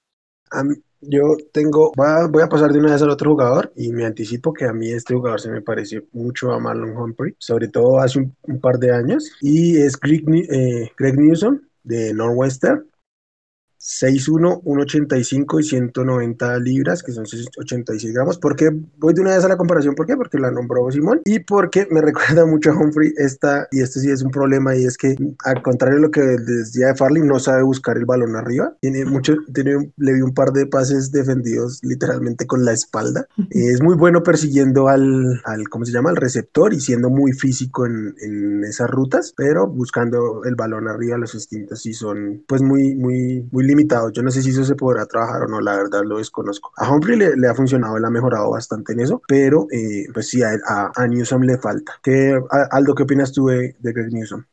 a 0.51 0.63
mí- 0.65 0.75
yo 1.01 1.23
tengo, 1.51 1.93
voy 1.97 2.43
a, 2.43 2.47
pasar 2.49 2.71
de 2.73 2.79
una 2.79 2.93
vez 2.93 3.01
al 3.03 3.09
otro 3.09 3.31
jugador 3.31 3.73
y 3.75 3.91
me 3.91 4.05
anticipo 4.05 4.53
que 4.53 4.67
a 4.67 4.73
mí 4.75 4.91
este 4.93 5.15
jugador 5.15 5.41
se 5.41 5.51
me 5.51 5.63
parece 5.63 6.05
mucho 6.13 6.53
a 6.53 6.61
Marlon 6.61 6.95
Humphrey, 6.95 7.35
sobre 7.39 7.69
todo 7.69 7.99
hace 8.01 8.19
un, 8.19 8.37
un 8.43 8.61
par 8.61 8.77
de 8.79 8.93
años, 8.95 9.33
y 9.41 9.79
es 9.79 9.99
Greg, 9.99 10.25
eh, 10.51 10.93
Greg 10.99 11.19
Newsom 11.19 11.59
de 11.85 12.13
Northwestern. 12.13 12.85
6'1, 13.83 14.63
1'85 14.63 15.61
y 15.61 15.65
190 15.65 16.59
libras, 16.61 17.03
que 17.03 17.11
son 17.11 17.25
86 17.25 18.15
gramos. 18.15 18.39
¿Por 18.39 18.55
qué 18.55 18.71
voy 18.99 19.13
de 19.13 19.21
una 19.21 19.35
vez 19.35 19.45
a 19.45 19.49
la 19.49 19.57
comparación? 19.57 19.97
¿Por 19.97 20.07
qué? 20.07 20.17
Porque 20.17 20.39
la 20.39 20.53
nombró 20.53 20.89
Simón 20.91 21.21
y 21.25 21.41
porque 21.41 21.89
me 21.91 22.01
recuerda 22.03 22.47
mucho 22.47 22.71
a 22.71 22.77
Humphrey 22.77 23.13
esta, 23.17 23.67
y 23.73 23.81
este 23.81 24.01
sí 24.01 24.11
es 24.11 24.23
un 24.23 24.31
problema, 24.31 24.77
y 24.77 24.85
es 24.85 24.97
que 24.97 25.17
al 25.45 25.63
contrario 25.63 25.97
de 25.97 26.03
lo 26.03 26.11
que 26.11 26.21
decía 26.21 26.89
de 26.89 26.95
Farley, 26.95 27.23
no 27.23 27.41
sabe 27.41 27.63
buscar 27.63 27.97
el 27.97 28.05
balón 28.05 28.37
arriba. 28.37 28.77
Tiene 28.81 29.05
mucho, 29.05 29.35
tiene, 29.53 29.93
le 29.97 30.15
vi 30.15 30.21
un 30.21 30.35
par 30.35 30.53
de 30.53 30.67
pases 30.67 31.11
defendidos 31.11 31.81
literalmente 31.83 32.47
con 32.47 32.65
la 32.65 32.73
espalda. 32.73 33.27
Es 33.51 33.83
muy 33.83 33.97
bueno 33.97 34.23
persiguiendo 34.23 34.89
al, 34.89 35.41
al 35.45 35.69
¿cómo 35.69 35.85
se 35.85 35.93
llama? 35.93 36.11
Al 36.11 36.17
receptor 36.17 36.73
y 36.73 36.81
siendo 36.81 37.11
muy 37.11 37.33
físico 37.33 37.85
en, 37.87 38.15
en 38.21 38.65
esas 38.65 38.89
rutas, 38.89 39.35
pero 39.37 39.67
buscando 39.67 40.45
el 40.45 40.55
balón 40.55 40.87
arriba, 40.87 41.19
los 41.19 41.35
instintos 41.35 41.83
sí 41.83 41.95
son 41.95 42.45
pues 42.47 42.63
muy, 42.63 42.95
muy, 42.95 43.49
muy 43.51 43.65
limitados. 43.73 44.13
Yo 44.13 44.23
no 44.23 44.31
sé 44.31 44.43
si 44.43 44.51
eso 44.51 44.65
se 44.65 44.75
podrá 44.77 45.07
trabajar 45.07 45.43
o 45.43 45.49
no, 45.49 45.61
la 45.61 45.77
verdad 45.77 46.03
lo 46.05 46.19
desconozco. 46.19 46.73
A 46.77 46.91
Humphrey 46.93 47.17
le, 47.19 47.37
le 47.37 47.49
ha 47.49 47.55
funcionado, 47.55 47.97
él 47.97 48.05
ha 48.05 48.11
mejorado 48.11 48.51
bastante 48.51 48.93
en 48.93 49.01
eso, 49.01 49.23
pero 49.27 49.67
eh, 49.73 50.07
pues 50.13 50.29
sí, 50.29 50.43
a, 50.43 50.53
él- 50.53 50.61
a, 50.69 50.91
a 50.95 51.07
Newsom 51.07 51.43
le 51.43 51.59
falta. 51.59 51.95
¿Qué, 52.03 52.39
a- 52.51 52.69
Aldo, 52.77 52.95
qué 52.95 53.03
opinas 53.05 53.33
tú 53.33 53.47
de, 53.47 53.75
de 53.79 53.93
Greg 53.93 54.13
Newsom? 54.13 54.45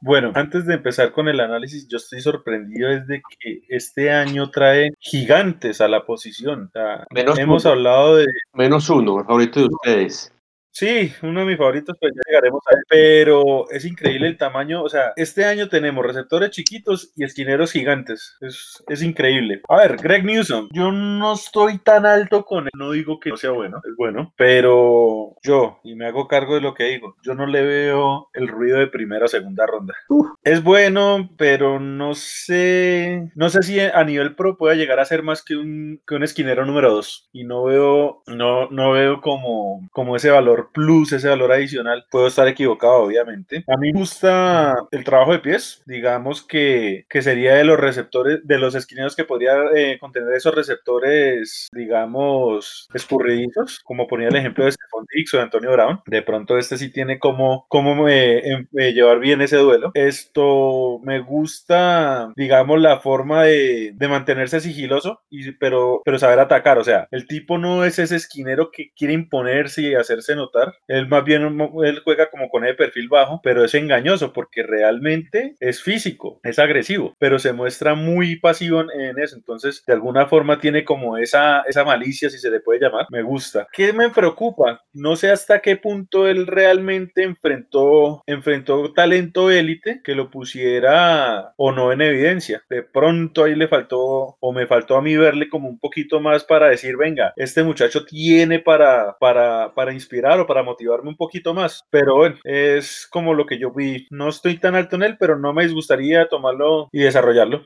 Bueno, 0.00 0.30
antes 0.34 0.64
de 0.66 0.74
empezar 0.74 1.12
con 1.12 1.28
el 1.28 1.40
análisis, 1.40 1.88
yo 1.88 1.96
estoy 1.96 2.20
sorprendido 2.20 2.88
desde 2.88 3.20
que 3.40 3.62
este 3.68 4.12
año 4.12 4.48
trae 4.50 4.90
gigantes 5.00 5.80
a 5.80 5.88
la 5.88 6.06
posición. 6.06 6.66
O 6.66 6.70
sea, 6.72 7.06
Menos 7.10 7.38
hemos 7.38 7.64
uno. 7.64 7.72
hablado 7.72 8.16
de, 8.16 8.26
Menos 8.54 8.88
uno, 8.90 9.18
el 9.18 9.24
favorito 9.26 9.60
de 9.60 9.66
ustedes. 9.66 10.32
Sí, 10.78 11.12
uno 11.22 11.40
de 11.40 11.46
mis 11.46 11.58
favoritos, 11.58 11.96
pues 11.98 12.12
ya 12.14 12.20
llegaremos 12.28 12.62
a 12.70 12.76
él. 12.76 12.84
Pero 12.88 13.68
es 13.68 13.84
increíble 13.84 14.28
el 14.28 14.38
tamaño. 14.38 14.84
O 14.84 14.88
sea, 14.88 15.12
este 15.16 15.44
año 15.44 15.68
tenemos 15.68 16.06
receptores 16.06 16.50
chiquitos 16.50 17.12
y 17.16 17.24
esquineros 17.24 17.72
gigantes. 17.72 18.36
Es, 18.40 18.84
es 18.86 19.02
increíble. 19.02 19.60
A 19.68 19.78
ver, 19.78 19.96
Greg 19.96 20.24
Newsom. 20.24 20.68
Yo 20.72 20.92
no 20.92 21.32
estoy 21.32 21.78
tan 21.78 22.06
alto 22.06 22.44
con 22.44 22.66
él. 22.66 22.70
No 22.78 22.92
digo 22.92 23.18
que 23.18 23.30
no 23.30 23.36
sea 23.36 23.50
bueno, 23.50 23.78
es 23.78 23.96
bueno. 23.96 24.32
Pero 24.36 25.34
yo, 25.42 25.80
y 25.82 25.96
me 25.96 26.06
hago 26.06 26.28
cargo 26.28 26.54
de 26.54 26.60
lo 26.60 26.74
que 26.74 26.84
digo, 26.84 27.16
yo 27.24 27.34
no 27.34 27.46
le 27.46 27.62
veo 27.62 28.28
el 28.32 28.46
ruido 28.46 28.78
de 28.78 28.86
primera 28.86 29.24
o 29.24 29.28
segunda 29.28 29.66
ronda. 29.66 29.96
Uf. 30.08 30.28
Es 30.44 30.62
bueno, 30.62 31.28
pero 31.36 31.80
no 31.80 32.14
sé. 32.14 33.32
No 33.34 33.48
sé 33.48 33.64
si 33.64 33.80
a 33.80 34.04
nivel 34.04 34.36
pro 34.36 34.56
pueda 34.56 34.76
llegar 34.76 35.00
a 35.00 35.04
ser 35.04 35.24
más 35.24 35.42
que 35.42 35.56
un, 35.56 36.00
que 36.06 36.14
un 36.14 36.22
esquinero 36.22 36.64
número 36.64 36.92
2. 36.92 37.30
Y 37.32 37.42
no 37.42 37.64
veo, 37.64 38.22
no, 38.28 38.70
no 38.70 38.92
veo 38.92 39.20
como, 39.20 39.88
como 39.90 40.14
ese 40.14 40.30
valor 40.30 40.67
plus, 40.72 41.12
ese 41.12 41.28
valor 41.28 41.52
adicional. 41.52 42.04
Puedo 42.10 42.26
estar 42.26 42.46
equivocado, 42.48 43.02
obviamente. 43.02 43.64
A 43.68 43.76
mí 43.76 43.92
me 43.92 43.98
gusta 44.00 44.74
el 44.90 45.04
trabajo 45.04 45.32
de 45.32 45.38
pies. 45.40 45.82
Digamos 45.86 46.42
que, 46.42 47.06
que 47.08 47.22
sería 47.22 47.54
de 47.54 47.64
los 47.64 47.78
receptores, 47.78 48.40
de 48.46 48.58
los 48.58 48.74
esquineros 48.74 49.16
que 49.16 49.24
podría 49.24 49.54
eh, 49.74 49.98
contener 49.98 50.32
esos 50.34 50.54
receptores, 50.54 51.68
digamos, 51.72 52.88
escurridizos, 52.94 53.80
como 53.84 54.06
ponía 54.06 54.28
el 54.28 54.36
ejemplo 54.36 54.64
de 54.64 54.72
Stephon 54.72 55.06
Diggs 55.12 55.34
o 55.34 55.36
de 55.38 55.42
Antonio 55.44 55.72
Brown. 55.72 56.00
De 56.06 56.22
pronto 56.22 56.58
este 56.58 56.76
sí 56.78 56.90
tiene 56.92 57.18
como, 57.18 57.66
como 57.68 58.08
eh, 58.08 58.40
em- 58.52 58.68
eh, 58.76 58.92
llevar 58.92 59.18
bien 59.20 59.40
ese 59.42 59.56
duelo. 59.56 59.90
Esto 59.94 61.00
me 61.02 61.20
gusta, 61.20 62.32
digamos, 62.36 62.80
la 62.80 63.00
forma 63.00 63.44
de, 63.44 63.92
de 63.94 64.08
mantenerse 64.08 64.60
sigiloso, 64.60 65.22
y, 65.30 65.52
pero, 65.52 66.02
pero 66.04 66.18
saber 66.18 66.38
atacar. 66.38 66.78
O 66.78 66.84
sea, 66.84 67.08
el 67.10 67.26
tipo 67.26 67.58
no 67.58 67.84
es 67.84 67.98
ese 67.98 68.16
esquinero 68.16 68.70
que 68.70 68.92
quiere 68.96 69.14
imponerse 69.14 69.82
y 69.82 69.94
hacerse 69.94 70.34
notar. 70.36 70.47
Él 70.86 71.08
más 71.08 71.24
bien 71.24 71.58
él 71.84 72.00
juega 72.04 72.30
como 72.30 72.48
con 72.48 72.64
el 72.64 72.76
perfil 72.76 73.08
bajo, 73.08 73.40
pero 73.42 73.64
es 73.64 73.74
engañoso 73.74 74.32
porque 74.32 74.62
realmente 74.62 75.54
es 75.60 75.82
físico, 75.82 76.40
es 76.42 76.58
agresivo, 76.58 77.14
pero 77.18 77.38
se 77.38 77.52
muestra 77.52 77.94
muy 77.94 78.36
pasivo 78.36 78.80
en 78.92 79.18
eso. 79.18 79.36
Entonces, 79.36 79.82
de 79.86 79.92
alguna 79.92 80.26
forma 80.26 80.60
tiene 80.60 80.84
como 80.84 81.16
esa, 81.16 81.62
esa 81.62 81.84
malicia, 81.84 82.30
si 82.30 82.38
se 82.38 82.50
le 82.50 82.60
puede 82.60 82.80
llamar. 82.80 83.06
Me 83.10 83.22
gusta. 83.22 83.66
¿Qué 83.72 83.92
me 83.92 84.10
preocupa? 84.10 84.82
No 84.92 85.16
sé 85.16 85.30
hasta 85.30 85.60
qué 85.60 85.76
punto 85.76 86.28
él 86.28 86.46
realmente 86.46 87.22
enfrentó, 87.22 88.22
enfrentó 88.26 88.92
talento 88.92 89.50
élite 89.50 90.00
que 90.02 90.14
lo 90.14 90.30
pusiera 90.30 91.52
o 91.56 91.72
no 91.72 91.92
en 91.92 92.02
evidencia. 92.02 92.62
De 92.68 92.82
pronto 92.82 93.44
ahí 93.44 93.54
le 93.54 93.68
faltó 93.68 94.36
o 94.38 94.52
me 94.52 94.66
faltó 94.66 94.96
a 94.96 95.02
mí 95.02 95.16
verle 95.16 95.48
como 95.48 95.68
un 95.68 95.78
poquito 95.78 96.20
más 96.20 96.44
para 96.44 96.68
decir, 96.68 96.96
venga, 96.96 97.32
este 97.36 97.62
muchacho 97.62 98.04
tiene 98.04 98.58
para, 98.58 99.16
para, 99.18 99.72
para 99.74 99.92
inspirar 99.92 100.37
para 100.46 100.62
motivarme 100.62 101.10
un 101.10 101.16
poquito 101.16 101.54
más. 101.54 101.82
Pero 101.90 102.16
bueno, 102.16 102.36
es 102.44 103.06
como 103.10 103.34
lo 103.34 103.46
que 103.46 103.58
yo 103.58 103.72
vi. 103.72 104.06
No 104.10 104.28
estoy 104.28 104.58
tan 104.58 104.74
alto 104.74 104.96
en 104.96 105.02
él, 105.02 105.16
pero 105.18 105.38
no 105.38 105.52
me 105.52 105.64
disgustaría 105.64 106.28
tomarlo 106.28 106.88
y 106.92 107.00
desarrollarlo. 107.00 107.62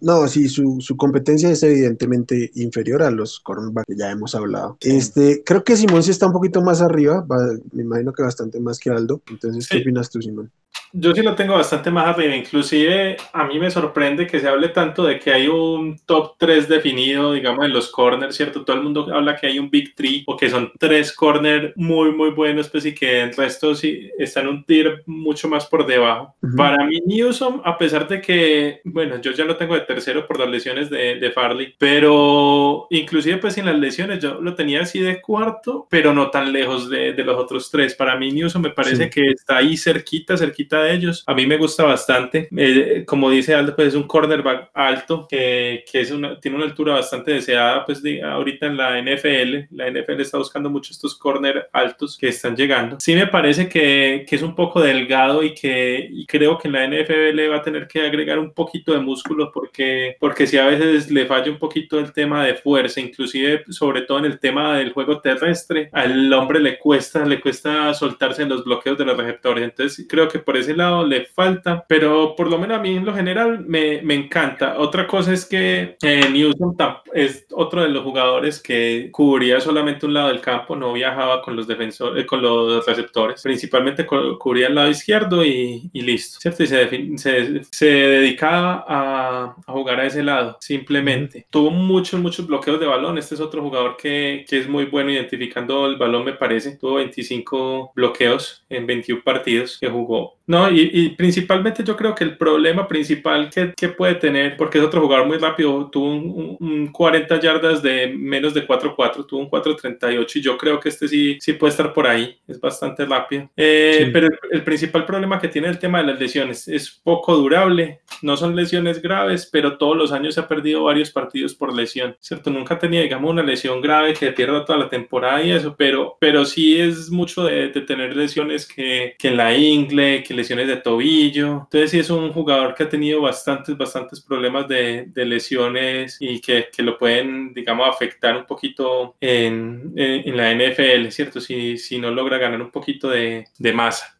No, 0.00 0.26
sí, 0.28 0.48
su, 0.48 0.80
su 0.80 0.96
competencia 0.96 1.48
es 1.50 1.62
evidentemente 1.62 2.50
inferior 2.56 3.02
a 3.02 3.10
los 3.10 3.40
cornerbacks 3.40 3.86
que 3.86 3.96
ya 3.96 4.10
hemos 4.10 4.34
hablado. 4.34 4.76
Este, 4.80 5.42
creo 5.44 5.64
que 5.64 5.76
Simón 5.76 6.02
sí 6.02 6.10
está 6.10 6.26
un 6.26 6.32
poquito 6.32 6.60
más 6.62 6.82
arriba, 6.82 7.22
va- 7.22 7.56
me 7.72 7.84
imagino 7.84 8.12
que 8.12 8.22
bastante 8.22 8.60
más 8.60 8.78
que 8.78 8.90
Aldo. 8.90 9.22
Entonces, 9.30 9.66
¿qué 9.68 9.78
Sí. 9.78 9.82
opinas 9.82 10.10
tú, 10.10 10.20
Simón? 10.20 10.50
Yo 10.96 11.12
sí 11.12 11.22
lo 11.22 11.34
tengo 11.34 11.54
bastante 11.54 11.90
más 11.90 12.06
arriba, 12.06 12.36
inclusive 12.36 13.16
a 13.32 13.44
mí 13.44 13.58
me 13.58 13.68
sorprende 13.68 14.28
que 14.28 14.38
se 14.38 14.46
hable 14.46 14.68
tanto 14.68 15.04
de 15.04 15.18
que 15.18 15.32
hay 15.32 15.48
un 15.48 15.98
top 16.06 16.34
3 16.38 16.68
definido, 16.68 17.32
digamos, 17.32 17.64
en 17.64 17.72
los 17.72 17.90
corners, 17.90 18.36
¿cierto? 18.36 18.64
Todo 18.64 18.76
el 18.76 18.82
mundo 18.84 19.08
habla 19.12 19.34
que 19.34 19.48
hay 19.48 19.58
un 19.58 19.70
big 19.70 19.92
3 19.96 20.22
o 20.26 20.36
que 20.36 20.48
son 20.48 20.70
tres 20.78 21.12
corners 21.12 21.72
muy, 21.74 22.12
muy 22.12 22.30
buenos, 22.30 22.68
pues 22.68 22.86
y 22.86 22.94
que 22.94 23.22
el 23.22 23.34
resto 23.34 23.74
sí 23.74 24.08
están 24.20 24.46
un 24.46 24.64
tier 24.64 25.02
mucho 25.06 25.48
más 25.48 25.66
por 25.66 25.84
debajo. 25.84 26.36
Ujú. 26.42 26.54
Para 26.56 26.84
mí, 26.86 27.00
Newsom, 27.04 27.60
a 27.64 27.76
pesar 27.76 28.06
de 28.06 28.20
que, 28.20 28.80
bueno, 28.84 29.20
yo 29.20 29.32
ya 29.32 29.44
lo 29.44 29.56
tengo 29.56 29.74
de 29.74 29.80
tercero 29.80 30.28
por 30.28 30.38
las 30.38 30.48
lesiones 30.48 30.90
de, 30.90 31.16
de 31.16 31.30
Farley, 31.32 31.74
pero 31.76 32.86
inclusive 32.90 33.38
pues 33.38 33.54
sin 33.54 33.66
las 33.66 33.78
lesiones 33.78 34.20
yo 34.20 34.40
lo 34.40 34.54
tenía 34.54 34.82
así 34.82 35.00
de 35.00 35.20
cuarto, 35.20 35.86
pero 35.90 36.12
no 36.14 36.30
tan 36.30 36.52
lejos 36.52 36.88
de, 36.88 37.12
de 37.14 37.24
los 37.24 37.36
otros 37.36 37.68
tres. 37.70 37.96
Para 37.96 38.16
mí, 38.16 38.30
Newsom 38.30 38.62
me 38.62 38.70
parece 38.70 39.04
Sí. 39.04 39.10
que 39.10 39.30
está 39.30 39.56
ahí 39.56 39.76
cerquita, 39.76 40.36
cerquita 40.36 40.63
de 40.70 40.94
ellos. 40.94 41.22
A 41.26 41.34
mí 41.34 41.46
me 41.46 41.56
gusta 41.56 41.84
bastante. 41.84 42.48
Eh, 42.56 43.04
como 43.06 43.30
dice 43.30 43.54
Aldo, 43.54 43.74
pues 43.76 43.88
es 43.88 43.94
un 43.94 44.06
cornerback 44.06 44.70
alto 44.74 45.26
que, 45.28 45.84
que 45.90 46.00
es 46.00 46.10
una, 46.10 46.38
tiene 46.40 46.56
una 46.56 46.66
altura 46.66 46.94
bastante 46.94 47.32
deseada, 47.32 47.84
pues 47.84 48.02
de, 48.02 48.22
ahorita 48.22 48.66
en 48.66 48.76
la 48.76 49.00
NFL. 49.00 49.74
La 49.74 49.90
NFL 49.90 50.20
está 50.20 50.38
buscando 50.38 50.70
mucho 50.70 50.92
estos 50.92 51.14
corner 51.14 51.68
altos 51.72 52.16
que 52.18 52.28
están 52.28 52.56
llegando. 52.56 52.98
Sí 53.00 53.14
me 53.14 53.26
parece 53.26 53.68
que, 53.68 54.24
que 54.28 54.36
es 54.36 54.42
un 54.42 54.54
poco 54.54 54.80
delgado 54.80 55.42
y 55.42 55.54
que 55.54 56.08
y 56.10 56.26
creo 56.26 56.58
que 56.58 56.68
en 56.68 56.74
la 56.74 56.86
NFL 56.86 57.50
va 57.50 57.56
a 57.56 57.62
tener 57.62 57.86
que 57.86 58.00
agregar 58.00 58.38
un 58.38 58.52
poquito 58.52 58.92
de 58.92 59.00
músculo 59.00 59.50
porque, 59.52 60.16
porque 60.20 60.46
si 60.46 60.58
a 60.58 60.66
veces 60.66 61.10
le 61.10 61.26
falla 61.26 61.50
un 61.50 61.58
poquito 61.58 61.98
el 61.98 62.12
tema 62.12 62.44
de 62.44 62.54
fuerza, 62.54 63.00
inclusive 63.00 63.64
sobre 63.70 64.02
todo 64.02 64.18
en 64.18 64.26
el 64.26 64.38
tema 64.38 64.78
del 64.78 64.92
juego 64.92 65.20
terrestre, 65.20 65.88
al 65.92 66.32
hombre 66.32 66.60
le 66.60 66.78
cuesta, 66.78 67.24
le 67.24 67.40
cuesta 67.40 67.92
soltarse 67.94 68.42
en 68.42 68.48
los 68.48 68.64
bloqueos 68.64 68.98
de 68.98 69.04
los 69.04 69.16
receptores. 69.16 69.64
Entonces 69.64 70.06
creo 70.08 70.28
que 70.28 70.38
por 70.38 70.53
por 70.54 70.60
ese 70.60 70.76
lado 70.76 71.04
le 71.04 71.24
falta, 71.24 71.84
pero 71.88 72.36
por 72.36 72.48
lo 72.48 72.58
menos 72.58 72.78
a 72.78 72.80
mí 72.80 72.96
en 72.96 73.04
lo 73.04 73.12
general 73.12 73.64
me, 73.66 74.00
me 74.02 74.14
encanta. 74.14 74.78
Otra 74.78 75.04
cosa 75.04 75.32
es 75.32 75.44
que 75.44 75.96
eh, 76.00 76.28
Newsom 76.30 76.76
es 77.12 77.44
otro 77.50 77.82
de 77.82 77.88
los 77.88 78.04
jugadores 78.04 78.62
que 78.62 79.08
cubría 79.10 79.60
solamente 79.60 80.06
un 80.06 80.14
lado 80.14 80.28
del 80.28 80.40
campo, 80.40 80.76
no 80.76 80.92
viajaba 80.92 81.42
con 81.42 81.56
los 81.56 81.66
defensores, 81.66 82.22
eh, 82.22 82.26
con 82.26 82.40
los 82.40 82.86
receptores, 82.86 83.42
principalmente 83.42 84.06
cubría 84.06 84.68
el 84.68 84.76
lado 84.76 84.90
izquierdo 84.90 85.44
y, 85.44 85.90
y 85.92 86.02
listo, 86.02 86.38
¿cierto? 86.38 86.62
Y 86.62 86.68
se, 86.68 87.18
se, 87.18 87.64
se 87.64 87.86
dedicaba 87.86 88.84
a, 88.86 89.56
a, 89.66 89.72
jugar 89.72 89.98
a 89.98 90.06
ese 90.06 90.22
lado, 90.22 90.56
simplemente. 90.60 91.48
Tuvo 91.50 91.72
muchos, 91.72 92.20
muchos 92.20 92.46
bloqueos 92.46 92.78
de 92.78 92.86
balón. 92.86 93.18
Este 93.18 93.34
es 93.34 93.40
otro 93.40 93.60
jugador 93.60 93.96
que, 93.96 94.44
que 94.48 94.60
es 94.60 94.68
muy 94.68 94.84
bueno 94.84 95.10
identificando 95.10 95.86
el 95.86 95.96
balón, 95.96 96.24
me 96.24 96.34
parece. 96.34 96.76
Tuvo 96.76 96.94
25 96.94 97.90
bloqueos 97.96 98.64
en 98.68 98.86
21 98.86 99.22
partidos 99.24 99.78
que 99.80 99.88
jugó. 99.88 100.36
No, 100.46 100.70
y, 100.70 101.10
principalmente 101.16 101.82
yo 101.82 101.96
creo 101.96 102.14
que 102.14 102.24
el 102.24 102.36
problema 102.36 102.86
principal 102.86 103.48
que, 103.48 103.72
que, 103.74 103.88
puede 103.88 104.16
tener, 104.16 104.56
porque 104.58 104.78
es 104.78 104.84
otro 104.84 105.00
jugador 105.00 105.26
muy 105.26 105.38
rápido, 105.38 105.88
tuvo 105.90 106.06
un, 106.06 106.88
40 106.92 107.40
yardas 107.40 107.82
de 107.82 108.08
menos 108.14 108.52
de 108.52 108.66
4-4, 108.66 109.26
tuvo 109.26 109.40
un 109.40 109.50
4-38 109.50 110.36
y 110.36 110.42
yo 110.42 110.58
creo 110.58 110.78
que 110.78 110.90
este 110.90 111.08
sí, 111.08 111.38
sí 111.40 111.54
puede 111.54 111.70
estar 111.70 111.94
por 111.94 112.06
ahí, 112.06 112.38
es 112.46 112.60
bastante 112.60 113.06
rápido. 113.06 113.50
Eh, 113.56 114.10
pero 114.12 114.28
el, 114.50 114.62
principal 114.62 115.06
problema 115.06 115.40
que 115.40 115.48
tiene 115.48 115.68
el 115.68 115.78
tema 115.78 115.98
de 115.98 116.08
las 116.08 116.20
lesiones 116.20 116.68
es 116.68 116.90
poco 116.90 117.36
durable, 117.36 118.00
no 118.20 118.36
son 118.36 118.54
lesiones 118.54 119.00
graves, 119.00 119.48
pero 119.50 119.78
todos 119.78 119.96
los 119.96 120.12
años 120.12 120.34
se 120.34 120.40
ha 120.40 120.48
perdido 120.48 120.84
varios 120.84 121.10
partidos 121.10 121.54
por 121.54 121.74
lesión, 121.74 122.16
¿cierto? 122.20 122.50
Nunca 122.50 122.78
tenía, 122.78 123.00
digamos, 123.00 123.30
una 123.30 123.42
lesión 123.42 123.80
grave 123.80 124.12
que 124.12 124.32
pierda 124.32 124.64
toda 124.64 124.78
la 124.78 124.88
temporada 124.90 125.42
y 125.42 125.52
eso, 125.52 125.74
pero, 125.76 126.18
pero 126.20 126.44
sí 126.44 126.78
es 126.78 127.10
mucho 127.10 127.44
de, 127.44 127.68
de 127.68 127.80
tener 127.80 128.14
lesiones 128.14 128.66
que, 128.66 129.14
que 129.18 129.28
en 129.28 129.36
la 129.38 129.56
ingle, 129.56 130.22
que 130.22 130.33
lesiones 130.34 130.68
de 130.68 130.76
tobillo. 130.76 131.62
Entonces 131.64 131.90
sí 131.90 131.98
es 131.98 132.10
un 132.10 132.32
jugador 132.32 132.74
que 132.74 132.84
ha 132.84 132.88
tenido 132.88 133.20
bastantes, 133.20 133.76
bastantes 133.76 134.20
problemas 134.20 134.68
de, 134.68 135.06
de 135.08 135.24
lesiones 135.24 136.16
y 136.20 136.40
que, 136.40 136.66
que, 136.74 136.82
lo 136.82 136.98
pueden, 136.98 137.54
digamos, 137.54 137.88
afectar 137.88 138.36
un 138.36 138.46
poquito 138.46 139.16
en, 139.20 139.92
en, 139.96 140.36
la 140.36 140.52
NFL, 140.54 141.08
¿cierto? 141.10 141.40
Si, 141.40 141.78
si 141.78 141.98
no 141.98 142.10
logra 142.10 142.38
ganar 142.38 142.60
un 142.60 142.70
poquito 142.70 143.08
de, 143.08 143.44
de 143.58 143.72
masa. 143.72 144.18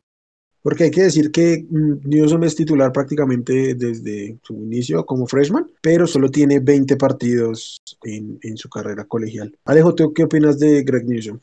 Porque 0.64 0.84
hay 0.84 0.90
que 0.90 1.02
decir 1.02 1.30
que 1.30 1.66
mm, 1.68 2.08
Newsom 2.08 2.42
es 2.44 2.56
titular 2.56 2.90
prácticamente 2.90 3.74
desde 3.74 4.38
su 4.42 4.54
inicio 4.54 5.04
como 5.04 5.26
freshman, 5.26 5.70
pero 5.82 6.06
solo 6.06 6.30
tiene 6.30 6.58
20 6.58 6.96
partidos 6.96 7.82
en, 8.02 8.38
en 8.42 8.56
su 8.56 8.70
carrera 8.70 9.04
colegial. 9.04 9.54
Alejo, 9.66 9.94
¿tú 9.94 10.14
qué 10.14 10.24
opinas 10.24 10.58
de 10.58 10.82
Greg 10.82 11.04
Newsom? 11.04 11.38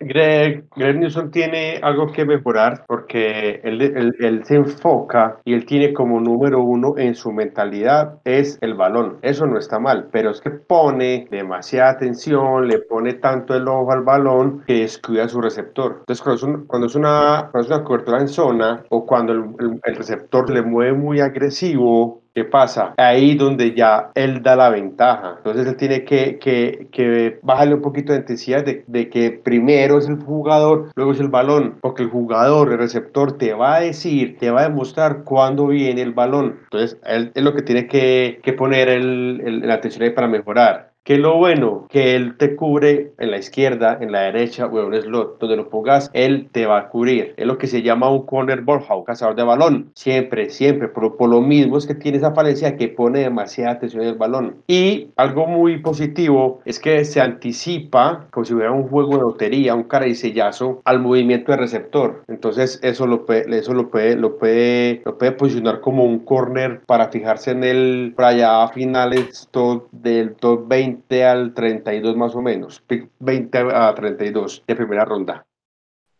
Greg, 0.00 0.64
Greg 0.74 0.98
Newsom 0.98 1.30
tiene 1.30 1.78
algo 1.82 2.10
que 2.12 2.24
mejorar 2.24 2.84
porque 2.86 3.60
él, 3.62 3.80
él, 3.80 4.12
él, 4.18 4.44
se 4.44 4.56
enfoca 4.56 5.38
y 5.44 5.54
él 5.54 5.64
tiene 5.64 5.92
como 5.92 6.20
número 6.20 6.62
uno 6.62 6.94
en 6.98 7.14
su 7.14 7.32
mentalidad 7.32 8.18
es 8.24 8.58
el 8.60 8.74
balón. 8.74 9.18
Eso 9.22 9.46
no 9.46 9.58
está 9.58 9.78
mal, 9.78 10.08
pero 10.10 10.30
es 10.30 10.40
que 10.40 10.50
pone 10.50 11.28
demasiada 11.30 11.90
atención, 11.90 12.66
le 12.66 12.80
pone 12.80 13.14
tanto 13.14 13.54
el 13.54 13.68
ojo 13.68 13.92
al 13.92 14.02
balón 14.02 14.64
que 14.66 14.80
descuida 14.80 15.28
su 15.28 15.40
receptor. 15.40 16.02
Entonces, 16.06 16.22
cuando 16.66 16.86
es, 16.86 16.94
una, 16.96 17.48
cuando 17.50 17.60
es 17.60 17.68
una 17.68 17.84
cobertura 17.84 18.20
en 18.20 18.28
zona 18.28 18.84
o 18.90 19.06
cuando 19.06 19.32
el, 19.32 19.44
el, 19.60 19.80
el 19.84 19.96
receptor 19.96 20.50
le 20.50 20.62
mueve 20.62 20.92
muy 20.92 21.20
agresivo, 21.20 22.23
¿Qué 22.34 22.44
pasa? 22.44 22.94
Ahí 22.96 23.36
donde 23.36 23.74
ya 23.74 24.10
él 24.16 24.42
da 24.42 24.56
la 24.56 24.68
ventaja. 24.68 25.34
Entonces 25.36 25.68
él 25.68 25.76
tiene 25.76 26.04
que, 26.04 26.40
que, 26.40 26.88
que 26.90 27.38
bajarle 27.42 27.76
un 27.76 27.82
poquito 27.82 28.12
de 28.12 28.18
intensidad 28.18 28.64
de, 28.64 28.82
de, 28.88 29.08
que 29.08 29.30
primero 29.30 29.98
es 29.98 30.08
el 30.08 30.16
jugador, 30.16 30.90
luego 30.96 31.12
es 31.12 31.20
el 31.20 31.28
balón, 31.28 31.78
porque 31.80 32.02
el 32.02 32.10
jugador, 32.10 32.72
el 32.72 32.78
receptor, 32.78 33.38
te 33.38 33.54
va 33.54 33.76
a 33.76 33.80
decir, 33.80 34.36
te 34.38 34.50
va 34.50 34.62
a 34.62 34.68
demostrar 34.68 35.22
cuándo 35.22 35.68
viene 35.68 36.02
el 36.02 36.12
balón. 36.12 36.58
Entonces 36.64 36.98
él 37.04 37.30
es 37.36 37.42
lo 37.44 37.54
que 37.54 37.62
tiene 37.62 37.86
que, 37.86 38.40
que 38.42 38.52
poner 38.52 38.88
el, 38.88 39.40
el, 39.44 39.68
la 39.68 39.74
atención 39.74 40.02
ahí 40.02 40.10
para 40.10 40.26
mejorar. 40.26 40.93
Que 41.04 41.18
lo 41.18 41.36
bueno, 41.36 41.86
que 41.90 42.16
él 42.16 42.38
te 42.38 42.56
cubre 42.56 43.12
en 43.18 43.30
la 43.30 43.36
izquierda, 43.36 43.98
en 44.00 44.10
la 44.10 44.22
derecha 44.22 44.64
o 44.64 44.78
en 44.78 44.86
un 44.86 45.02
slot, 45.02 45.38
donde 45.38 45.56
lo 45.56 45.68
pongas, 45.68 46.10
él 46.14 46.48
te 46.50 46.64
va 46.64 46.78
a 46.78 46.88
cubrir. 46.88 47.34
Es 47.36 47.46
lo 47.46 47.58
que 47.58 47.66
se 47.66 47.82
llama 47.82 48.08
un 48.08 48.24
corner 48.24 48.62
ball 48.62 48.82
cazador 49.04 49.36
de 49.36 49.42
balón. 49.42 49.90
Siempre, 49.94 50.48
siempre. 50.48 50.88
Por, 50.88 51.18
por 51.18 51.28
lo 51.28 51.42
mismo 51.42 51.76
es 51.76 51.86
que 51.86 51.94
tiene 51.94 52.16
esa 52.16 52.32
falencia 52.32 52.78
que 52.78 52.88
pone 52.88 53.18
demasiada 53.18 53.72
atención 53.72 54.00
en 54.00 54.08
el 54.08 54.14
balón. 54.14 54.56
Y 54.66 55.08
algo 55.16 55.46
muy 55.46 55.76
positivo 55.82 56.62
es 56.64 56.80
que 56.80 57.04
se 57.04 57.20
anticipa, 57.20 58.26
como 58.30 58.46
si 58.46 58.54
hubiera 58.54 58.72
un 58.72 58.88
juego 58.88 59.16
de 59.16 59.22
lotería, 59.24 59.74
un 59.74 59.84
caricellazo, 59.84 60.80
al 60.86 61.00
movimiento 61.00 61.52
de 61.52 61.58
receptor. 61.58 62.22
Entonces, 62.28 62.80
eso 62.82 63.06
lo 63.06 63.26
puede, 63.26 63.58
eso 63.58 63.74
lo 63.74 63.90
puede, 63.90 64.16
lo 64.16 64.38
puede, 64.38 65.02
lo 65.04 65.18
puede 65.18 65.32
posicionar 65.32 65.82
como 65.82 66.04
un 66.04 66.20
corner 66.20 66.80
para 66.86 67.08
fijarse 67.08 67.50
en 67.50 67.62
el, 67.62 68.14
para 68.16 68.28
allá 68.28 68.62
a 68.62 68.68
finales 68.68 69.48
top, 69.50 69.86
del 69.92 70.34
top 70.36 70.66
20 70.66 70.93
al 71.24 71.54
32 71.54 72.16
más 72.16 72.34
o 72.34 72.42
menos, 72.42 72.82
20 73.20 73.58
a 73.72 73.94
32 73.94 74.62
de 74.66 74.76
primera 74.76 75.04
ronda. 75.04 75.46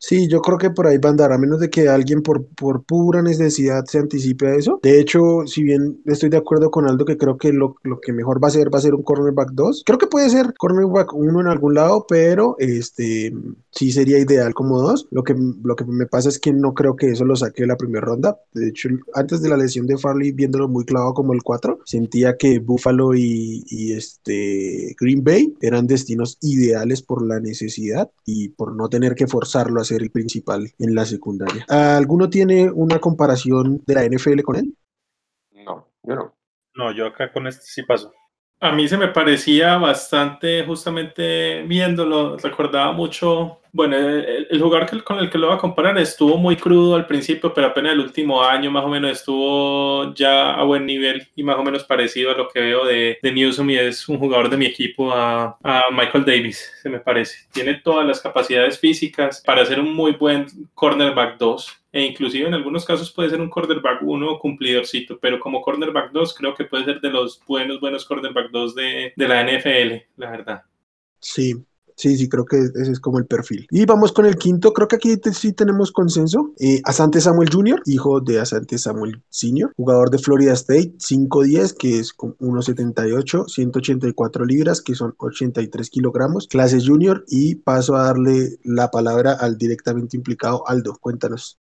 Sí, 0.06 0.28
yo 0.28 0.42
creo 0.42 0.58
que 0.58 0.68
por 0.68 0.86
ahí 0.86 0.98
va 0.98 1.08
a 1.08 1.12
andar, 1.12 1.32
a 1.32 1.38
menos 1.38 1.60
de 1.60 1.70
que 1.70 1.88
alguien 1.88 2.20
por, 2.20 2.44
por 2.48 2.84
pura 2.84 3.22
necesidad 3.22 3.86
se 3.86 3.98
anticipe 3.98 4.46
a 4.48 4.54
eso. 4.54 4.78
De 4.82 5.00
hecho, 5.00 5.46
si 5.46 5.62
bien 5.62 6.02
estoy 6.04 6.28
de 6.28 6.36
acuerdo 6.36 6.70
con 6.70 6.86
Aldo 6.86 7.06
que 7.06 7.16
creo 7.16 7.38
que 7.38 7.54
lo, 7.54 7.76
lo 7.84 8.00
que 8.00 8.12
mejor 8.12 8.42
va 8.42 8.48
a 8.48 8.50
ser 8.50 8.72
va 8.72 8.76
a 8.80 8.82
ser 8.82 8.94
un 8.94 9.02
cornerback 9.02 9.52
2, 9.52 9.82
creo 9.86 9.98
que 9.98 10.06
puede 10.06 10.28
ser 10.28 10.52
cornerback 10.58 11.14
1 11.14 11.40
en 11.40 11.46
algún 11.46 11.72
lado, 11.72 12.04
pero 12.06 12.54
este 12.58 13.32
sí 13.70 13.92
sería 13.92 14.18
ideal 14.18 14.52
como 14.52 14.78
2. 14.78 15.08
Lo 15.10 15.24
que, 15.24 15.34
lo 15.62 15.74
que 15.74 15.86
me 15.86 16.04
pasa 16.04 16.28
es 16.28 16.38
que 16.38 16.52
no 16.52 16.74
creo 16.74 16.96
que 16.96 17.08
eso 17.08 17.24
lo 17.24 17.34
saque 17.34 17.62
de 17.62 17.68
la 17.68 17.78
primera 17.78 18.04
ronda. 18.04 18.38
De 18.52 18.68
hecho, 18.68 18.90
antes 19.14 19.40
de 19.40 19.48
la 19.48 19.56
lesión 19.56 19.86
de 19.86 19.96
Farley, 19.96 20.32
viéndolo 20.32 20.68
muy 20.68 20.84
clavado 20.84 21.14
como 21.14 21.32
el 21.32 21.42
4, 21.42 21.78
sentía 21.86 22.36
que 22.36 22.58
Buffalo 22.58 23.14
y, 23.14 23.64
y 23.70 23.92
este 23.92 24.94
Green 25.00 25.24
Bay 25.24 25.54
eran 25.62 25.86
destinos 25.86 26.36
ideales 26.42 27.00
por 27.00 27.26
la 27.26 27.40
necesidad 27.40 28.10
y 28.26 28.50
por 28.50 28.76
no 28.76 28.90
tener 28.90 29.14
que 29.14 29.26
forzarlo 29.26 29.78
a 29.78 29.82
hacer 29.82 29.93
el 30.02 30.10
principal 30.10 30.70
en 30.78 30.94
la 30.94 31.04
secundaria. 31.04 31.64
¿Alguno 31.68 32.28
tiene 32.28 32.70
una 32.70 32.98
comparación 32.98 33.82
de 33.86 33.94
la 33.94 34.04
NFL 34.04 34.42
con 34.42 34.56
él? 34.56 34.76
No, 35.52 35.88
yo 36.02 36.14
no. 36.14 36.34
No, 36.74 36.92
yo 36.92 37.06
acá 37.06 37.32
con 37.32 37.46
este 37.46 37.64
sí 37.64 37.82
paso. 37.82 38.12
A 38.60 38.72
mí 38.72 38.88
se 38.88 38.96
me 38.96 39.08
parecía 39.08 39.76
bastante, 39.76 40.64
justamente 40.64 41.62
viéndolo, 41.62 42.36
recordaba 42.38 42.92
mucho 42.92 43.60
bueno, 43.74 43.96
el, 43.96 44.62
jugador 44.62 45.02
con 45.02 45.18
el 45.18 45.28
que 45.28 45.36
lo 45.36 45.48
voy 45.48 45.56
a 45.56 45.58
comparar 45.58 45.98
estuvo 45.98 46.36
muy 46.36 46.54
crudo 46.54 46.94
al 46.94 47.08
principio, 47.08 47.52
pero 47.52 47.66
apenas 47.66 47.94
el 47.94 47.98
último 47.98 48.40
año 48.40 48.70
más 48.70 48.84
o 48.84 48.88
menos 48.88 49.10
estuvo 49.10 50.14
ya 50.14 50.52
a 50.54 50.62
buen 50.62 50.86
nivel 50.86 51.26
y 51.34 51.42
más 51.42 51.56
o 51.56 51.64
menos 51.64 51.82
parecido 51.82 52.30
a 52.30 52.36
lo 52.36 52.48
que 52.48 52.60
veo 52.60 52.84
de, 52.84 53.18
de 53.20 53.32
Newsom 53.32 53.68
y 53.70 53.76
es 53.76 54.08
un 54.08 54.20
jugador 54.20 54.48
de 54.48 54.58
mi 54.58 54.66
equipo 54.66 55.12
a, 55.12 55.58
a, 55.60 55.82
Michael 55.90 56.24
Davis, 56.24 56.72
se 56.80 56.88
me 56.88 57.00
parece. 57.00 57.48
Tiene 57.52 57.74
todas 57.74 58.06
las 58.06 58.20
capacidades 58.20 58.78
físicas 58.78 59.42
para 59.44 59.66
ser 59.66 59.80
un 59.80 59.92
muy 59.92 60.12
buen 60.12 60.46
cornerback 60.74 61.36
2 61.38 61.82
e 61.90 62.02
inclusive 62.02 62.46
en 62.46 62.54
algunos 62.54 62.84
casos 62.84 63.10
puede 63.10 63.30
ser 63.30 63.40
un 63.40 63.50
cornerback 63.50 64.02
1 64.02 64.38
cumplidorcito, 64.38 65.18
pero 65.18 65.40
como 65.40 65.60
cornerback 65.60 66.12
2 66.12 66.34
creo 66.34 66.54
que 66.54 66.64
puede 66.64 66.84
ser 66.84 67.00
de 67.00 67.10
los 67.10 67.44
buenos, 67.44 67.80
buenos 67.80 68.04
cornerback 68.04 68.52
2 68.52 68.74
de, 68.76 69.12
de 69.16 69.28
la 69.28 69.42
NFL, 69.42 69.94
la 70.16 70.30
verdad. 70.30 70.62
Sí, 71.18 71.54
Sí, 71.96 72.16
sí, 72.16 72.28
creo 72.28 72.44
que 72.44 72.58
ese 72.58 72.92
es 72.92 73.00
como 73.00 73.18
el 73.18 73.26
perfil. 73.26 73.66
Y 73.70 73.84
vamos 73.86 74.12
con 74.12 74.26
el 74.26 74.36
quinto, 74.36 74.72
creo 74.72 74.88
que 74.88 74.96
aquí 74.96 75.16
sí 75.32 75.52
tenemos 75.52 75.92
consenso. 75.92 76.52
Eh, 76.58 76.80
Asante 76.84 77.20
Samuel 77.20 77.50
Jr., 77.52 77.82
hijo 77.86 78.20
de 78.20 78.40
Asante 78.40 78.78
Samuel 78.78 79.22
Sr., 79.28 79.72
jugador 79.76 80.10
de 80.10 80.18
Florida 80.18 80.52
State, 80.52 80.94
5'10, 80.98 81.76
que 81.76 81.98
es 82.00 82.16
1,78, 82.16 83.48
184 83.48 84.44
libras, 84.44 84.82
que 84.82 84.94
son 84.94 85.14
83 85.16 85.90
kilogramos, 85.90 86.48
clase 86.48 86.84
junior, 86.84 87.24
y 87.28 87.56
paso 87.56 87.96
a 87.96 88.04
darle 88.04 88.58
la 88.64 88.90
palabra 88.90 89.32
al 89.32 89.56
directamente 89.56 90.16
implicado 90.16 90.66
Aldo. 90.66 90.98
Cuéntanos. 91.00 91.58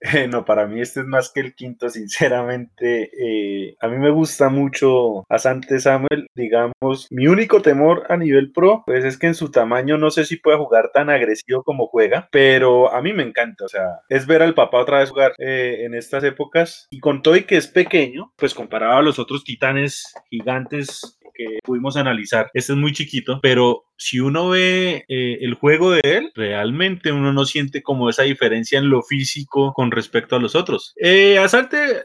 No, 0.30 0.44
para 0.44 0.66
mí 0.66 0.80
este 0.80 1.00
es 1.00 1.06
más 1.06 1.30
que 1.30 1.40
el 1.40 1.54
quinto, 1.54 1.88
sinceramente. 1.90 3.10
Eh, 3.18 3.76
a 3.80 3.88
mí 3.88 3.98
me 3.98 4.10
gusta 4.10 4.48
mucho 4.48 5.24
Asante 5.28 5.80
Samuel. 5.80 6.28
Digamos, 6.34 7.08
mi 7.10 7.26
único 7.26 7.62
temor 7.62 8.04
a 8.08 8.16
nivel 8.16 8.52
pro, 8.52 8.82
pues 8.86 9.04
es 9.04 9.18
que 9.18 9.26
en 9.26 9.34
su 9.34 9.50
tamaño 9.50 9.98
no 9.98 10.10
sé 10.10 10.24
si 10.24 10.36
puede 10.36 10.58
jugar 10.58 10.90
tan 10.92 11.10
agresivo 11.10 11.62
como 11.62 11.86
juega, 11.86 12.28
pero 12.30 12.92
a 12.92 13.02
mí 13.02 13.12
me 13.12 13.22
encanta. 13.22 13.64
O 13.64 13.68
sea, 13.68 14.00
es 14.08 14.26
ver 14.26 14.42
al 14.42 14.54
papá 14.54 14.78
otra 14.78 14.98
vez 15.00 15.10
jugar 15.10 15.32
eh, 15.38 15.84
en 15.84 15.94
estas 15.94 16.24
épocas. 16.24 16.86
Y 16.90 17.00
con 17.00 17.22
todo 17.22 17.30
que 17.46 17.56
es 17.56 17.68
pequeño, 17.68 18.32
pues 18.36 18.54
comparado 18.54 18.98
a 18.98 19.02
los 19.02 19.18
otros 19.18 19.44
titanes 19.44 20.12
gigantes 20.28 21.18
que 21.34 21.58
pudimos 21.64 21.96
analizar, 21.96 22.50
este 22.52 22.72
es 22.72 22.78
muy 22.78 22.92
chiquito, 22.92 23.40
pero 23.42 23.84
si 24.00 24.18
uno 24.18 24.48
ve 24.48 25.04
eh, 25.08 25.38
el 25.42 25.54
juego 25.54 25.90
de 25.90 26.00
él, 26.02 26.32
realmente 26.34 27.12
uno 27.12 27.32
no 27.34 27.44
siente 27.44 27.82
como 27.82 28.08
esa 28.08 28.22
diferencia 28.22 28.78
en 28.78 28.88
lo 28.88 29.02
físico 29.02 29.74
con 29.74 29.90
respecto 29.90 30.36
a 30.36 30.40
los 30.40 30.54
otros. 30.54 30.94
Eh, 30.96 31.38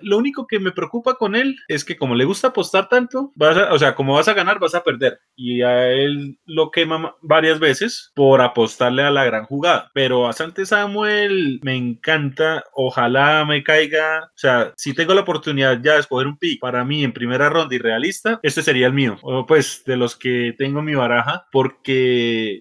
lo 0.01 0.17
único 0.17 0.45
que 0.45 0.59
me 0.59 0.73
preocupa 0.73 1.15
con 1.15 1.35
él 1.35 1.55
es 1.69 1.85
que 1.85 1.95
como 1.95 2.15
le 2.15 2.25
gusta 2.25 2.49
apostar 2.49 2.89
tanto, 2.89 3.31
vas 3.35 3.55
o 3.71 3.79
sea, 3.79 3.95
como 3.95 4.15
vas 4.15 4.27
a 4.27 4.33
ganar, 4.33 4.59
vas 4.59 4.75
a 4.75 4.83
perder. 4.83 5.19
Y 5.35 5.61
a 5.61 5.89
él 5.89 6.37
lo 6.45 6.69
quema 6.69 7.15
varias 7.21 7.59
veces 7.59 8.11
por 8.13 8.41
apostarle 8.41 9.03
a 9.03 9.11
la 9.11 9.23
gran 9.23 9.45
jugada. 9.45 9.89
Pero 9.93 10.27
Asante 10.27 10.65
Samuel 10.65 11.61
me 11.63 11.75
encanta, 11.75 12.65
ojalá 12.73 13.45
me 13.45 13.63
caiga, 13.63 14.25
o 14.25 14.37
sea, 14.37 14.73
si 14.75 14.93
tengo 14.93 15.13
la 15.13 15.21
oportunidad 15.21 15.79
ya 15.81 15.93
de 15.93 15.99
escoger 15.99 16.27
un 16.27 16.37
pick 16.37 16.59
para 16.59 16.83
mí 16.83 17.05
en 17.05 17.13
primera 17.13 17.49
ronda 17.49 17.73
y 17.73 17.79
realista, 17.79 18.39
este 18.43 18.61
sería 18.61 18.87
el 18.87 18.93
mío. 18.93 19.17
O 19.21 19.45
pues 19.45 19.83
de 19.85 19.95
los 19.95 20.17
que 20.17 20.53
tengo 20.57 20.79
en 20.79 20.85
mi 20.85 20.95
baraja, 20.95 21.47
porque 21.51 21.84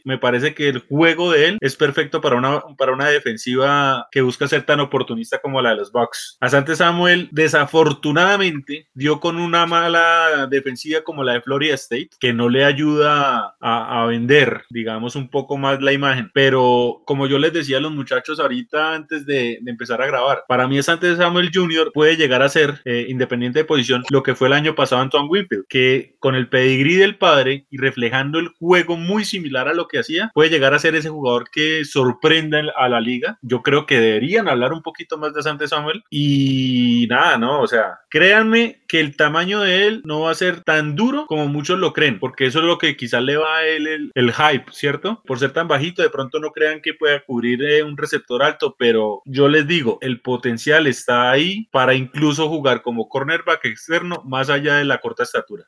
me 0.04 0.18
parece 0.18 0.54
que 0.54 0.68
el 0.68 0.80
juego 0.80 1.32
de 1.32 1.48
él 1.48 1.58
es 1.60 1.76
perfecto 1.76 2.20
para 2.20 2.36
una, 2.36 2.62
para 2.76 2.92
una 2.92 3.08
defensiva 3.08 4.08
que 4.10 4.22
busca 4.22 4.48
ser 4.48 4.64
tan 4.64 4.80
oportunista 4.80 5.38
como 5.38 5.60
la 5.62 5.70
de 5.70 5.76
los 5.76 5.92
Bucks. 5.92 6.36
Asante 6.40 6.76
Samuel, 6.76 7.28
desafortunadamente, 7.32 8.88
dio 8.94 9.20
con 9.20 9.36
una 9.36 9.66
mala 9.66 10.46
defensiva 10.50 11.02
como 11.02 11.24
la 11.24 11.34
de 11.34 11.42
Florida 11.42 11.74
State, 11.74 12.10
que 12.18 12.32
no 12.32 12.48
le 12.48 12.64
ayuda 12.64 13.54
a, 13.60 14.06
vender, 14.06 14.64
digamos, 14.70 15.16
un 15.16 15.28
poco 15.28 15.56
más 15.56 15.80
la 15.80 15.92
imagen. 15.92 16.30
Pero 16.34 17.02
como 17.06 17.26
yo 17.26 17.38
les 17.38 17.52
decía 17.52 17.78
a 17.78 17.80
los 17.80 17.92
muchachos 17.92 18.38
ahorita 18.38 18.94
antes 18.94 19.24
de, 19.26 19.58
de 19.60 19.70
empezar 19.70 20.02
a 20.02 20.06
grabar, 20.06 20.44
para 20.48 20.68
mí 20.68 20.78
Asante 20.78 21.14
Samuel 21.16 21.50
Jr. 21.52 21.92
puede 21.92 22.16
llegar 22.16 22.42
a 22.42 22.48
ser, 22.48 22.80
eh, 22.84 23.06
independiente 23.08 23.60
de 23.60 23.64
posición, 23.64 24.02
lo 24.10 24.22
que 24.22 24.34
fue 24.34 24.48
el 24.48 24.54
año 24.54 24.74
pasado 24.74 25.02
Antoine 25.02 25.28
Winfield, 25.28 25.64
que 25.68 26.16
con 26.18 26.34
el 26.34 26.48
pedigrí 26.48 26.96
del 26.96 27.16
padre 27.16 27.66
y 27.70 27.78
reflejando 27.78 28.38
el 28.38 28.48
juego 28.48 28.96
muy 28.96 29.13
similar 29.22 29.68
a 29.68 29.74
lo 29.74 29.86
que 29.86 30.00
hacía, 30.00 30.32
puede 30.34 30.50
llegar 30.50 30.74
a 30.74 30.80
ser 30.80 30.96
ese 30.96 31.10
jugador 31.10 31.50
que 31.50 31.84
sorprenda 31.84 32.60
a 32.76 32.88
la 32.88 33.00
liga. 33.00 33.38
Yo 33.42 33.62
creo 33.62 33.86
que 33.86 34.00
deberían 34.00 34.48
hablar 34.48 34.72
un 34.72 34.82
poquito 34.82 35.16
más 35.16 35.32
de 35.32 35.40
Asante 35.40 35.68
Samuel 35.68 36.02
y 36.10 37.06
nada, 37.08 37.38
¿no? 37.38 37.60
O 37.60 37.68
sea, 37.68 38.00
créanme 38.10 38.82
que 38.88 38.98
el 38.98 39.16
tamaño 39.16 39.60
de 39.60 39.86
él 39.86 40.02
no 40.04 40.22
va 40.22 40.32
a 40.32 40.34
ser 40.34 40.62
tan 40.62 40.96
duro 40.96 41.26
como 41.26 41.46
muchos 41.46 41.78
lo 41.78 41.92
creen, 41.92 42.18
porque 42.18 42.46
eso 42.46 42.58
es 42.58 42.64
lo 42.64 42.78
que 42.78 42.96
quizás 42.96 43.22
le 43.22 43.36
va 43.36 43.58
a 43.58 43.66
él 43.66 43.86
el, 43.86 44.10
el 44.14 44.32
hype, 44.32 44.66
¿cierto? 44.72 45.22
Por 45.24 45.38
ser 45.38 45.52
tan 45.52 45.68
bajito, 45.68 46.02
de 46.02 46.10
pronto 46.10 46.40
no 46.40 46.50
crean 46.50 46.80
que 46.80 46.94
pueda 46.94 47.22
cubrir 47.24 47.62
eh, 47.62 47.82
un 47.82 47.96
receptor 47.96 48.42
alto, 48.42 48.74
pero 48.78 49.22
yo 49.26 49.48
les 49.48 49.66
digo, 49.66 49.98
el 50.00 50.20
potencial 50.20 50.86
está 50.86 51.30
ahí 51.30 51.68
para 51.70 51.94
incluso 51.94 52.48
jugar 52.48 52.82
como 52.82 53.08
cornerback 53.08 53.64
externo 53.66 54.22
más 54.24 54.50
allá 54.50 54.76
de 54.76 54.84
la 54.84 54.98
corta 54.98 55.22
estatura. 55.22 55.66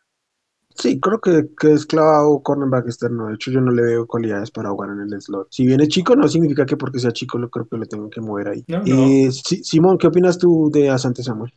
Sí, 0.78 1.00
creo 1.00 1.20
que, 1.20 1.48
que 1.58 1.72
es 1.72 1.86
clavado 1.86 2.42
cornerback 2.42 2.86
externo. 2.86 3.28
De 3.28 3.34
hecho, 3.34 3.50
yo 3.50 3.60
no 3.60 3.70
le 3.70 3.82
veo 3.82 4.06
cualidades 4.06 4.50
para 4.50 4.70
jugar 4.70 4.90
en 4.90 5.00
el 5.00 5.20
slot. 5.20 5.48
Si 5.50 5.66
viene 5.66 5.88
chico, 5.88 6.14
no 6.14 6.28
significa 6.28 6.66
que 6.66 6.76
porque 6.76 6.98
sea 6.98 7.12
chico 7.12 7.38
lo 7.38 7.48
creo 7.48 7.66
que 7.66 7.78
le 7.78 7.86
tengo 7.86 8.10
que 8.10 8.20
mover 8.20 8.48
ahí. 8.48 8.64
No, 8.68 8.78
no. 8.78 8.84
Eh, 8.84 9.30
Simón, 9.32 9.98
¿qué 9.98 10.06
opinas 10.06 10.38
tú 10.38 10.70
de 10.72 10.90
Asante 10.90 11.22
Samuel? 11.22 11.52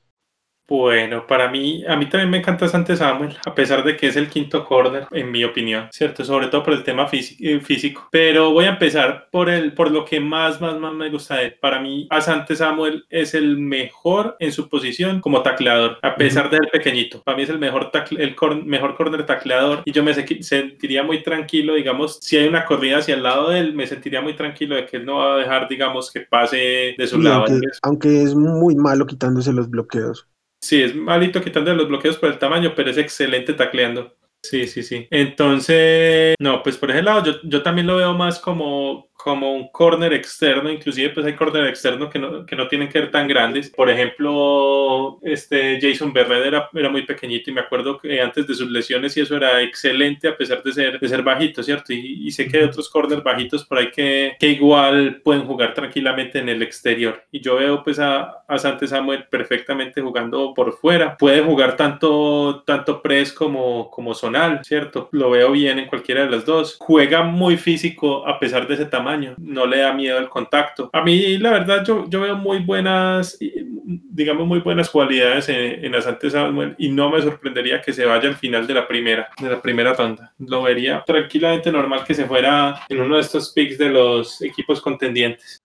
Bueno, 0.70 1.26
para 1.26 1.50
mí, 1.50 1.84
a 1.88 1.96
mí 1.96 2.08
también 2.08 2.30
me 2.30 2.38
encanta 2.38 2.68
Sante 2.68 2.96
Samuel, 2.96 3.36
a 3.44 3.56
pesar 3.56 3.84
de 3.84 3.98
que 3.98 4.06
es 4.08 4.16
el 4.16 4.30
quinto 4.30 4.64
corner, 4.64 5.08
en 5.12 5.32
mi 5.32 5.44
opinión, 5.44 5.88
¿cierto? 5.92 6.24
Sobre 6.24 6.46
todo 6.48 6.62
por 6.62 6.74
el 6.74 6.84
tema 6.84 7.08
físico. 7.08 7.42
eh, 7.44 7.60
físico. 7.60 8.08
Pero 8.12 8.52
voy 8.52 8.66
a 8.66 8.70
empezar 8.70 9.30
por, 9.32 9.50
el, 9.50 9.74
por 9.74 9.90
lo 9.90 10.06
que 10.06 10.20
más, 10.20 10.62
más, 10.62 10.80
más 10.80 10.94
me 10.94 11.10
gusta 11.10 11.38
de 11.38 11.46
él. 11.46 11.56
Para 11.60 11.80
mí, 11.82 12.06
Asante 12.12 12.56
Samuel 12.56 13.04
es 13.10 13.34
el 13.34 13.58
mejor 13.58 14.36
en 14.40 14.52
su 14.52 14.70
posición 14.70 15.22
como 15.22 15.42
tacleador, 15.42 15.98
a 16.04 16.16
pesar 16.16 16.52
de 16.52 16.58
ser 16.58 16.70
pequeñito. 16.72 17.24
Para 17.24 17.36
mí 17.38 17.44
es 17.44 17.50
el 17.50 17.58
mejor, 17.58 17.92
tacle- 17.92 18.20
el 18.20 18.36
cor- 18.36 18.64
mejor 18.64 18.96
corner 18.96 19.26
tacleador 19.26 19.82
y 19.86 19.92
yo 19.92 20.04
me 20.04 20.14
se- 20.14 20.44
sentiría 20.44 21.02
muy 21.02 21.24
tranquilo, 21.24 21.74
digamos, 21.74 22.20
si 22.22 22.38
hay 22.38 22.48
una 22.48 22.66
corrida 22.66 23.00
hacia 23.00 23.16
el 23.16 23.24
lado 23.24 23.50
de 23.50 23.60
él, 23.60 23.74
me 23.74 23.88
sentiría 23.88 24.22
muy 24.22 24.36
tranquilo 24.36 24.76
de 24.76 24.86
que 24.86 24.98
él 24.98 25.06
no 25.06 25.16
va 25.18 25.34
a 25.34 25.38
dejar, 25.38 25.68
digamos, 25.68 26.12
que 26.12 26.22
pase 26.22 26.94
de 26.96 27.08
su 27.08 27.18
Y 27.18 27.24
lado. 27.24 27.46
aunque, 27.48 27.68
aunque 27.82 28.22
es 28.24 28.36
muy 28.36 28.76
malo 28.76 29.08
quitándose 29.08 29.52
los 29.52 29.68
bloqueos. 29.70 30.28
Sí, 30.62 30.82
es 30.82 30.96
malito 30.96 31.42
quitando 31.42 31.74
los 31.74 31.88
bloqueos 31.88 32.18
por 32.18 32.30
el 32.30 32.38
tamaño, 32.40 32.74
pero 32.76 32.92
es 32.92 32.98
excelente 32.98 33.54
tacleando. 33.54 34.16
Sí, 34.42 34.68
sí, 34.68 34.84
sí. 34.84 35.08
Entonces, 35.12 36.36
no, 36.40 36.64
pues 36.64 36.78
por 36.78 36.92
ese 36.92 37.02
lado 37.02 37.26
yo, 37.26 37.40
yo 37.44 37.62
también 37.62 37.88
lo 37.88 37.98
veo 37.98 38.14
más 38.14 38.40
como, 38.40 39.09
como 39.22 39.54
un 39.54 39.68
corner 39.68 40.14
externo, 40.14 40.72
inclusive 40.72 41.10
pues 41.10 41.26
hay 41.26 41.34
corner 41.34 41.68
externos 41.68 42.10
que 42.10 42.20
no, 42.20 42.46
que 42.46 42.56
no 42.56 42.70
tienen 42.70 42.88
que 42.88 43.00
ser 43.00 43.12
tan 43.12 43.28
grandes. 43.28 43.70
Por 43.70 43.90
ejemplo, 43.90 45.20
este 45.24 45.78
Jason 45.82 46.14
Berred 46.14 46.46
era, 46.46 46.70
era 46.74 46.90
muy 46.90 47.06
pequeñito 47.06 47.50
y 47.50 47.54
me 47.54 47.60
acuerdo 47.60 48.00
que 48.00 48.22
antes 48.22 48.48
de 48.48 48.54
sus 48.54 48.72
lesiones 48.72 49.18
y 49.18 49.22
eso 49.22 49.36
era 49.36 49.62
excelente 49.62 50.30
a 50.30 50.38
pesar 50.38 50.64
de 50.64 50.72
ser, 50.72 51.00
de 51.02 51.08
ser 51.08 51.22
bajito, 51.22 51.62
¿cierto? 51.62 51.92
Y, 51.92 52.28
y 52.28 52.32
sé 52.32 52.48
que 52.48 52.60
hay 52.60 52.64
otros 52.64 52.90
corners 52.90 53.22
bajitos 53.22 53.66
por 53.66 53.80
ahí 53.80 53.92
que, 53.92 54.38
que 54.40 54.48
igual 54.48 55.20
pueden 55.22 55.44
jugar 55.44 55.74
tranquilamente 55.74 56.40
en 56.40 56.48
el 56.48 56.64
exterior. 56.64 57.22
Y 57.30 57.42
yo 57.42 57.58
veo 57.58 57.84
pues 57.84 58.00
a, 58.00 58.44
a 58.48 58.58
Sante 58.58 58.88
Samuel 58.88 59.26
perfectamente 59.30 60.02
jugando 60.02 60.54
por 60.54 60.72
fuera. 60.78 61.18
Puede 61.18 61.42
jugar 61.42 61.76
tanto, 61.76 62.64
tanto 62.66 63.02
press 63.02 63.34
como, 63.34 63.92
como 63.92 64.14
zonal, 64.14 64.64
¿cierto? 64.64 65.10
Lo 65.12 65.30
veo 65.30 65.52
bien 65.52 65.78
en 65.78 65.88
cualquiera 65.88 66.24
de 66.24 66.30
las 66.32 66.46
dos. 66.46 66.78
Juega 66.80 67.24
muy 67.24 67.58
físico 67.58 68.26
a 68.26 68.40
pesar 68.40 68.66
de 68.66 68.76
ese 68.76 68.86
tamaño. 68.86 69.09
No 69.38 69.66
le 69.66 69.80
da 69.80 69.94
miedo 69.94 70.18
el 70.18 70.30
contacto. 70.30 70.90
A 70.94 71.04
mí, 71.04 71.38
la 71.38 71.52
verdad, 71.52 71.84
yo, 71.86 72.06
yo 72.10 72.22
veo 72.22 72.36
muy 72.36 72.60
buenas, 72.60 73.38
digamos, 73.40 74.48
muy 74.48 74.60
buenas 74.60 74.90
cualidades 74.90 75.50
en, 75.50 75.86
en 75.86 75.96
Asante 75.96 76.30
Samuel 76.30 76.76
y 76.78 76.90
no 76.90 77.10
me 77.10 77.22
sorprendería 77.22 77.82
que 77.82 77.94
se 77.94 78.06
vaya 78.06 78.30
al 78.30 78.36
final 78.36 78.68
de 78.68 78.74
la 78.74 78.88
primera, 78.88 79.30
de 79.42 79.50
la 79.50 79.62
primera 79.62 79.94
ronda. 79.94 80.34
Lo 80.40 80.64
vería 80.64 81.04
tranquilamente 81.06 81.72
normal 81.72 82.04
que 82.06 82.14
se 82.14 82.26
fuera 82.26 82.82
en 82.90 83.02
uno 83.02 83.16
de 83.16 83.22
estos 83.22 83.52
picks 83.54 83.78
de 83.78 83.90
los 83.90 84.42
equipos 84.42 84.82
contendientes. 84.82 85.62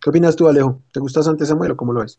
¿Qué 0.00 0.10
opinas 0.10 0.34
tú, 0.34 0.48
Alejo? 0.48 0.82
¿Te 0.92 1.00
gusta 1.00 1.20
Asante 1.20 1.44
Samuel 1.44 1.72
o 1.72 1.76
cómo 1.76 1.92
lo 1.92 2.00
ves? 2.00 2.16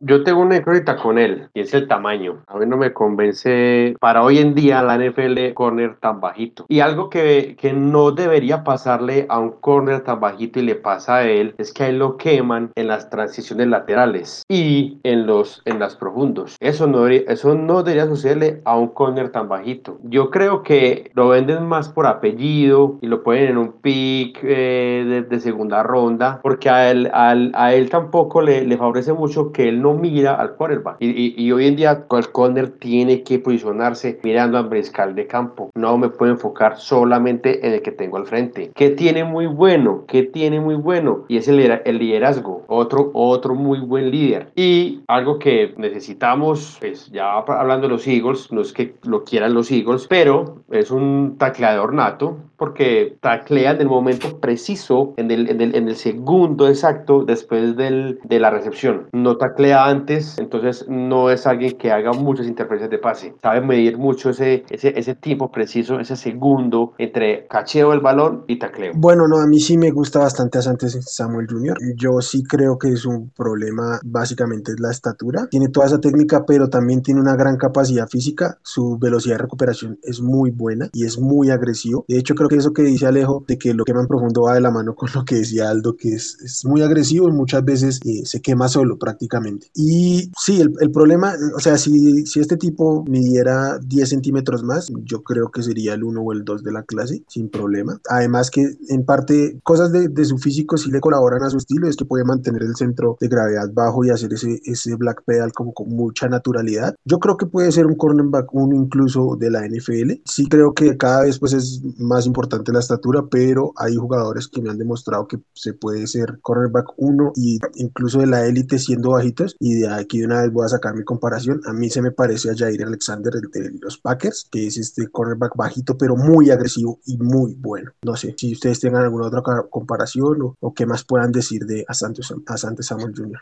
Yo 0.00 0.22
tengo 0.24 0.42
una 0.42 0.56
incógnita 0.56 0.96
con 0.96 1.18
él 1.18 1.48
y 1.54 1.60
es 1.60 1.72
el 1.72 1.88
tamaño. 1.88 2.42
A 2.48 2.58
mí 2.58 2.66
no 2.66 2.76
me 2.76 2.92
convence 2.92 3.96
para 3.98 4.22
hoy 4.22 4.38
en 4.38 4.54
día 4.54 4.82
la 4.82 4.98
NFL 4.98 5.54
corner 5.54 5.96
tan 6.00 6.20
bajito. 6.20 6.66
Y 6.68 6.80
algo 6.80 7.08
que, 7.08 7.56
que 7.58 7.72
no 7.72 8.10
debería 8.10 8.62
pasarle 8.62 9.24
a 9.30 9.38
un 9.38 9.52
corner 9.52 10.02
tan 10.02 10.20
bajito 10.20 10.60
y 10.60 10.64
le 10.64 10.74
pasa 10.74 11.16
a 11.16 11.24
él 11.24 11.54
es 11.56 11.72
que 11.72 11.84
a 11.84 11.88
él 11.88 11.98
lo 11.98 12.18
queman 12.18 12.72
en 12.74 12.88
las 12.88 13.08
transiciones 13.08 13.68
laterales 13.68 14.44
y 14.50 14.98
en 15.02 15.26
los 15.26 15.62
en 15.64 15.78
las 15.78 15.96
profundos. 15.96 16.56
Eso 16.60 16.86
no 16.86 16.98
debería, 16.98 17.32
eso 17.32 17.54
no 17.54 17.82
debería 17.82 18.06
sucederle 18.06 18.60
a 18.66 18.76
un 18.76 18.88
corner 18.88 19.30
tan 19.30 19.48
bajito. 19.48 19.98
Yo 20.02 20.30
creo 20.30 20.62
que 20.62 21.10
lo 21.14 21.28
venden 21.28 21.66
más 21.66 21.88
por 21.88 22.06
apellido 22.06 22.98
y 23.00 23.06
lo 23.06 23.22
ponen 23.22 23.48
en 23.48 23.56
un 23.56 23.72
pick 23.72 24.40
eh, 24.42 25.06
de, 25.08 25.22
de 25.22 25.40
segunda 25.40 25.82
ronda 25.82 26.40
porque 26.42 26.68
a 26.68 26.90
él, 26.90 27.10
a 27.14 27.32
él, 27.32 27.50
a 27.54 27.72
él 27.72 27.88
tampoco 27.88 28.42
le, 28.42 28.66
le 28.66 28.76
favorece 28.76 29.14
mucho 29.14 29.52
que 29.52 29.70
él 29.70 29.80
no 29.80 29.85
mira 29.94 30.34
al 30.34 30.56
cornerback. 30.56 30.96
Y, 31.00 31.08
y, 31.10 31.34
y 31.36 31.52
hoy 31.52 31.66
en 31.66 31.76
día 31.76 32.06
el 32.10 32.28
corner 32.30 32.70
tiene 32.70 33.22
que 33.22 33.38
posicionarse 33.38 34.20
mirando 34.22 34.58
al 34.58 34.68
briscal 34.68 35.14
de 35.14 35.26
campo. 35.26 35.70
No 35.74 35.98
me 35.98 36.08
puedo 36.08 36.32
enfocar 36.32 36.78
solamente 36.78 37.66
en 37.66 37.74
el 37.74 37.82
que 37.82 37.92
tengo 37.92 38.16
al 38.16 38.26
frente. 38.26 38.70
¿Qué 38.74 38.90
tiene 38.90 39.24
muy 39.24 39.46
bueno? 39.46 40.04
¿Qué 40.06 40.22
tiene 40.22 40.60
muy 40.60 40.74
bueno? 40.74 41.24
Y 41.28 41.36
es 41.36 41.48
el, 41.48 41.60
el 41.60 41.98
liderazgo. 41.98 42.64
Otro, 42.68 43.10
otro 43.14 43.54
muy 43.54 43.80
buen 43.80 44.10
líder. 44.10 44.48
Y 44.54 45.00
algo 45.08 45.38
que 45.38 45.74
necesitamos, 45.76 46.76
pues 46.80 47.10
ya 47.10 47.38
hablando 47.38 47.86
de 47.86 47.92
los 47.92 48.06
Eagles, 48.06 48.50
no 48.52 48.60
es 48.60 48.72
que 48.72 48.94
lo 49.04 49.24
quieran 49.24 49.54
los 49.54 49.70
Eagles, 49.70 50.06
pero 50.08 50.56
es 50.70 50.90
un 50.90 51.36
tacleador 51.38 51.92
nato 51.92 52.36
porque 52.56 53.16
taclea 53.20 53.72
en 53.72 53.80
el 53.80 53.88
momento 53.88 54.40
preciso, 54.40 55.14
en 55.16 55.30
el, 55.30 55.48
en 55.50 55.60
el, 55.60 55.74
en 55.74 55.88
el 55.88 55.96
segundo 55.96 56.68
exacto 56.68 57.24
después 57.24 57.76
del, 57.76 58.18
de 58.24 58.40
la 58.40 58.50
recepción. 58.50 59.08
No 59.12 59.36
taclea 59.36 59.86
antes, 59.86 60.38
entonces 60.38 60.86
no 60.88 61.30
es 61.30 61.46
alguien 61.46 61.76
que 61.76 61.92
haga 61.92 62.12
muchas 62.12 62.46
interferencias 62.46 62.90
de 62.90 62.98
pase. 62.98 63.34
Sabe 63.42 63.60
medir 63.60 63.98
mucho 63.98 64.30
ese, 64.30 64.64
ese, 64.70 64.98
ese 64.98 65.14
tiempo 65.14 65.50
preciso, 65.50 66.00
ese 66.00 66.16
segundo 66.16 66.92
entre 66.98 67.46
cacheo 67.46 67.90
del 67.90 68.00
balón 68.00 68.44
y 68.46 68.58
tacleo. 68.58 68.92
Bueno, 68.96 69.28
no, 69.28 69.38
a 69.38 69.46
mí 69.46 69.60
sí 69.60 69.76
me 69.76 69.90
gusta 69.90 70.20
bastante 70.20 70.58
Asante 70.58 70.88
Samuel 70.88 71.46
Jr. 71.48 71.76
Yo 71.96 72.20
sí 72.20 72.42
creo 72.42 72.78
que 72.78 72.88
es 72.88 73.04
un 73.04 73.30
problema, 73.30 73.98
básicamente 74.04 74.72
es 74.72 74.80
la 74.80 74.90
estatura. 74.90 75.46
Tiene 75.50 75.68
toda 75.68 75.86
esa 75.86 76.00
técnica, 76.00 76.44
pero 76.46 76.68
también 76.68 77.02
tiene 77.02 77.20
una 77.20 77.36
gran 77.36 77.56
capacidad 77.56 78.08
física. 78.08 78.58
Su 78.62 78.98
velocidad 78.98 79.36
de 79.36 79.42
recuperación 79.42 79.98
es 80.02 80.20
muy 80.20 80.50
buena 80.50 80.88
y 80.92 81.04
es 81.04 81.18
muy 81.18 81.50
agresivo. 81.50 82.04
De 82.08 82.18
hecho, 82.18 82.34
creo 82.34 82.45
que 82.48 82.56
eso 82.56 82.72
que 82.72 82.82
dice 82.82 83.06
Alejo, 83.06 83.44
de 83.46 83.58
que 83.58 83.74
lo 83.74 83.84
queman 83.84 84.06
profundo 84.06 84.42
va 84.42 84.54
de 84.54 84.60
la 84.60 84.70
mano 84.70 84.94
con 84.94 85.08
lo 85.14 85.24
que 85.24 85.36
decía 85.36 85.70
Aldo, 85.70 85.96
que 85.96 86.14
es, 86.14 86.38
es 86.44 86.64
muy 86.64 86.82
agresivo 86.82 87.28
y 87.28 87.32
muchas 87.32 87.64
veces 87.64 88.00
eh, 88.04 88.22
se 88.24 88.40
quema 88.40 88.68
solo 88.68 88.98
prácticamente. 88.98 89.70
Y 89.74 90.30
sí, 90.38 90.60
el, 90.60 90.72
el 90.80 90.90
problema, 90.90 91.34
o 91.54 91.60
sea, 91.60 91.78
si, 91.78 92.26
si 92.26 92.40
este 92.40 92.56
tipo 92.56 93.04
midiera 93.08 93.78
10 93.78 94.08
centímetros 94.08 94.62
más, 94.62 94.90
yo 95.04 95.22
creo 95.22 95.50
que 95.50 95.62
sería 95.62 95.94
el 95.94 96.04
1 96.04 96.20
o 96.20 96.32
el 96.32 96.44
2 96.44 96.62
de 96.62 96.72
la 96.72 96.82
clase, 96.82 97.24
sin 97.28 97.48
problema. 97.48 98.00
Además 98.08 98.50
que 98.50 98.76
en 98.88 99.04
parte 99.04 99.58
cosas 99.62 99.92
de, 99.92 100.08
de 100.08 100.24
su 100.24 100.38
físico 100.38 100.76
sí 100.76 100.90
le 100.90 101.00
colaboran 101.00 101.42
a 101.42 101.50
su 101.50 101.58
estilo, 101.58 101.88
es 101.88 101.96
que 101.96 102.04
puede 102.04 102.24
mantener 102.24 102.62
el 102.62 102.76
centro 102.76 103.16
de 103.20 103.28
gravedad 103.28 103.70
bajo 103.72 104.04
y 104.04 104.10
hacer 104.10 104.32
ese, 104.32 104.60
ese 104.64 104.94
black 104.96 105.22
pedal 105.24 105.52
como 105.52 105.72
con 105.72 105.88
mucha 105.88 106.28
naturalidad. 106.28 106.96
Yo 107.04 107.18
creo 107.18 107.36
que 107.36 107.46
puede 107.46 107.72
ser 107.72 107.86
un 107.86 107.96
cornerback 107.96 108.52
uno 108.54 108.76
incluso 108.76 109.36
de 109.38 109.50
la 109.50 109.66
NFL. 109.66 110.12
Sí 110.24 110.48
creo 110.48 110.72
que 110.74 110.96
cada 110.96 111.22
vez 111.22 111.38
pues 111.38 111.52
es 111.52 111.82
más 111.98 112.26
importante 112.26 112.35
la 112.72 112.78
estatura, 112.78 113.24
pero 113.30 113.72
hay 113.76 113.96
jugadores 113.96 114.48
que 114.48 114.60
me 114.60 114.70
han 114.70 114.78
demostrado 114.78 115.26
que 115.26 115.38
se 115.54 115.74
puede 115.74 116.06
ser 116.06 116.38
cornerback 116.40 116.92
1 116.96 117.32
y 117.36 117.58
incluso 117.76 118.20
de 118.20 118.26
la 118.26 118.46
élite 118.46 118.78
siendo 118.78 119.10
bajitos. 119.10 119.56
Y 119.58 119.74
de 119.74 119.88
aquí 119.88 120.20
de 120.20 120.26
una 120.26 120.42
vez 120.42 120.52
voy 120.52 120.64
a 120.64 120.68
sacar 120.68 120.94
mi 120.94 121.04
comparación. 121.04 121.60
A 121.66 121.72
mí 121.72 121.90
se 121.90 122.02
me 122.02 122.10
parece 122.10 122.50
a 122.50 122.56
Jair 122.56 122.84
Alexander, 122.84 123.32
de 123.32 123.78
los 123.80 123.98
Packers, 123.98 124.48
que 124.50 124.66
es 124.66 124.76
este 124.76 125.08
cornerback 125.08 125.56
bajito, 125.56 125.96
pero 125.96 126.16
muy 126.16 126.50
agresivo 126.50 127.00
y 127.06 127.18
muy 127.18 127.54
bueno. 127.54 127.92
No 128.02 128.16
sé 128.16 128.34
si 128.36 128.52
ustedes 128.52 128.80
tengan 128.80 129.02
alguna 129.02 129.26
otra 129.26 129.42
comparación 129.70 130.42
o, 130.42 130.54
o 130.60 130.74
qué 130.74 130.86
más 130.86 131.04
puedan 131.04 131.32
decir 131.32 131.64
de 131.66 131.84
Asante, 131.88 132.22
Asante 132.46 132.82
Samuel 132.82 133.14
Jr. 133.16 133.40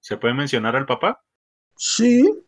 ¿Se 0.00 0.16
puede 0.16 0.34
mencionar 0.34 0.76
al 0.76 0.86
papá? 0.86 1.20
Sí, 1.76 2.45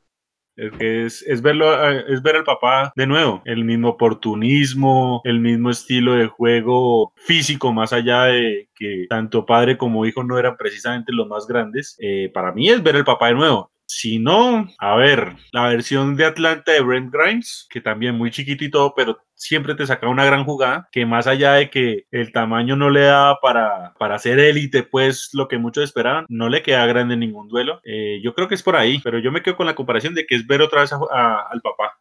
es 0.59 0.73
que 0.73 1.05
es, 1.07 1.41
verlo, 1.41 1.73
eh, 1.89 2.05
es 2.09 2.21
ver 2.21 2.35
al 2.35 2.45
papá 2.45 2.93
de 2.97 3.07
nuevo, 3.07 3.41
el 3.45 3.65
mismo 3.65 3.91
oportunismo, 3.91 5.21
el 5.25 5.39
mismo 5.39 5.71
estilo 5.71 6.15
de 6.15 6.27
juego 6.27 7.13
físico, 7.15 7.73
más 7.73 7.93
allá 7.93 8.25
de 8.25 8.69
que 8.75 9.07
tanto 9.09 9.47
padre 9.47 9.79
como 9.79 10.05
hijo 10.05 10.25
no 10.25 10.37
eran 10.37 10.57
precisamente 10.57 11.13
los 11.13 11.29
más 11.29 11.47
grandes. 11.47 11.97
Eh, 12.01 12.31
para 12.35 12.53
mí 12.53 12.69
es 12.69 12.83
ver 12.83 12.97
al 12.97 13.05
papá 13.05 13.29
de 13.29 13.35
nuevo. 13.35 13.71
Si 13.91 14.19
no, 14.19 14.69
a 14.79 14.97
ver, 14.97 15.37
la 15.51 15.67
versión 15.67 16.15
de 16.15 16.27
Atlanta 16.27 16.73
de 16.73 16.83
Brent 16.83 17.11
Grimes, 17.11 17.67
que 17.71 17.81
también 17.81 18.17
muy 18.17 18.31
chiquito 18.31 18.63
y 18.63 18.71
todo, 18.71 18.93
pero 18.95 19.17
siempre 19.35 19.75
te 19.75 19.87
saca 19.87 20.09
una 20.09 20.27
gran 20.27 20.45
jugada, 20.45 20.91
que 20.93 21.07
más 21.07 21.27
allá 21.27 21.55
de 21.55 21.71
que 21.71 22.05
el 22.11 22.31
tamaño 22.31 22.77
no 22.77 22.91
le 22.91 23.01
da 23.01 23.41
para, 23.41 23.95
para 23.99 24.17
hacer 24.17 24.39
élite, 24.41 24.83
pues 24.83 25.31
lo 25.33 25.49
que 25.49 25.57
muchos 25.57 25.85
esperaban, 25.85 26.27
no 26.29 26.51
le 26.51 26.63
queda 26.63 26.85
grande 26.85 27.15
en 27.15 27.21
ningún 27.21 27.49
duelo. 27.49 27.81
Eh, 27.83 28.21
yo 28.23 28.35
creo 28.35 28.47
que 28.47 28.57
es 28.57 28.63
por 28.63 28.77
ahí, 28.77 29.01
pero 29.03 29.21
yo 29.21 29.33
me 29.33 29.43
quedo 29.43 29.57
con 29.57 29.65
la 29.65 29.75
comparación 29.75 30.15
de 30.15 30.27
que 30.27 30.35
es 30.35 30.47
ver 30.47 30.61
otra 30.61 30.83
vez 30.83 30.93
al 30.93 31.61
papá. 31.63 31.99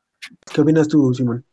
¿Qué 0.53 0.59
opinas 0.59 0.89
tú, 0.89 1.13
Simón? 1.13 1.45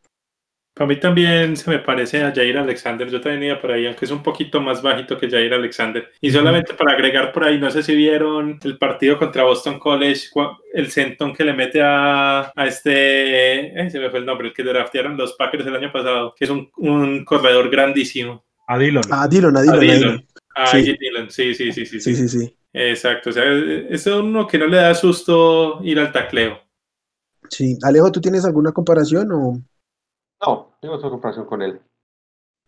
A 0.77 0.85
mí 0.85 0.99
también 0.99 1.55
se 1.55 1.69
me 1.69 1.79
parece 1.79 2.21
a 2.23 2.33
Jair 2.33 2.57
Alexander. 2.57 3.09
Yo 3.09 3.21
también 3.21 3.43
iba 3.43 3.61
por 3.61 3.71
ahí, 3.71 3.85
aunque 3.85 4.03
es 4.03 4.11
un 4.11 4.21
poquito 4.21 4.59
más 4.59 4.81
bajito 4.81 5.17
que 5.17 5.29
Jair 5.29 5.53
Alexander. 5.53 6.11
Y 6.19 6.31
solamente 6.31 6.73
para 6.73 6.93
agregar 6.93 7.31
por 7.31 7.45
ahí, 7.45 7.57
no 7.57 7.71
sé 7.71 7.81
si 7.81 7.95
vieron 7.95 8.59
el 8.61 8.77
partido 8.77 9.17
contra 9.17 9.43
Boston 9.43 9.79
College, 9.79 10.27
el 10.73 10.91
centón 10.91 11.33
que 11.33 11.45
le 11.45 11.53
mete 11.53 11.81
a, 11.81 12.51
a 12.53 12.67
este, 12.67 13.89
se 13.89 13.99
me 13.99 14.09
fue 14.09 14.19
el 14.19 14.25
nombre, 14.25 14.49
el 14.49 14.53
que 14.53 14.63
draftearon 14.63 15.15
los 15.15 15.33
Packers 15.33 15.65
el 15.65 15.77
año 15.77 15.93
pasado, 15.93 16.35
que 16.37 16.43
es 16.43 16.51
un, 16.51 16.69
un 16.75 17.23
corredor 17.23 17.69
grandísimo. 17.69 18.43
A 18.67 18.77
Dillon. 18.77 19.03
A 19.11 19.27
Dillon, 19.29 19.55
a 19.55 19.61
Dillon. 19.61 20.25
A 20.55 20.67
sí. 20.67 20.97
Dillon. 20.99 21.29
Sí, 21.29 21.53
sí, 21.53 21.71
sí, 21.71 21.85
sí, 21.85 22.01
sí. 22.01 22.15
Sí, 22.15 22.27
sí, 22.27 22.57
Exacto. 22.73 23.29
O 23.29 23.33
sea, 23.33 23.45
es 23.89 24.05
uno 24.07 24.45
que 24.45 24.57
no 24.57 24.67
le 24.67 24.77
da 24.77 24.93
susto 24.93 25.79
ir 25.83 25.99
al 25.99 26.11
tacleo. 26.11 26.59
Sí. 27.49 27.77
Alejo, 27.81 28.11
¿tú 28.11 28.19
tienes 28.19 28.43
alguna 28.43 28.73
comparación 28.73 29.31
o...? 29.31 29.61
No, 30.45 30.77
tengo 30.81 30.95
otra 30.95 31.09
comparación 31.09 31.45
con 31.45 31.61
él. 31.61 31.79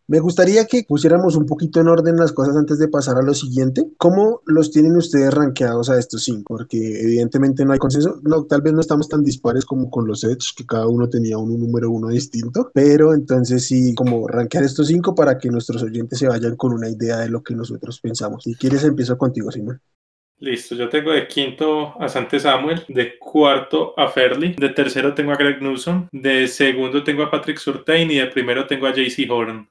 Me 0.10 0.22
gustaría 0.22 0.66
que 0.66 0.86
pusiéramos 0.88 1.36
un 1.36 1.46
poquito 1.46 1.82
en 1.82 1.90
orden 1.90 2.16
las 2.16 2.32
cosas 2.32 2.56
antes 2.56 2.80
de 2.80 2.88
pasar 2.88 3.18
a 3.18 3.22
lo 3.22 3.34
siguiente. 3.34 3.92
¿Cómo 3.98 4.42
los 4.46 4.72
tienen 4.72 4.96
ustedes 4.96 5.34
rankeados 5.34 5.90
a 5.90 6.00
estos 6.00 6.24
cinco? 6.24 6.46
Porque 6.48 7.02
evidentemente 7.02 7.66
no 7.66 7.74
hay 7.74 7.78
consenso. 7.78 8.22
No, 8.24 8.46
tal 8.46 8.62
vez 8.62 8.72
no 8.72 8.80
estamos 8.80 9.10
tan 9.10 9.22
dispares 9.22 9.66
como 9.66 9.90
con 9.90 10.08
los 10.08 10.24
Edge, 10.24 10.56
que 10.56 10.66
cada 10.66 10.88
uno 10.88 11.10
tenía 11.10 11.38
un 11.38 11.60
número 11.60 11.92
uno 11.92 12.08
distinto. 12.08 12.72
Pero 12.74 13.14
entonces 13.14 13.66
sí, 13.66 13.94
como 13.96 14.30
rankear 14.30 14.64
estos 14.64 14.88
cinco 14.88 15.14
para 15.14 15.38
que 15.38 15.50
nuestros 15.50 15.84
oyentes 15.84 16.20
se 16.20 16.30
vayan 16.30 16.56
con 16.56 16.72
una 16.72 16.88
idea 16.88 17.18
de 17.18 17.28
lo 17.28 17.44
que 17.44 17.54
nosotros 17.54 18.00
pensamos. 18.00 18.44
Si 18.44 18.56
quieres, 18.56 18.86
empiezo 18.86 19.18
contigo, 19.18 19.52
Simón. 19.52 19.82
Listo, 20.40 20.76
yo 20.76 20.88
tengo 20.88 21.12
de 21.12 21.28
quinto 21.28 22.00
a 22.00 22.08
Sante 22.08 22.40
Samuel, 22.40 22.84
de 22.90 23.18
cuarto 23.18 23.94
a 23.98 24.08
Ferley, 24.08 24.56
de 24.56 24.70
tercero 24.70 25.16
tengo 25.16 25.32
a 25.32 25.36
Greg 25.36 25.64
Newsom, 25.64 26.08
de 26.12 26.48
segundo 26.48 27.04
tengo 27.04 27.24
a 27.24 27.32
Patrick 27.32 27.58
Surtain 27.58 28.12
y 28.12 28.18
de 28.18 28.28
primero 28.28 28.68
tengo 28.68 28.86
a 28.86 28.94
JC 28.94 29.28
Horn. 29.28 29.68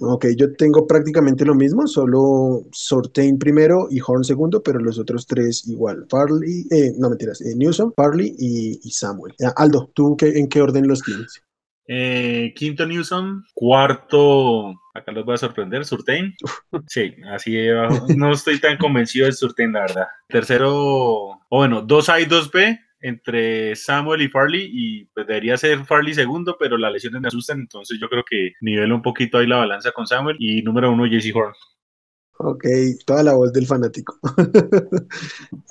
Ok, 0.00 0.26
yo 0.36 0.52
tengo 0.54 0.88
prácticamente 0.88 1.44
lo 1.44 1.54
mismo, 1.54 1.86
solo 1.86 2.64
Surtain 2.72 3.38
primero 3.38 3.86
y 3.88 4.00
Horn 4.04 4.24
segundo, 4.24 4.60
pero 4.60 4.80
los 4.80 4.98
otros 4.98 5.28
tres 5.28 5.68
igual. 5.68 6.06
Farley, 6.10 6.66
eh, 6.72 6.92
no 6.98 7.08
mentiras, 7.08 7.40
eh, 7.42 7.54
Newsom, 7.54 7.92
Farley 7.94 8.34
y, 8.36 8.90
Samuel. 8.90 9.32
Aldo, 9.54 9.92
¿tú 9.94 10.16
qué, 10.16 10.36
en 10.36 10.48
qué 10.48 10.60
orden 10.60 10.88
los 10.88 11.02
tienes? 11.02 11.40
Eh, 11.86 12.52
quinto 12.56 12.86
Newsom, 12.86 13.44
cuarto, 13.52 14.74
acá 14.94 15.12
los 15.12 15.24
voy 15.24 15.34
a 15.34 15.38
sorprender, 15.38 15.84
Surtain. 15.84 16.34
Sí, 16.86 17.14
así 17.30 17.56
no 18.16 18.32
estoy 18.32 18.60
tan 18.60 18.78
convencido 18.78 19.26
de 19.26 19.32
Surtain, 19.32 19.72
la 19.72 19.80
verdad. 19.80 20.06
Tercero, 20.28 20.72
o 20.74 21.40
bueno, 21.50 21.86
2A 21.86 22.22
y 22.22 22.26
2B 22.26 22.80
entre 23.00 23.76
Samuel 23.76 24.22
y 24.22 24.28
Farley 24.28 24.70
y 24.72 25.04
pues 25.06 25.26
debería 25.26 25.58
ser 25.58 25.84
Farley 25.84 26.14
segundo, 26.14 26.56
pero 26.58 26.78
las 26.78 26.90
lesiones 26.90 27.20
me 27.20 27.28
asustan, 27.28 27.60
entonces 27.60 27.98
yo 28.00 28.08
creo 28.08 28.24
que 28.28 28.52
nivelo 28.62 28.94
un 28.94 29.02
poquito 29.02 29.36
ahí 29.36 29.46
la 29.46 29.58
balanza 29.58 29.92
con 29.92 30.06
Samuel 30.06 30.36
y 30.38 30.62
número 30.62 30.90
uno 30.90 31.06
JC 31.06 31.36
Horn. 31.36 31.52
Ok, 32.38 32.64
toda 33.04 33.22
la 33.22 33.34
voz 33.34 33.52
del 33.52 33.66
fanático. 33.66 34.18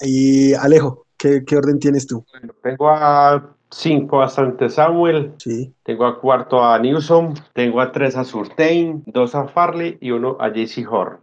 y 0.01 0.53
Alejo, 0.53 1.07
¿qué, 1.17 1.43
¿qué, 1.45 1.57
orden 1.57 1.79
tienes 1.79 2.05
tú? 2.05 2.23
Bueno, 2.31 2.53
tengo 2.61 2.89
a 2.89 3.57
5 3.73 4.21
a 4.21 4.29
Sante 4.29 4.69
Samuel, 4.69 5.33
sí. 5.39 5.73
tengo 5.83 6.05
a 6.05 6.19
cuarto 6.19 6.63
a 6.63 6.77
Newsom, 6.79 7.33
tengo 7.53 7.81
a 7.81 7.91
tres 7.91 8.15
a 8.15 8.23
Surtain, 8.23 9.03
dos 9.07 9.35
a 9.35 9.47
Farley 9.47 9.97
y 9.99 10.11
uno 10.11 10.37
a 10.39 10.49
JC 10.49 10.87
Horn. 10.89 11.17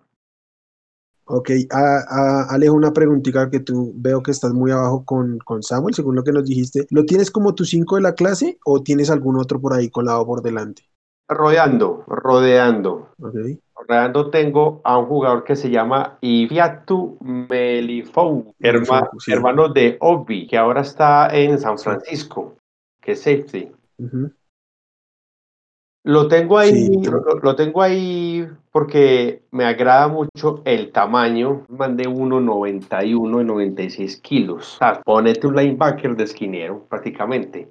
Ok, 1.33 1.51
a, 1.71 2.53
Alejo, 2.53 2.75
una 2.75 2.93
preguntita 2.93 3.49
que 3.51 3.61
tú 3.61 3.93
veo 3.95 4.21
que 4.21 4.33
estás 4.33 4.53
muy 4.53 4.73
abajo 4.73 5.05
con, 5.05 5.39
con 5.39 5.63
Samuel, 5.63 5.95
según 5.95 6.17
lo 6.17 6.25
que 6.25 6.33
nos 6.33 6.45
dijiste. 6.45 6.87
¿Lo 6.91 7.05
tienes 7.05 7.31
como 7.31 7.55
tu 7.55 7.65
5 7.65 7.97
de 7.97 8.03
la 8.03 8.15
clase 8.15 8.59
o 8.65 8.83
tienes 8.83 9.11
algún 9.11 9.39
otro 9.39 9.61
por 9.61 9.73
ahí 9.73 9.89
colado 9.89 10.27
por 10.27 10.43
delante? 10.43 10.91
Rodeando, 11.31 12.03
rodeando. 12.09 13.11
Ok. 13.23 13.37
Rodeando 13.77 14.31
tengo 14.31 14.81
a 14.83 14.99
un 14.99 15.07
jugador 15.07 15.45
que 15.45 15.55
se 15.55 15.71
llama 15.71 16.19
Ifiatu 16.21 17.19
Melifou, 17.21 18.53
hermano 18.59 19.69
de 19.69 19.97
Obi, 20.01 20.47
que 20.49 20.59
ahora 20.59 20.81
está 20.81 21.29
en 21.33 21.59
San 21.59 21.79
Francisco, 21.79 22.57
que 23.01 23.13
es 23.13 23.23
safety. 23.23 23.71
Lo 26.03 26.29
tengo 26.29 26.59
ahí, 26.59 26.91
lo, 27.43 27.55
tengo 27.55 27.83
ahí 27.83 28.49
porque 28.73 29.43
me 29.51 29.65
agrada 29.65 30.09
mucho 30.09 30.63
el 30.65 30.91
tamaño, 30.93 31.67
man 31.69 31.97
de 31.97 32.09
1,91 32.09 33.43
y 33.43 33.45
96 33.45 34.17
kilos. 34.21 34.77
O 34.77 34.79
sea, 34.79 35.03
ponete 35.03 35.47
un 35.47 35.57
linebacker 35.57 36.17
de 36.17 36.25
esquinero 36.25 36.87
prácticamente. 36.89 37.69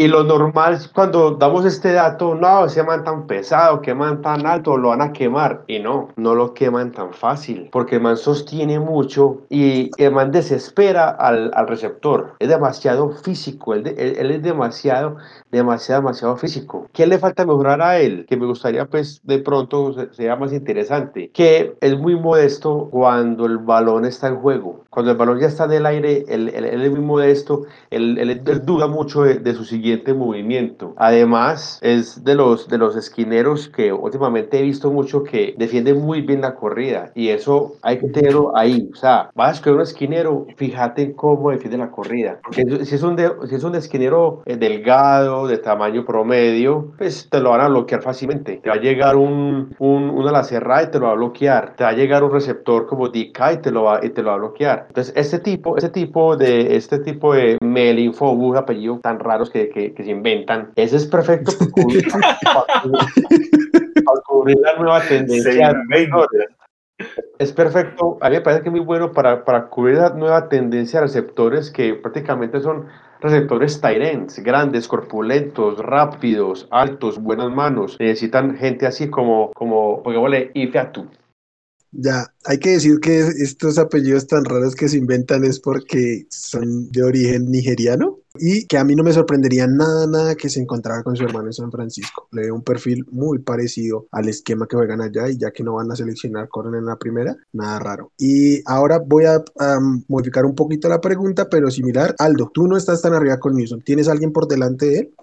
Y 0.00 0.08
lo 0.08 0.24
normal 0.24 0.78
cuando 0.94 1.32
damos 1.32 1.66
este 1.66 1.92
dato, 1.92 2.34
no, 2.34 2.64
ese 2.64 2.82
man 2.82 3.04
tan 3.04 3.26
pesado, 3.26 3.82
que 3.82 3.94
man 3.94 4.22
tan 4.22 4.46
alto, 4.46 4.78
lo 4.78 4.88
van 4.88 5.02
a 5.02 5.12
quemar. 5.12 5.62
Y 5.66 5.78
no, 5.78 6.08
no 6.16 6.34
lo 6.34 6.54
queman 6.54 6.90
tan 6.90 7.12
fácil, 7.12 7.68
porque 7.70 7.96
el 7.96 8.00
man 8.00 8.16
sostiene 8.16 8.80
mucho 8.80 9.42
y 9.50 9.90
el 9.98 10.12
man 10.12 10.32
desespera 10.32 11.10
al, 11.10 11.50
al 11.52 11.68
receptor. 11.68 12.32
Es 12.38 12.48
demasiado 12.48 13.10
físico, 13.10 13.74
él, 13.74 13.88
él, 13.88 14.30
es 14.30 14.42
demasiado, 14.42 15.18
demasiado, 15.52 16.00
demasiado 16.00 16.38
físico. 16.38 16.86
¿Qué 16.94 17.06
le 17.06 17.18
falta 17.18 17.44
mejorar 17.44 17.82
a 17.82 17.98
él? 17.98 18.24
Que 18.26 18.38
me 18.38 18.46
gustaría, 18.46 18.86
pues, 18.86 19.20
de 19.24 19.40
pronto 19.40 19.94
sea 20.12 20.34
más 20.34 20.54
interesante. 20.54 21.30
Que 21.34 21.76
es 21.78 21.98
muy 21.98 22.16
modesto 22.16 22.88
cuando 22.90 23.44
el 23.44 23.58
balón 23.58 24.06
está 24.06 24.28
en 24.28 24.36
juego. 24.36 24.82
Cuando 24.88 25.12
el 25.12 25.18
balón 25.18 25.40
ya 25.40 25.48
está 25.48 25.66
en 25.66 25.72
el 25.72 25.84
aire, 25.84 26.24
él, 26.26 26.48
él, 26.54 26.64
es 26.64 26.90
muy 26.90 27.00
modesto, 27.00 27.64
él, 27.90 28.16
él 28.18 28.42
duda 28.64 28.86
mucho 28.86 29.24
de, 29.24 29.34
de 29.34 29.54
su 29.54 29.62
siguiente 29.62 29.89
movimiento. 30.14 30.94
Además, 30.96 31.78
es 31.82 32.24
de 32.24 32.34
los, 32.34 32.68
de 32.68 32.78
los 32.78 32.96
esquineros 32.96 33.68
que 33.68 33.92
últimamente 33.92 34.58
he 34.58 34.62
visto 34.62 34.90
mucho 34.90 35.22
que 35.22 35.54
defienden 35.56 36.00
muy 36.00 36.22
bien 36.22 36.40
la 36.40 36.54
corrida 36.54 37.10
y 37.14 37.28
eso 37.28 37.76
hay 37.82 37.98
que 37.98 38.08
tenerlo 38.08 38.56
ahí. 38.56 38.88
O 38.92 38.96
sea, 38.96 39.30
vas 39.34 39.48
a 39.48 39.52
escoger 39.52 39.74
un 39.74 39.82
esquinero, 39.82 40.46
fíjate 40.56 41.14
cómo 41.14 41.50
defiende 41.50 41.78
la 41.78 41.90
corrida. 41.90 42.38
Porque 42.42 42.84
si 42.84 42.94
es 42.94 43.02
un, 43.02 43.16
si 43.48 43.54
es 43.54 43.64
un 43.64 43.74
esquinero 43.74 44.42
eh, 44.46 44.56
delgado, 44.56 45.46
de 45.46 45.58
tamaño 45.58 46.04
promedio, 46.04 46.92
pues 46.98 47.28
te 47.30 47.40
lo 47.40 47.50
van 47.50 47.60
a 47.60 47.68
bloquear 47.68 48.02
fácilmente. 48.02 48.60
Te 48.62 48.68
va 48.68 48.76
a 48.76 48.80
llegar 48.80 49.16
un, 49.16 49.74
un, 49.78 50.10
una 50.10 50.32
la 50.32 50.44
cerrada 50.44 50.84
y 50.84 50.90
te 50.90 50.98
lo 50.98 51.06
va 51.06 51.12
a 51.12 51.16
bloquear. 51.16 51.74
Te 51.76 51.84
va 51.84 51.90
a 51.90 51.94
llegar 51.94 52.24
un 52.24 52.32
receptor 52.32 52.86
como 52.86 53.08
DK 53.08 53.38
y 53.54 53.56
te 53.58 53.70
lo 53.70 53.84
va, 53.84 54.00
y 54.04 54.10
te 54.10 54.22
lo 54.22 54.28
va 54.28 54.34
a 54.34 54.38
bloquear. 54.38 54.86
Entonces, 54.88 55.12
este 55.16 55.38
tipo, 55.38 55.76
este 55.76 55.90
tipo 55.90 56.36
de, 56.36 56.76
este 56.76 56.98
tipo 56.98 57.34
de 57.34 57.58
Melinfo, 57.62 58.36
apellido 58.56 58.98
tan 59.00 59.18
raros 59.18 59.50
que, 59.50 59.68
que 59.68 59.79
que, 59.88 60.04
se 60.04 60.10
inventan. 60.10 60.72
Ese 60.76 60.96
es 60.96 61.06
perfecto 61.06 61.52
para 61.58 61.70
cubrir, 64.26 64.56
la 64.60 64.76
nueva 64.76 65.00
tendencia. 65.02 65.72
Es 67.38 67.52
perfecto, 67.52 68.18
a 68.20 68.28
mí 68.28 68.36
me 68.36 68.42
parece 68.42 68.62
que 68.62 68.68
es 68.68 68.72
muy 68.72 68.84
bueno 68.84 69.12
para, 69.12 69.44
para 69.44 69.68
cubrir 69.68 69.96
la 69.96 70.10
nueva 70.10 70.48
tendencia 70.48 71.00
de 71.00 71.06
receptores 71.06 71.70
que 71.70 71.94
prácticamente 71.94 72.60
son 72.60 72.86
receptores 73.20 73.80
Tyrants, 73.80 74.38
grandes, 74.40 74.88
corpulentos, 74.88 75.78
rápidos, 75.78 76.66
altos, 76.70 77.22
buenas 77.22 77.50
manos. 77.50 77.96
Necesitan 77.98 78.56
gente 78.56 78.86
así 78.86 79.08
como, 79.08 79.50
como, 79.54 80.02
pongámosle, 80.02 80.50
Ifeatu. 80.54 81.08
Ya, 81.92 82.26
hay 82.44 82.58
que 82.58 82.70
decir 82.70 83.00
que 83.00 83.18
estos 83.18 83.76
apellidos 83.78 84.26
tan 84.26 84.44
raros 84.44 84.76
que 84.76 84.88
se 84.88 84.98
inventan 84.98 85.44
es 85.44 85.58
porque 85.58 86.24
son 86.30 86.88
de 86.90 87.02
origen 87.02 87.50
nigeriano. 87.50 88.19
Y 88.38 88.66
que 88.66 88.78
a 88.78 88.84
mí 88.84 88.94
no 88.94 89.02
me 89.02 89.12
sorprendería 89.12 89.66
nada, 89.66 90.06
nada 90.06 90.34
que 90.34 90.48
se 90.48 90.60
encontrara 90.60 91.02
con 91.02 91.16
su 91.16 91.24
hermano 91.24 91.46
en 91.46 91.52
San 91.52 91.70
Francisco. 91.70 92.28
Le 92.32 92.42
veo 92.42 92.54
un 92.54 92.62
perfil 92.62 93.04
muy 93.10 93.40
parecido 93.40 94.06
al 94.12 94.28
esquema 94.28 94.66
que 94.66 94.76
juegan 94.76 95.00
allá 95.00 95.28
y 95.28 95.38
ya 95.38 95.50
que 95.50 95.64
no 95.64 95.74
van 95.74 95.90
a 95.90 95.96
seleccionar 95.96 96.48
Corner 96.48 96.78
en 96.78 96.86
la 96.86 96.96
primera, 96.96 97.36
nada 97.52 97.78
raro. 97.78 98.12
Y 98.18 98.62
ahora 98.66 99.00
voy 99.04 99.24
a 99.24 99.42
modificar 100.08 100.44
un 100.44 100.54
poquito 100.54 100.88
la 100.88 101.00
pregunta, 101.00 101.48
pero 101.48 101.70
similar. 101.70 102.14
Aldo, 102.18 102.50
tú 102.52 102.66
no 102.66 102.76
estás 102.76 103.02
tan 103.02 103.14
arriba 103.14 103.38
con 103.38 103.54
Newsom. 103.54 103.80
¿Tienes 103.80 104.08
alguien 104.08 104.32
por 104.32 104.46
delante 104.46 104.86
de 104.86 104.98
él? 104.98 105.14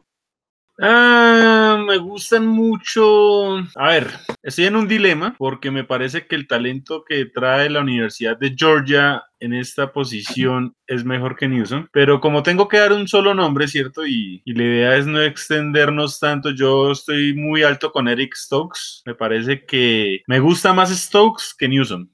Ah, 0.79 1.83
me 1.87 1.97
gustan 1.97 2.45
mucho. 2.45 3.57
A 3.75 3.89
ver, 3.89 4.11
estoy 4.43 4.65
en 4.65 4.75
un 4.75 4.87
dilema 4.87 5.35
porque 5.37 5.71
me 5.71 5.83
parece 5.83 6.27
que 6.27 6.35
el 6.35 6.47
talento 6.47 7.03
que 7.03 7.25
trae 7.25 7.69
la 7.69 7.81
Universidad 7.81 8.37
de 8.37 8.53
Georgia 8.55 9.23
en 9.39 9.53
esta 9.53 9.91
posición 9.91 10.75
es 10.85 11.03
mejor 11.03 11.35
que 11.35 11.47
Newsom. 11.47 11.87
Pero 11.91 12.21
como 12.21 12.43
tengo 12.43 12.67
que 12.67 12.77
dar 12.77 12.93
un 12.93 13.07
solo 13.07 13.33
nombre, 13.33 13.67
¿cierto? 13.67 14.05
Y, 14.05 14.41
y, 14.45 14.53
la 14.53 14.63
idea 14.63 14.97
es 14.97 15.07
no 15.07 15.21
extendernos 15.21 16.19
tanto. 16.19 16.51
Yo 16.51 16.91
estoy 16.91 17.33
muy 17.33 17.63
alto 17.63 17.91
con 17.91 18.07
Eric 18.07 18.35
Stokes. 18.35 19.01
Me 19.05 19.15
parece 19.15 19.65
que 19.65 20.21
me 20.27 20.39
gusta 20.39 20.73
más 20.73 20.95
Stokes 20.95 21.55
que 21.57 21.67
Newsom. 21.67 22.07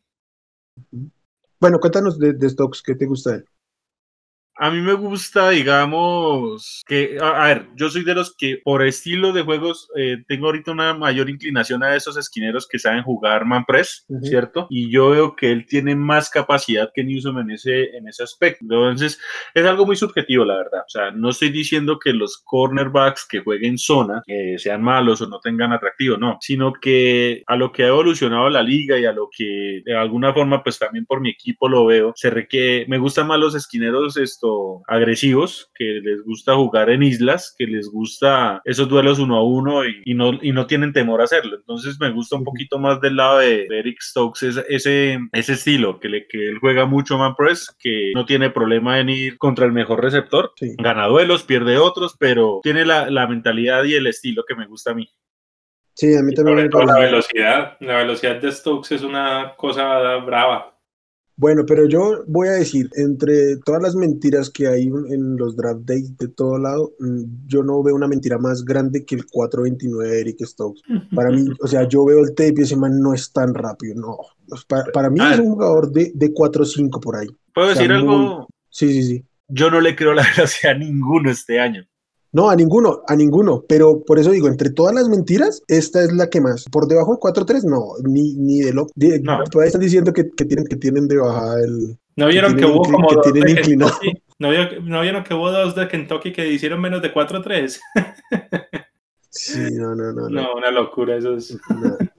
Bueno, 1.59 1.79
cuéntanos 1.79 2.17
de, 2.17 2.33
de 2.33 2.49
Stokes, 2.49 2.81
¿qué 2.83 2.95
te 2.95 3.05
gusta 3.05 3.31
de 3.31 3.37
él? 3.37 3.45
A 4.55 4.69
mí 4.69 4.81
me 4.81 4.93
gusta, 4.93 5.49
digamos, 5.49 6.83
que, 6.85 7.17
a, 7.19 7.47
ver, 7.47 7.67
yo 7.75 7.89
soy 7.89 8.03
de 8.03 8.13
los 8.13 8.35
que 8.35 8.61
por 8.63 8.85
estilo 8.85 9.33
de 9.33 9.41
juegos 9.41 9.89
eh, 9.95 10.17
tengo 10.27 10.45
ahorita 10.45 10.71
una 10.71 10.93
mayor 10.93 11.29
inclinación 11.29 11.83
a 11.83 11.95
esos 11.95 12.17
esquineros 12.17 12.67
que 12.67 12.77
saben 12.77 13.03
jugar 13.03 13.45
man 13.45 13.65
press, 13.65 14.05
¿cierto? 14.21 14.67
Y 14.69 14.91
yo 14.91 15.09
veo 15.09 15.35
que 15.35 15.51
él 15.51 15.65
tiene 15.65 15.95
más 15.95 16.29
capacidad 16.29 16.91
que 16.93 17.03
Newsom 17.03 17.39
en 17.39 17.51
ese, 17.51 17.95
en 17.95 18.07
ese 18.07 18.23
aspecto. 18.23 18.59
Entonces, 18.61 19.19
es 19.55 19.65
algo 19.65 19.87
muy 19.87 19.95
subjetivo, 19.95 20.45
la 20.45 20.57
verdad. 20.57 20.81
O 20.85 20.89
sea, 20.89 21.11
no 21.11 21.29
estoy 21.29 21.49
diciendo 21.49 21.97
que 21.97 22.13
los 22.13 22.37
cornerbacks 22.43 23.25
que 23.27 23.39
jueguen 23.39 23.77
zona 23.79 24.21
eh, 24.27 24.59
sean 24.59 24.83
malos 24.83 25.21
o 25.21 25.27
no 25.27 25.39
tengan 25.39 25.73
atractivo, 25.73 26.17
no, 26.17 26.37
sino 26.41 26.73
que 26.73 27.43
a 27.47 27.55
lo 27.55 27.71
que 27.71 27.83
ha 27.83 27.87
evolucionado 27.87 28.49
la 28.49 28.61
liga 28.61 28.99
y 28.99 29.05
a 29.05 29.13
lo 29.13 29.29
que 29.35 29.81
de 29.83 29.97
alguna 29.97 30.33
forma, 30.33 30.63
pues 30.63 30.77
también 30.77 31.05
por 31.05 31.21
mi 31.21 31.31
equipo 31.31 31.67
lo 31.67 31.85
veo, 31.85 32.13
se 32.15 32.29
requiere, 32.29 32.85
me 32.87 32.99
gustan 32.99 33.27
más 33.27 33.39
los 33.39 33.55
esquineros, 33.55 34.17
agresivos, 34.87 35.71
que 35.75 36.01
les 36.03 36.23
gusta 36.23 36.55
jugar 36.55 36.89
en 36.89 37.03
islas, 37.03 37.53
que 37.57 37.65
les 37.65 37.89
gusta 37.89 38.61
esos 38.65 38.87
duelos 38.87 39.19
uno 39.19 39.37
a 39.37 39.43
uno 39.43 39.85
y, 39.85 40.13
no, 40.13 40.31
y 40.41 40.51
no 40.51 40.67
tienen 40.67 40.93
temor 40.93 41.21
a 41.21 41.25
hacerlo. 41.25 41.55
Entonces 41.55 41.97
me 41.99 42.11
gusta 42.11 42.35
un 42.35 42.43
poquito 42.43 42.79
más 42.79 42.99
del 43.01 43.15
lado 43.15 43.39
de, 43.39 43.67
Eric 43.69 43.97
Stokes 44.01 44.45
ese, 44.45 45.19
ese, 45.31 45.53
estilo, 45.53 45.99
que, 45.99 46.09
le, 46.09 46.27
que 46.27 46.49
él 46.49 46.59
juega 46.59 46.85
mucho 46.85 47.17
man 47.17 47.35
press, 47.35 47.75
que 47.79 48.11
no 48.15 48.25
tiene 48.25 48.49
problema 48.49 48.99
en 48.99 49.09
ir 49.09 49.37
contra 49.37 49.65
el 49.65 49.71
mejor 49.71 50.01
receptor, 50.01 50.51
gana 50.77 51.07
duelos, 51.07 51.43
pierde 51.43 51.77
otros, 51.77 52.15
pero 52.19 52.59
tiene 52.63 52.85
la, 52.85 53.09
la 53.09 53.27
mentalidad 53.27 53.83
y 53.83 53.95
el 53.95 54.07
estilo 54.07 54.43
que 54.47 54.55
me 54.55 54.67
gusta 54.67 54.91
a 54.91 54.95
mí. 54.95 55.07
Sí, 55.95 56.15
a 56.15 56.23
mí 56.23 56.33
también. 56.33 56.69
la 56.71 56.99
velocidad, 56.99 57.77
la 57.79 57.97
velocidad 57.97 58.37
de 58.37 58.51
Stokes 58.51 58.95
es 58.95 59.03
una 59.03 59.53
cosa 59.55 60.15
brava. 60.17 60.72
Bueno, 61.35 61.65
pero 61.65 61.87
yo 61.87 62.23
voy 62.27 62.47
a 62.47 62.51
decir, 62.51 62.89
entre 62.95 63.57
todas 63.57 63.81
las 63.81 63.95
mentiras 63.95 64.49
que 64.49 64.67
hay 64.67 64.83
en 64.83 65.35
los 65.35 65.55
draft 65.55 65.81
days 65.81 66.15
de 66.17 66.27
todo 66.27 66.59
lado, 66.59 66.93
mm, 66.99 67.47
yo 67.47 67.63
no 67.63 67.81
veo 67.81 67.95
una 67.95 68.07
mentira 68.07 68.37
más 68.37 68.63
grande 68.63 69.03
que 69.03 69.15
el 69.15 69.25
429 69.25 70.09
de 70.09 70.21
Eric 70.21 70.45
Stokes. 70.45 70.81
Para 71.15 71.31
mí, 71.31 71.45
o 71.61 71.67
sea, 71.67 71.87
yo 71.87 72.05
veo 72.05 72.19
el 72.19 72.35
tape 72.35 72.53
y 72.57 72.61
ese 72.61 72.77
man 72.77 72.99
no 72.99 73.13
es 73.13 73.31
tan 73.31 73.53
rápido, 73.53 73.95
no. 73.95 74.17
Para, 74.93 75.09
mí 75.09 75.19
es 75.31 75.39
un 75.39 75.53
jugador 75.53 75.91
de, 75.91 76.11
de 76.13 76.33
4-5 76.33 76.99
por 76.99 77.15
ahí. 77.15 77.27
¿Puedo 77.53 77.69
decir 77.69 77.91
algo? 77.91 78.47
Sí, 78.69 78.91
sí, 78.93 79.03
sí. 79.03 79.25
Yo 79.47 79.71
no 79.71 79.81
le 79.81 79.95
creo 79.95 80.13
la 80.13 80.23
velocidad 80.35 80.75
a 80.75 80.77
ninguno 80.77 81.31
este 81.31 81.59
año. 81.59 81.85
No, 82.33 82.49
a 82.49 82.55
ninguno, 82.55 83.01
a 83.07 83.15
ninguno. 83.15 83.63
Pero 83.69 84.03
por 84.05 84.19
eso 84.19 84.31
digo, 84.31 84.47
entre 84.47 84.71
todas 84.71 84.93
las 84.93 85.07
mentiras, 85.07 85.61
esta 85.67 86.03
es 86.03 86.11
la 86.11 86.29
que 86.29 86.41
más. 86.41 86.65
Por 86.71 86.87
debajo 86.87 87.11
del 87.11 87.19
4-3, 87.19 87.63
no, 87.63 87.93
ni, 88.03 88.33
ni 88.33 88.59
de 88.59 88.73
lo. 88.73 88.87
no. 88.95 89.43
están 89.63 89.81
diciendo 89.81 90.11
que, 90.11 90.25
que, 90.35 90.45
tienen, 90.45 90.65
que 90.65 90.75
tienen 90.75 91.07
de 91.07 91.17
bajada 91.17 91.63
el. 91.63 91.97
¿No 92.15 92.27
vieron 92.27 92.55
que, 92.55 92.65
hubo 92.65 92.81
como 92.81 93.07
que 93.07 93.31
tienen 93.31 93.57
inclinado? 93.57 93.93
¿No, 94.39 94.49
¿No 94.81 95.01
vieron 95.01 95.23
que 95.23 95.33
hubo 95.33 95.51
dos 95.51 95.75
de 95.75 95.87
Kentucky 95.87 96.33
que 96.33 96.51
hicieron 96.51 96.81
menos 96.81 97.01
de 97.01 97.13
4-3? 97.13 97.79
Sí, 99.35 99.59
no, 99.73 99.95
no, 99.95 100.13
no. 100.13 100.29
No, 100.29 100.55
una 100.55 100.69
locura, 100.69 101.17
eso 101.17 101.33
es. 101.33 101.57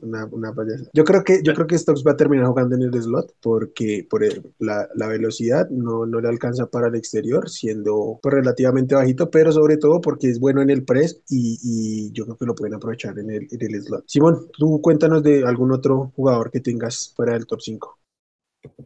Una, 0.03 0.27
una, 0.27 0.53
Yo 0.93 1.05
creo 1.05 1.23
que, 1.23 1.43
yo 1.45 1.55
creo 1.55 1.69
que 1.69 1.79
Stokes 1.79 2.03
va 2.05 2.12
a 2.12 2.17
terminar 2.17 2.47
jugando 2.47 2.75
en 2.75 2.83
el 2.83 3.03
slot 3.03 3.37
porque 3.41 4.05
por 4.11 4.23
la, 4.59 4.89
la, 4.97 5.07
velocidad 5.07 5.71
no, 5.71 6.07
no 6.07 6.21
le 6.21 6.29
alcanza 6.29 6.67
para 6.67 6.89
el 6.89 6.97
exterior, 6.97 7.49
siendo 7.49 8.19
pues, 8.21 8.35
relativamente 8.35 8.97
bajito, 8.97 9.31
pero 9.31 9.53
sobre 9.53 9.77
todo 9.77 10.01
porque 10.01 10.29
es 10.29 10.41
bueno 10.41 10.61
en 10.61 10.71
el 10.71 10.85
press 10.85 11.23
y, 11.29 11.59
y 11.62 12.12
yo 12.12 12.25
creo 12.25 12.37
que 12.37 12.47
lo 12.47 12.55
pueden 12.57 12.75
aprovechar 12.75 13.17
en 13.17 13.31
el, 13.31 13.47
en 13.49 13.62
el 13.62 13.81
slot. 13.81 14.05
Simón, 14.09 14.49
tú 14.53 14.81
cuéntanos 14.83 15.23
de 15.23 15.45
algún 15.45 15.71
otro 15.71 16.12
jugador 16.17 16.51
que 16.51 16.61
tengas 16.61 17.12
fuera 17.15 17.35
del 17.35 17.47
top 17.47 17.61
5. 17.61 17.99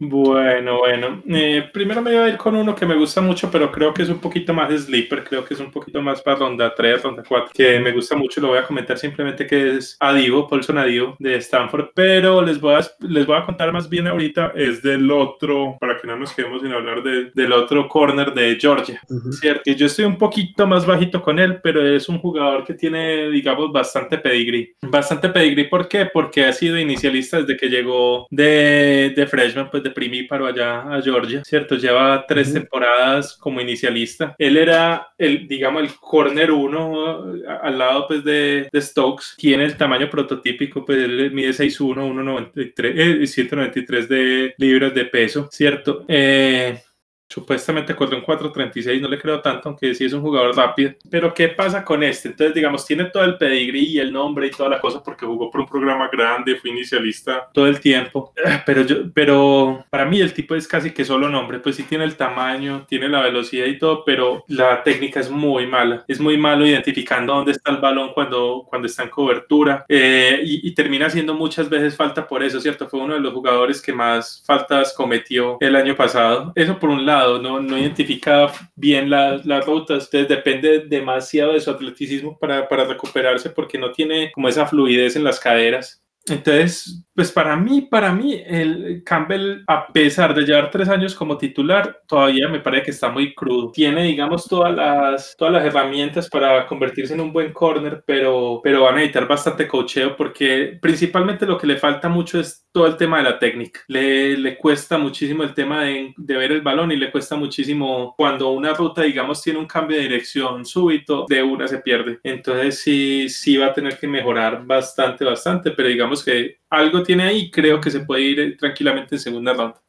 Bueno, 0.00 0.78
bueno. 0.78 1.22
Eh, 1.28 1.68
primero 1.72 2.00
me 2.02 2.12
voy 2.12 2.20
a 2.20 2.28
ir 2.28 2.36
con 2.36 2.54
uno 2.54 2.74
que 2.74 2.86
me 2.86 2.96
gusta 2.96 3.20
mucho, 3.20 3.50
pero 3.50 3.70
creo 3.70 3.92
que 3.92 4.02
es 4.02 4.08
un 4.08 4.18
poquito 4.18 4.54
más 4.54 4.72
sleeper, 4.72 5.24
creo 5.24 5.44
que 5.44 5.54
es 5.54 5.60
un 5.60 5.70
poquito 5.70 6.00
más 6.00 6.22
para 6.22 6.38
ronda 6.38 6.72
3, 6.74 7.02
ronda 7.02 7.22
4, 7.26 7.52
que 7.54 7.80
me 7.80 7.92
gusta 7.92 8.16
mucho, 8.16 8.40
lo 8.40 8.48
voy 8.48 8.58
a 8.58 8.64
comentar 8.64 8.98
simplemente 8.98 9.46
que 9.46 9.76
es 9.76 9.96
Adivo, 10.00 10.48
Paulson 10.48 10.78
Adivo 10.78 11.16
de 11.18 11.36
Stanford, 11.36 11.90
pero 11.94 12.42
les 12.42 12.60
voy 12.60 12.74
a, 12.74 12.80
les 13.00 13.26
voy 13.26 13.36
a 13.36 13.44
contar 13.44 13.72
más 13.72 13.88
bien 13.88 14.06
ahorita, 14.06 14.52
es 14.54 14.82
del 14.82 15.10
otro, 15.10 15.76
para 15.80 15.96
que 15.96 16.06
no 16.06 16.16
nos 16.16 16.32
quedemos 16.32 16.62
sin 16.62 16.72
hablar 16.72 17.02
de, 17.02 17.30
del 17.34 17.52
otro 17.52 17.88
corner 17.88 18.32
de 18.32 18.56
Georgia, 18.60 19.00
¿cierto? 19.32 19.62
Y 19.64 19.74
yo 19.74 19.86
estoy 19.86 20.04
un 20.04 20.18
poquito 20.18 20.66
más 20.66 20.86
bajito 20.86 21.22
con 21.22 21.38
él, 21.38 21.60
pero 21.62 21.84
es 21.86 22.08
un 22.08 22.18
jugador 22.18 22.64
que 22.64 22.74
tiene, 22.74 23.30
digamos, 23.30 23.72
bastante 23.72 24.18
pedigree. 24.18 24.74
Bastante 24.82 25.28
pedigree, 25.28 25.64
¿por 25.66 25.88
qué? 25.88 26.06
Porque 26.06 26.44
ha 26.44 26.52
sido 26.52 26.78
inicialista 26.78 27.40
desde 27.40 27.56
que 27.56 27.68
llegó 27.68 28.26
de, 28.30 29.12
de 29.14 29.26
freshman 29.26 29.67
pues 29.70 29.82
de 29.82 29.90
primíparo 29.90 30.46
allá 30.46 30.80
a 30.80 31.02
Georgia, 31.02 31.42
¿cierto? 31.44 31.76
Lleva 31.76 32.24
tres 32.26 32.52
temporadas 32.52 33.36
como 33.36 33.60
inicialista. 33.60 34.34
Él 34.38 34.56
era 34.56 35.08
el, 35.18 35.46
digamos, 35.46 35.82
el 35.82 35.94
corner 35.94 36.50
uno 36.50 37.24
al 37.62 37.78
lado 37.78 38.06
pues 38.06 38.24
de, 38.24 38.68
de 38.72 38.80
Stokes. 38.80 39.34
Tiene 39.36 39.64
el 39.64 39.76
tamaño 39.76 40.08
prototípico, 40.10 40.84
pues 40.84 40.98
él 40.98 41.30
mide 41.32 41.50
6'1", 41.50 42.52
1'93", 42.54 43.26
193 43.26 44.08
de 44.08 44.54
libras 44.58 44.94
de 44.94 45.04
peso, 45.04 45.48
¿cierto? 45.50 46.04
Eh, 46.08 46.80
Supuestamente 47.28 47.94
corrió 47.94 48.18
en 48.18 48.24
4.36, 48.24 49.00
no 49.00 49.08
le 49.08 49.18
creo 49.18 49.40
tanto, 49.40 49.68
aunque 49.68 49.94
sí 49.94 50.06
es 50.06 50.12
un 50.14 50.22
jugador 50.22 50.56
rápido. 50.56 50.92
Pero 51.10 51.34
¿qué 51.34 51.48
pasa 51.48 51.84
con 51.84 52.02
este? 52.02 52.28
Entonces, 52.28 52.54
digamos, 52.54 52.86
tiene 52.86 53.04
todo 53.04 53.24
el 53.24 53.36
pedigrí 53.36 53.84
y 53.84 53.98
el 53.98 54.12
nombre 54.12 54.46
y 54.46 54.50
toda 54.50 54.70
la 54.70 54.80
cosa 54.80 55.02
porque 55.02 55.26
jugó 55.26 55.50
por 55.50 55.60
un 55.60 55.68
programa 55.68 56.08
grande, 56.10 56.56
fue 56.56 56.70
inicialista 56.70 57.48
todo 57.52 57.66
el 57.66 57.80
tiempo. 57.80 58.32
Pero, 58.66 58.82
yo, 58.82 58.96
pero 59.14 59.84
para 59.88 60.04
mí 60.04 60.20
el 60.20 60.32
tipo 60.32 60.54
es 60.54 60.68
casi 60.68 60.90
que 60.90 61.04
solo 61.04 61.28
nombre, 61.28 61.58
pues 61.58 61.76
sí 61.76 61.84
tiene 61.84 62.04
el 62.04 62.16
tamaño, 62.16 62.84
tiene 62.88 63.08
la 63.08 63.22
velocidad 63.22 63.66
y 63.66 63.78
todo, 63.78 64.04
pero 64.04 64.44
la 64.48 64.82
técnica 64.82 65.20
es 65.20 65.30
muy 65.30 65.66
mala. 65.66 66.04
Es 66.06 66.20
muy 66.20 66.36
malo 66.36 66.66
identificando 66.66 67.34
dónde 67.34 67.52
está 67.52 67.70
el 67.70 67.78
balón 67.78 68.12
cuando, 68.12 68.66
cuando 68.68 68.86
está 68.86 69.04
en 69.04 69.10
cobertura 69.10 69.84
eh, 69.88 70.40
y, 70.44 70.68
y 70.68 70.74
termina 70.74 71.06
haciendo 71.06 71.34
muchas 71.34 71.68
veces 71.68 71.96
falta 71.96 72.26
por 72.26 72.42
eso, 72.42 72.60
¿cierto? 72.60 72.88
Fue 72.88 73.00
uno 73.00 73.14
de 73.14 73.20
los 73.20 73.32
jugadores 73.32 73.80
que 73.80 73.92
más 73.92 74.42
faltas 74.44 74.92
cometió 74.94 75.56
el 75.60 75.76
año 75.76 75.94
pasado. 75.94 76.52
Eso 76.54 76.78
por 76.78 76.90
un 76.90 77.06
lado 77.06 77.17
no, 77.40 77.78
identifica 77.78 78.52
bien 78.74 79.10
las, 79.10 79.44
las 79.44 79.64
rutas, 79.64 80.04
entonces 80.04 80.28
depende 80.28 80.80
demasiado 80.86 81.52
de 81.52 81.60
su 81.60 81.70
atleticismo 81.70 82.38
para, 82.38 82.68
para 82.68 82.84
recuperarse 82.84 83.50
porque 83.50 83.78
no 83.78 83.92
tiene 83.92 84.30
como 84.32 84.48
esa 84.48 84.66
fluidez 84.66 85.16
en 85.16 85.24
las 85.24 85.40
caderas. 85.40 86.02
Entonces, 86.26 87.04
pues 87.18 87.32
para 87.32 87.56
mí, 87.56 87.80
para 87.80 88.12
mí, 88.12 88.40
el 88.46 89.02
Campbell, 89.04 89.64
a 89.66 89.88
pesar 89.88 90.32
de 90.36 90.42
llevar 90.42 90.70
tres 90.70 90.88
años 90.88 91.16
como 91.16 91.36
titular, 91.36 92.02
todavía 92.06 92.46
me 92.46 92.60
parece 92.60 92.84
que 92.84 92.90
está 92.92 93.08
muy 93.08 93.34
crudo. 93.34 93.72
Tiene, 93.72 94.04
digamos, 94.04 94.46
todas 94.46 94.72
las, 94.72 95.34
todas 95.36 95.54
las 95.54 95.64
herramientas 95.64 96.28
para 96.28 96.64
convertirse 96.64 97.14
en 97.14 97.20
un 97.20 97.32
buen 97.32 97.52
corner, 97.52 98.04
pero, 98.06 98.60
pero 98.62 98.82
va 98.82 98.90
a 98.90 98.92
necesitar 98.92 99.26
bastante 99.26 99.66
cocheo 99.66 100.14
porque 100.14 100.78
principalmente 100.80 101.44
lo 101.44 101.58
que 101.58 101.66
le 101.66 101.76
falta 101.76 102.08
mucho 102.08 102.38
es 102.38 102.68
todo 102.70 102.86
el 102.86 102.96
tema 102.96 103.18
de 103.18 103.24
la 103.24 103.38
técnica. 103.40 103.80
Le, 103.88 104.36
le 104.36 104.56
cuesta 104.56 104.96
muchísimo 104.96 105.42
el 105.42 105.54
tema 105.54 105.82
de, 105.82 106.14
de 106.16 106.36
ver 106.36 106.52
el 106.52 106.60
balón 106.60 106.92
y 106.92 106.96
le 106.96 107.10
cuesta 107.10 107.34
muchísimo 107.34 108.14
cuando 108.16 108.50
una 108.52 108.74
ruta, 108.74 109.02
digamos, 109.02 109.42
tiene 109.42 109.58
un 109.58 109.66
cambio 109.66 109.96
de 109.96 110.04
dirección 110.04 110.64
súbito, 110.64 111.26
de 111.28 111.42
una 111.42 111.66
se 111.66 111.78
pierde. 111.78 112.20
Entonces 112.22 112.78
sí, 112.78 113.28
sí 113.28 113.56
va 113.56 113.66
a 113.66 113.74
tener 113.74 113.98
que 113.98 114.06
mejorar 114.06 114.64
bastante, 114.64 115.24
bastante, 115.24 115.72
pero 115.72 115.88
digamos 115.88 116.24
que 116.24 116.58
algo 116.70 117.02
tiene 117.08 117.22
ahí, 117.22 117.50
creo 117.50 117.80
que 117.80 117.90
se 117.90 118.00
puede 118.00 118.20
ir 118.20 118.56
tranquilamente 118.58 119.14
en 119.14 119.18
segunda 119.18 119.54
ronda. 119.54 119.80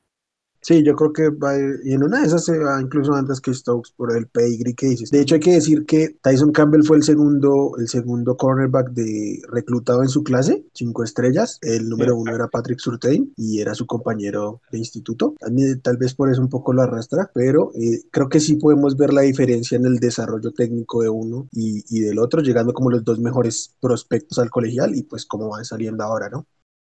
Sí, 0.61 0.83
yo 0.83 0.95
creo 0.95 1.11
que 1.11 1.29
va, 1.29 1.53
y 1.83 1.93
en 1.93 2.03
una 2.03 2.19
de 2.21 2.27
esas 2.27 2.45
se 2.45 2.57
va 2.57 2.81
incluso 2.81 3.13
antes 3.13 3.41
que 3.41 3.53
Stokes 3.53 3.91
por 3.95 4.15
el 4.15 4.27
pedigree 4.27 4.73
que 4.73 4.87
dices. 4.87 5.09
De 5.09 5.19
hecho, 5.19 5.35
hay 5.35 5.41
que 5.41 5.53
decir 5.53 5.85
que 5.85 6.17
Tyson 6.21 6.53
Campbell 6.53 6.83
fue 6.83 6.95
el 6.95 7.03
segundo, 7.03 7.73
el 7.77 7.89
segundo 7.89 8.37
cornerback 8.37 8.91
de 8.91 9.41
reclutado 9.49 10.01
en 10.01 10.07
su 10.07 10.23
clase, 10.23 10.63
cinco 10.73 11.03
estrellas. 11.03 11.59
El 11.61 11.89
número 11.89 12.15
uno 12.15 12.33
era 12.33 12.47
Patrick 12.47 12.79
Surtain 12.79 13.33
y 13.35 13.59
era 13.59 13.75
su 13.75 13.85
compañero 13.85 14.61
de 14.71 14.77
instituto. 14.77 15.35
Tal 15.81 15.97
vez 15.97 16.13
por 16.13 16.29
eso 16.29 16.41
un 16.41 16.49
poco 16.49 16.71
lo 16.71 16.83
arrastra, 16.83 17.31
pero 17.33 17.71
eh, 17.75 18.03
creo 18.11 18.29
que 18.29 18.39
sí 18.39 18.55
podemos 18.55 18.95
ver 18.95 19.13
la 19.13 19.21
diferencia 19.21 19.77
en 19.77 19.85
el 19.85 19.97
desarrollo 19.99 20.51
técnico 20.51 21.01
de 21.01 21.09
uno 21.09 21.49
y, 21.51 21.83
y 21.89 22.01
del 22.01 22.19
otro, 22.19 22.41
llegando 22.41 22.73
como 22.73 22.91
los 22.91 23.03
dos 23.03 23.19
mejores 23.19 23.75
prospectos 23.81 24.39
al 24.39 24.49
colegial 24.49 24.95
y 24.95 25.03
pues 25.03 25.25
cómo 25.25 25.49
van 25.49 25.65
saliendo 25.65 26.03
ahora, 26.05 26.29
¿no? 26.29 26.45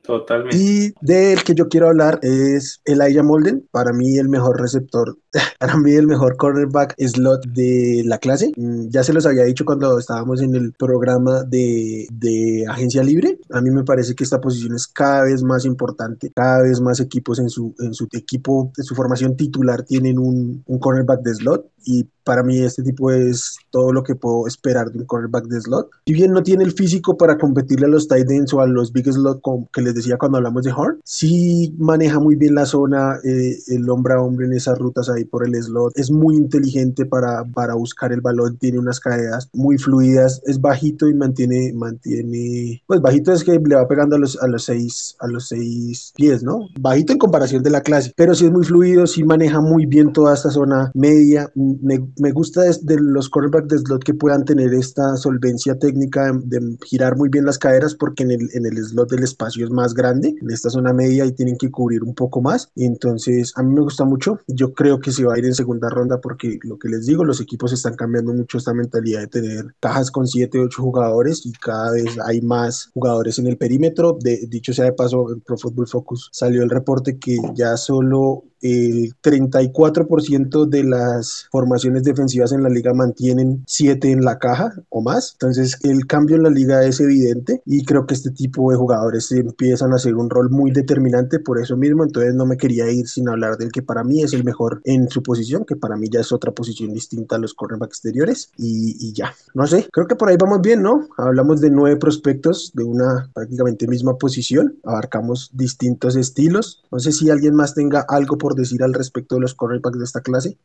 Totalmente. 0.02 0.56
Y 0.56 0.92
del 1.00 1.44
que 1.44 1.54
yo 1.54 1.68
quiero 1.68 1.88
hablar 1.88 2.18
es 2.22 2.80
Elijah 2.84 3.22
Molden, 3.22 3.68
para 3.70 3.92
mí 3.92 4.18
el 4.18 4.28
mejor 4.28 4.60
receptor, 4.60 5.16
para 5.60 5.76
mí 5.76 5.92
el 5.92 6.08
mejor 6.08 6.36
cornerback 6.36 6.96
slot 6.98 7.46
de 7.46 8.02
la 8.04 8.18
clase. 8.18 8.50
Mm, 8.56 8.88
Ya 8.88 9.04
se 9.04 9.12
los 9.12 9.26
había 9.26 9.44
dicho 9.44 9.64
cuando 9.64 9.96
estábamos 9.98 10.42
en 10.42 10.56
el 10.56 10.72
programa 10.72 11.44
de, 11.44 12.08
de 12.12 12.64
agencia 12.68 13.04
libre. 13.04 13.38
A 13.52 13.60
mí 13.60 13.70
me 13.70 13.84
parece 13.84 14.16
que 14.16 14.24
esta 14.24 14.40
posición 14.40 14.74
es 14.74 14.88
cada 14.88 15.22
vez 15.22 15.44
más 15.44 15.64
importante, 15.64 16.32
cada 16.34 16.62
vez 16.62 16.80
más 16.80 16.98
equipos 16.98 17.38
en 17.38 17.48
su, 17.48 17.72
en 17.78 17.94
su 17.94 18.08
equipo, 18.12 18.72
en 18.76 18.84
su 18.84 18.96
formación 18.96 19.36
titular 19.36 19.84
tienen 19.84 20.18
un, 20.18 20.64
un 20.66 20.78
cornerback 20.80 21.22
de 21.22 21.34
slot 21.34 21.70
y 21.84 22.08
para 22.24 22.42
mí 22.42 22.58
este 22.58 22.82
tipo 22.82 23.10
es 23.10 23.56
todo 23.70 23.92
lo 23.92 24.02
que 24.02 24.14
puedo 24.14 24.46
esperar 24.46 24.90
de 24.90 25.00
un 25.00 25.06
cornerback 25.06 25.46
de 25.46 25.60
slot. 25.60 25.90
Si 26.06 26.12
bien 26.12 26.32
no 26.32 26.42
tiene 26.42 26.64
el 26.64 26.72
físico 26.72 27.16
para 27.16 27.38
competirle 27.38 27.86
a 27.86 27.88
los 27.88 28.08
tight 28.08 28.30
ends 28.30 28.52
o 28.54 28.60
a 28.60 28.66
los 28.66 28.92
big 28.92 29.10
slot 29.12 29.40
como 29.40 29.68
que 29.72 29.82
les 29.82 29.94
decía 29.94 30.18
cuando 30.18 30.38
hablamos 30.38 30.64
de 30.64 30.72
Horn, 30.72 31.00
sí 31.04 31.74
maneja 31.78 32.20
muy 32.20 32.36
bien 32.36 32.54
la 32.54 32.66
zona, 32.66 33.18
eh, 33.24 33.58
el 33.68 33.88
hombre 33.90 34.14
a 34.14 34.20
hombre 34.20 34.46
en 34.46 34.52
esas 34.52 34.78
rutas 34.78 35.08
ahí 35.08 35.24
por 35.24 35.46
el 35.46 35.54
slot, 35.62 35.92
es 35.96 36.10
muy 36.10 36.36
inteligente 36.36 37.06
para, 37.06 37.44
para 37.44 37.74
buscar 37.74 38.12
el 38.12 38.20
balón, 38.20 38.56
tiene 38.58 38.78
unas 38.78 39.00
caídas 39.00 39.48
muy 39.52 39.78
fluidas, 39.78 40.42
es 40.46 40.60
bajito 40.60 41.08
y 41.08 41.14
mantiene, 41.14 41.72
mantiene, 41.72 42.82
pues 42.86 43.00
bajito 43.00 43.32
es 43.32 43.44
que 43.44 43.58
le 43.58 43.74
va 43.74 43.88
pegando 43.88 44.16
a 44.16 44.18
los, 44.18 44.40
a 44.42 44.46
los 44.46 44.64
seis, 44.64 45.16
a 45.20 45.26
los 45.26 45.48
seis 45.48 46.12
pies, 46.16 46.42
¿no? 46.42 46.68
Bajito 46.78 47.12
en 47.12 47.18
comparación 47.18 47.62
de 47.62 47.70
la 47.70 47.80
clase, 47.80 48.12
pero 48.16 48.34
sí 48.34 48.46
es 48.46 48.52
muy 48.52 48.64
fluido, 48.64 49.06
sí 49.06 49.24
maneja 49.24 49.60
muy 49.60 49.86
bien 49.86 50.12
toda 50.12 50.34
esta 50.34 50.50
zona 50.50 50.90
media, 50.94 51.50
me, 51.54 52.04
me 52.18 52.32
gusta 52.32 52.62
de, 52.62 52.96
los 53.00 53.28
cornerbacks 53.28 53.68
de 53.68 53.78
slot 53.78 54.04
que 54.04 54.14
puedan 54.14 54.44
tener 54.44 54.72
esta 54.74 55.16
solvencia 55.16 55.78
técnica 55.78 56.32
de, 56.32 56.60
de, 56.60 56.76
girar 56.84 57.16
muy 57.16 57.28
bien 57.28 57.44
las 57.44 57.58
caderas 57.58 57.94
porque 57.94 58.22
en 58.22 58.32
el, 58.32 58.48
en 58.54 58.66
el 58.66 58.76
slot 58.84 59.10
del 59.10 59.24
espacio 59.24 59.64
es 59.64 59.70
más 59.70 59.94
grande, 59.94 60.34
en 60.40 60.50
esta 60.50 60.70
zona 60.70 60.92
media 60.92 61.24
y 61.24 61.32
tienen 61.32 61.56
que 61.56 61.70
cubrir 61.70 62.02
un 62.02 62.14
poco 62.14 62.40
más. 62.40 62.70
Entonces, 62.76 63.52
a 63.56 63.62
mí 63.62 63.74
me 63.74 63.80
gusta 63.80 64.04
mucho. 64.04 64.38
Yo 64.46 64.72
creo 64.72 65.00
que 65.00 65.12
se 65.12 65.24
va 65.24 65.34
a 65.34 65.38
ir 65.38 65.46
en 65.46 65.54
segunda 65.54 65.88
ronda 65.88 66.20
porque 66.20 66.58
lo 66.62 66.78
que 66.78 66.88
les 66.88 67.06
digo, 67.06 67.24
los 67.24 67.40
equipos 67.40 67.72
están 67.72 67.94
cambiando 67.94 68.32
mucho 68.32 68.58
esta 68.58 68.74
mentalidad 68.74 69.20
de 69.20 69.26
tener 69.28 69.74
cajas 69.80 70.10
con 70.10 70.26
7, 70.26 70.58
8 70.58 70.82
jugadores 70.82 71.44
y 71.46 71.52
cada 71.52 71.92
vez 71.92 72.18
hay 72.24 72.40
más 72.40 72.90
jugadores 72.94 73.38
en 73.38 73.46
el 73.46 73.56
perímetro. 73.56 74.16
De, 74.20 74.46
dicho 74.48 74.72
sea 74.72 74.86
de 74.86 74.92
paso, 74.92 75.32
en 75.32 75.40
Pro 75.40 75.56
Football 75.56 75.88
Focus 75.88 76.28
salió 76.32 76.62
el 76.62 76.70
reporte 76.70 77.18
que 77.18 77.36
ya 77.54 77.76
solo 77.76 78.44
el 78.62 79.14
34% 79.22 80.66
de 80.66 80.84
las 80.84 81.48
formaciones 81.50 82.04
defensivas 82.04 82.52
en 82.52 82.62
la 82.62 82.68
liga 82.68 82.94
mantienen 82.94 83.62
7 83.66 84.10
en 84.10 84.24
la 84.24 84.38
caja 84.38 84.72
o 84.88 85.02
más. 85.02 85.32
Entonces 85.32 85.78
el 85.82 86.06
cambio 86.06 86.36
en 86.36 86.44
la 86.44 86.50
liga 86.50 86.84
es 86.84 87.00
evidente 87.00 87.62
y 87.66 87.84
creo 87.84 88.06
que 88.06 88.14
este 88.14 88.30
tipo 88.30 88.70
de 88.70 88.76
jugadores 88.76 89.30
empiezan 89.32 89.92
a 89.92 89.96
hacer 89.96 90.14
un 90.14 90.30
rol 90.30 90.50
muy 90.50 90.70
determinante 90.70 91.40
por 91.40 91.60
eso 91.60 91.76
mismo. 91.76 92.04
Entonces 92.04 92.34
no 92.34 92.46
me 92.46 92.56
quería 92.56 92.90
ir 92.90 93.08
sin 93.08 93.28
hablar 93.28 93.56
del 93.56 93.72
que 93.72 93.82
para 93.82 94.04
mí 94.04 94.22
es 94.22 94.32
el 94.32 94.44
mejor 94.44 94.80
en 94.84 95.08
su 95.10 95.22
posición, 95.22 95.64
que 95.64 95.76
para 95.76 95.96
mí 95.96 96.08
ya 96.10 96.20
es 96.20 96.32
otra 96.32 96.52
posición 96.52 96.92
distinta 96.92 97.36
a 97.36 97.38
los 97.38 97.54
cornerback 97.54 97.90
exteriores 97.90 98.50
y, 98.56 98.96
y 99.08 99.12
ya. 99.12 99.34
No 99.54 99.66
sé, 99.66 99.88
creo 99.92 100.06
que 100.06 100.16
por 100.16 100.28
ahí 100.28 100.36
vamos 100.38 100.60
bien, 100.62 100.82
¿no? 100.82 101.08
Hablamos 101.18 101.60
de 101.60 101.70
nueve 101.70 101.96
prospectos 101.96 102.70
de 102.74 102.84
una 102.84 103.30
prácticamente 103.34 103.86
misma 103.86 104.16
posición, 104.16 104.78
abarcamos 104.84 105.50
distintos 105.52 106.16
estilos. 106.16 106.82
No 106.90 106.98
sé 106.98 107.12
si 107.12 107.30
alguien 107.30 107.54
más 107.54 107.74
tenga 107.74 108.04
algo 108.08 108.38
por 108.38 108.51
decir 108.54 108.82
al 108.82 108.94
respecto 108.94 109.36
de 109.36 109.42
los 109.42 109.54
cornerbacks 109.54 109.98
de 109.98 110.04
esta 110.04 110.20
clase? 110.22 110.58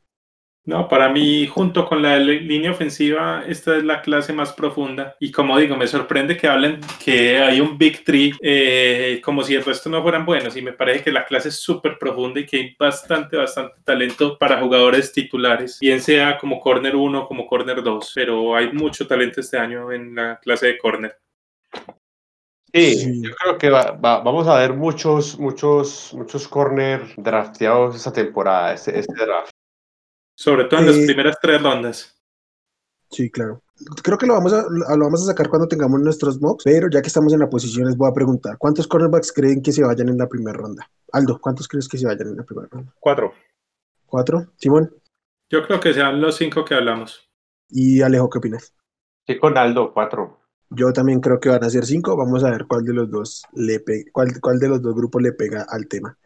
No, 0.67 0.89
para 0.89 1.07
mí, 1.07 1.47
junto 1.47 1.85
con 1.85 2.01
la 2.01 2.19
línea 2.19 2.71
ofensiva, 2.71 3.41
esta 3.47 3.77
es 3.77 3.85
la 3.85 4.01
clase 4.01 4.33
más 4.33 4.51
profunda. 4.51 5.15
Y 5.17 5.31
como 5.31 5.57
digo, 5.57 5.77
me 5.77 5.87
sorprende 5.87 6.35
que 6.35 6.49
hablen 6.49 6.81
que 7.01 7.37
hay 7.37 7.61
un 7.61 7.77
Big 7.77 8.03
Tree, 8.03 8.33
eh, 8.41 9.21
como 9.23 9.43
si 9.43 9.55
el 9.55 9.63
resto 9.63 9.89
no 9.89 10.01
fueran 10.03 10.25
buenos. 10.25 10.57
Y 10.57 10.61
me 10.61 10.73
parece 10.73 11.05
que 11.05 11.11
la 11.13 11.25
clase 11.25 11.47
es 11.47 11.55
súper 11.61 11.97
profunda 11.97 12.41
y 12.41 12.45
que 12.45 12.57
hay 12.57 12.75
bastante, 12.77 13.37
bastante 13.37 13.75
talento 13.85 14.37
para 14.37 14.59
jugadores 14.59 15.13
titulares, 15.13 15.79
bien 15.79 16.01
sea 16.01 16.37
como 16.37 16.59
corner 16.59 16.97
1 16.97 17.27
como 17.27 17.47
corner 17.47 17.81
2. 17.81 18.11
Pero 18.13 18.53
hay 18.53 18.73
mucho 18.73 19.07
talento 19.07 19.39
este 19.39 19.57
año 19.57 19.93
en 19.93 20.15
la 20.15 20.37
clase 20.37 20.67
de 20.67 20.77
corner. 20.77 21.17
Sí, 22.73 22.95
sí, 22.95 23.21
yo 23.23 23.31
creo 23.35 23.57
que 23.57 23.69
va, 23.69 23.91
va, 23.91 24.19
vamos 24.19 24.47
a 24.47 24.57
ver 24.57 24.73
muchos, 24.73 25.39
muchos, 25.39 26.13
muchos 26.13 26.47
corner 26.47 27.01
drafteados 27.17 27.95
esta 27.95 28.11
temporada, 28.11 28.73
este, 28.73 28.99
este 28.99 29.25
draft. 29.25 29.51
Sobre 30.35 30.65
todo 30.65 30.81
en 30.81 30.89
eh, 30.89 30.91
las 30.91 31.05
primeras 31.05 31.37
tres 31.41 31.61
rondas. 31.61 32.17
Sí, 33.09 33.31
claro. 33.31 33.63
Creo 34.03 34.17
que 34.17 34.25
lo 34.25 34.33
vamos, 34.33 34.53
a, 34.53 34.63
lo 34.63 35.05
vamos 35.05 35.23
a 35.23 35.27
sacar 35.27 35.49
cuando 35.49 35.67
tengamos 35.67 36.01
nuestros 36.01 36.41
mocks, 36.41 36.63
pero 36.65 36.89
ya 36.89 37.01
que 37.01 37.07
estamos 37.07 37.31
en 37.33 37.39
la 37.39 37.49
posición, 37.49 37.87
les 37.87 37.95
voy 37.95 38.09
a 38.09 38.13
preguntar, 38.13 38.57
¿cuántos 38.57 38.87
cornerbacks 38.87 39.31
creen 39.31 39.61
que 39.61 39.71
se 39.71 39.83
vayan 39.83 40.09
en 40.09 40.17
la 40.17 40.27
primera 40.27 40.57
ronda? 40.57 40.89
Aldo, 41.13 41.39
¿cuántos 41.39 41.67
crees 41.67 41.87
que 41.87 41.97
se 41.97 42.05
vayan 42.05 42.29
en 42.29 42.37
la 42.37 42.43
primera 42.43 42.67
ronda? 42.69 42.93
Cuatro. 42.99 43.33
¿Cuatro? 44.05 44.47
¿Simón? 44.57 44.93
Yo 45.49 45.65
creo 45.65 45.79
que 45.79 45.93
sean 45.93 46.19
los 46.19 46.35
cinco 46.35 46.65
que 46.65 46.73
hablamos. 46.73 47.29
¿Y 47.69 48.01
Alejo, 48.01 48.29
qué 48.29 48.39
opinas? 48.39 48.73
Sí, 49.25 49.37
con 49.37 49.57
Aldo, 49.57 49.93
cuatro. 49.93 50.36
Yo 50.69 50.91
también 50.93 51.19
creo 51.19 51.39
que 51.39 51.49
van 51.49 51.63
a 51.63 51.69
ser 51.69 51.85
cinco. 51.85 52.15
Vamos 52.17 52.43
a 52.43 52.51
ver 52.51 52.65
cuál 52.67 52.83
de 52.83 52.93
los 52.93 53.09
dos 53.09 53.43
le 53.53 53.83
cuál, 54.11 54.39
cuál 54.41 54.59
de 54.59 54.69
los 54.69 54.81
dos 54.81 54.95
grupos 54.95 55.21
le 55.21 55.33
pega 55.33 55.65
al 55.69 55.87
tema. 55.87 56.17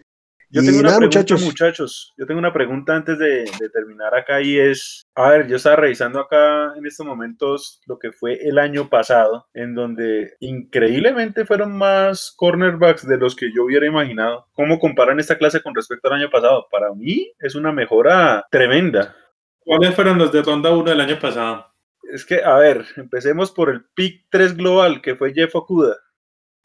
Yo 0.54 0.62
tengo 0.62 0.80
una 0.80 0.90
nada, 0.90 0.98
pregunta, 0.98 1.20
muchachos. 1.20 1.42
muchachos. 1.44 2.14
Yo 2.18 2.26
tengo 2.26 2.40
una 2.40 2.52
pregunta 2.52 2.94
antes 2.94 3.18
de, 3.18 3.46
de, 3.58 3.70
terminar 3.70 4.14
acá 4.14 4.42
y 4.42 4.60
es, 4.60 5.08
a 5.16 5.30
ver, 5.30 5.48
yo 5.48 5.56
estaba 5.56 5.78
revisando 5.78 6.20
acá 6.20 6.74
en 6.76 6.86
estos 6.86 7.06
momentos 7.06 7.80
lo 7.86 7.98
que 7.98 8.12
fue 8.12 8.34
el 8.34 8.60
año 8.60 8.90
pasado, 8.90 9.48
en 9.54 9.76
donde 9.76 10.34
increíblemente 10.42 11.46
fueron 11.46 11.78
más 11.78 12.34
cornerbacks 12.36 13.08
de 13.08 13.18
los 13.18 13.34
que 13.34 13.54
yo 13.56 13.64
hubiera 13.64 13.88
imaginado. 13.88 14.48
¿Cómo 14.52 14.78
comparan 14.78 15.22
esta 15.22 15.38
clase 15.38 15.62
con 15.62 15.74
respecto 15.74 16.10
al 16.10 16.20
año 16.20 16.30
pasado? 16.30 16.68
Para 16.70 16.94
mí 16.94 17.32
es 17.40 17.56
una 17.56 17.72
mejora 17.72 18.46
tremenda. 18.52 19.16
¿Cuáles 19.60 19.96
fueron 19.96 20.18
los 20.18 20.34
de 20.34 20.42
ronda 20.42 20.72
1 20.72 20.90
del 20.90 21.00
año 21.00 21.18
pasado? 21.18 21.71
Es 22.12 22.26
que, 22.26 22.44
a 22.44 22.56
ver, 22.58 22.86
empecemos 22.98 23.52
por 23.52 23.70
el 23.70 23.86
pick 23.94 24.26
3 24.30 24.58
global, 24.58 25.02
que 25.02 25.16
fue 25.16 25.34
Jeff 25.34 25.56
Okuda. 25.56 25.96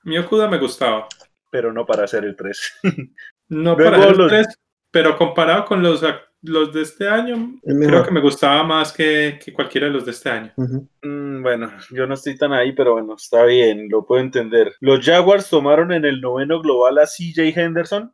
Mi 0.03 0.19
Okuda 0.19 0.49
me 0.49 0.59
gustaba. 0.59 1.07
Pero 1.51 1.73
no 1.73 1.87
para 1.87 2.07
ser 2.09 2.25
el 2.25 2.35
3. 2.35 2.81
no 3.49 3.77
Luego 3.77 3.91
para 3.93 4.03
ser 4.03 4.21
el 4.21 4.29
3, 4.29 4.47
pero 4.91 5.17
comparado 5.17 5.65
con 5.65 5.83
los, 5.83 6.03
los 6.43 6.73
de 6.73 6.83
este 6.83 7.09
año, 7.09 7.61
creo 7.63 8.05
que 8.05 8.11
me 8.11 8.21
gustaba 8.21 8.65
más 8.65 8.93
que, 8.93 9.39
que, 9.43 9.53
cualquiera 9.53 9.87
de 9.87 9.93
los 9.93 10.05
de 10.05 10.11
este 10.11 10.31
año. 10.31 10.53
Uh 10.57 10.65
-huh. 10.65 10.89
mm, 11.03 11.43
bueno, 11.43 11.73
yo 11.91 12.07
no 12.07 12.15
estoy 12.15 12.37
tan 12.37 12.53
ahí, 12.53 12.73
pero 12.73 12.95
bueno, 12.95 13.15
está 13.15 13.45
bien, 13.45 13.89
lo 13.89 14.05
puedo 14.05 14.21
entender. 14.21 14.75
Los 14.81 15.05
Jaguars 15.05 15.49
tomaron 15.49 15.93
en 15.93 16.05
el 16.05 16.21
noveno 16.21 16.61
global 16.61 16.99
a 16.99 17.07
CJ 17.07 17.57
Henderson. 17.57 18.13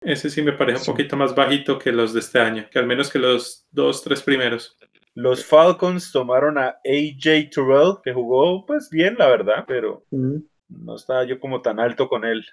Ese 0.00 0.30
sí 0.30 0.42
me 0.42 0.52
parece 0.52 0.84
sí. 0.84 0.90
un 0.90 0.96
poquito 0.96 1.16
más 1.16 1.34
bajito 1.34 1.78
que 1.78 1.90
los 1.92 2.12
de 2.12 2.20
este 2.20 2.38
año, 2.38 2.66
que 2.70 2.78
al 2.78 2.86
menos 2.86 3.10
que 3.10 3.18
los 3.18 3.66
dos, 3.72 4.02
tres 4.02 4.22
primeros. 4.22 4.76
Los 5.14 5.44
Falcons 5.44 6.10
tomaron 6.10 6.58
a 6.58 6.78
AJ 6.84 7.50
Terrell, 7.50 7.96
que 8.02 8.12
jugó 8.12 8.64
pues 8.64 8.88
bien, 8.90 9.16
la 9.18 9.28
verdad, 9.28 9.64
pero 9.66 10.04
mm. 10.10 10.36
no 10.68 10.96
estaba 10.96 11.24
yo 11.24 11.38
como 11.38 11.60
tan 11.60 11.78
alto 11.80 12.08
con 12.08 12.24
él. 12.24 12.44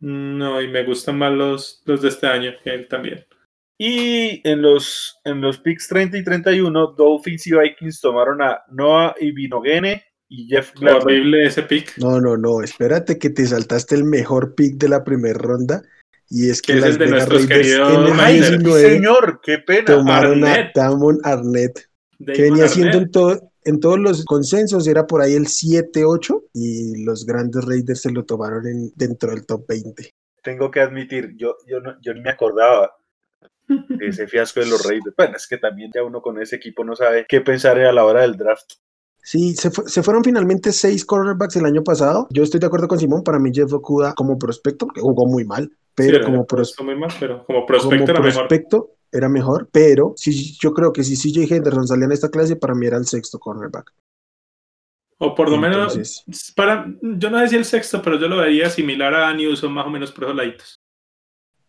No, 0.00 0.60
y 0.60 0.68
me 0.68 0.84
gustan 0.84 1.18
más 1.18 1.32
los, 1.32 1.82
los 1.84 2.02
de 2.02 2.08
este 2.08 2.26
año 2.26 2.52
que 2.62 2.70
él 2.70 2.88
también. 2.88 3.24
Y 3.78 4.46
en 4.46 4.60
los, 4.60 5.18
en 5.24 5.40
los 5.40 5.58
picks 5.58 5.88
30 5.88 6.18
y 6.18 6.24
31, 6.24 6.94
Dolphins 6.98 7.46
y 7.46 7.52
Vikings 7.56 8.00
tomaron 8.00 8.42
a 8.42 8.62
Noah 8.70 9.14
Ibinogene 9.18 10.04
y 10.28 10.46
Jeff 10.48 10.74
Gladwell. 10.74 11.02
Horrible 11.02 11.46
ese 11.46 11.62
pick. 11.62 11.96
No, 11.96 12.20
no, 12.20 12.36
no, 12.36 12.62
espérate 12.62 13.18
que 13.18 13.30
te 13.30 13.46
saltaste 13.46 13.94
el 13.94 14.04
mejor 14.04 14.54
pick 14.54 14.76
de 14.76 14.88
la 14.88 15.02
primera 15.02 15.38
ronda. 15.38 15.82
Y 16.30 16.48
es 16.48 16.62
que 16.62 16.74
es 16.74 16.80
las 16.80 16.90
el 16.90 16.98
de 16.98 17.06
nuestros 17.08 17.46
queridos 17.46 17.92
en 17.92 18.14
el 18.14 18.20
Ay, 18.20 18.34
19 18.40 18.80
señor, 18.82 19.40
qué 19.42 19.58
pena. 19.58 19.84
tomaron 19.84 20.44
Arnett. 20.44 20.78
a 20.78 20.82
Damon 20.82 21.18
Arnett, 21.24 21.90
Damon 22.18 22.36
que 22.36 22.42
venía 22.42 22.68
siendo 22.68 22.98
en, 22.98 23.10
todo, 23.10 23.52
en 23.64 23.80
todos 23.80 23.98
los 23.98 24.24
consensos, 24.24 24.86
era 24.86 25.08
por 25.08 25.22
ahí 25.22 25.34
el 25.34 25.46
7-8 25.46 26.44
y 26.54 27.02
los 27.04 27.26
grandes 27.26 27.64
Raiders 27.64 28.02
se 28.02 28.12
lo 28.12 28.24
tomaron 28.24 28.64
en, 28.68 28.92
dentro 28.94 29.30
del 29.30 29.44
top 29.44 29.66
20. 29.66 30.14
Tengo 30.42 30.70
que 30.70 30.80
admitir, 30.80 31.34
yo, 31.36 31.56
yo, 31.66 31.80
no, 31.80 32.00
yo 32.00 32.14
ni 32.14 32.20
me 32.20 32.30
acordaba 32.30 32.94
de 33.66 34.06
ese 34.06 34.28
fiasco 34.28 34.60
de 34.60 34.66
los 34.66 34.84
Raiders. 34.86 35.14
Bueno, 35.16 35.36
es 35.36 35.48
que 35.48 35.58
también 35.58 35.90
ya 35.92 36.04
uno 36.04 36.22
con 36.22 36.40
ese 36.40 36.56
equipo 36.56 36.84
no 36.84 36.94
sabe 36.94 37.26
qué 37.28 37.40
pensar 37.40 37.78
a 37.80 37.92
la 37.92 38.04
hora 38.04 38.22
del 38.22 38.36
draft. 38.36 38.74
Sí, 39.22 39.54
se, 39.54 39.70
se, 39.70 40.02
fueron 40.02 40.24
finalmente 40.24 40.72
seis 40.72 41.04
cornerbacks 41.04 41.56
el 41.56 41.66
año 41.66 41.82
pasado. 41.82 42.26
Yo 42.30 42.42
estoy 42.42 42.58
de 42.60 42.66
acuerdo 42.66 42.88
con 42.88 42.98
Simón. 42.98 43.22
Para 43.22 43.38
mí, 43.38 43.50
Jeff 43.52 43.72
Okuda 43.72 44.14
como 44.14 44.38
prospecto, 44.38 44.86
que 44.88 45.00
jugó 45.00 45.26
muy 45.26 45.44
mal, 45.44 45.70
pero, 45.94 46.18
Sí, 46.18 46.24
como, 46.24 46.46
pero 46.46 46.62
pros- 46.62 46.74
muy 46.82 46.96
mal, 46.98 47.10
pero 47.20 47.44
como 47.44 47.66
prospecto 47.66 48.06
como 48.06 48.18
era 48.18 48.20
mejor. 48.26 48.48
prospecto 48.48 48.90
era 49.12 49.28
mejor. 49.28 49.68
Pero 49.70 50.14
sí, 50.16 50.56
yo 50.58 50.72
creo 50.72 50.92
que 50.92 51.04
si 51.04 51.16
CJ 51.16 51.54
Henderson 51.54 51.86
salía 51.86 52.06
en 52.06 52.12
esta 52.12 52.30
clase, 52.30 52.56
para 52.56 52.74
mí 52.74 52.86
era 52.86 52.96
el 52.96 53.06
sexto 53.06 53.38
cornerback. 53.38 53.92
O 55.18 55.34
por 55.34 55.50
lo 55.50 55.58
menos, 55.58 56.24
para, 56.56 56.86
yo 57.02 57.28
no 57.28 57.38
sé 57.40 57.48
si 57.48 57.56
el 57.56 57.66
sexto, 57.66 58.00
pero 58.00 58.18
yo 58.18 58.26
lo 58.26 58.38
vería 58.38 58.70
similar 58.70 59.12
a 59.14 59.34
Newsom, 59.34 59.70
más 59.74 59.86
o 59.86 59.90
menos 59.90 60.12
por 60.12 60.24
esos 60.24 60.36
laditos. 60.36 60.76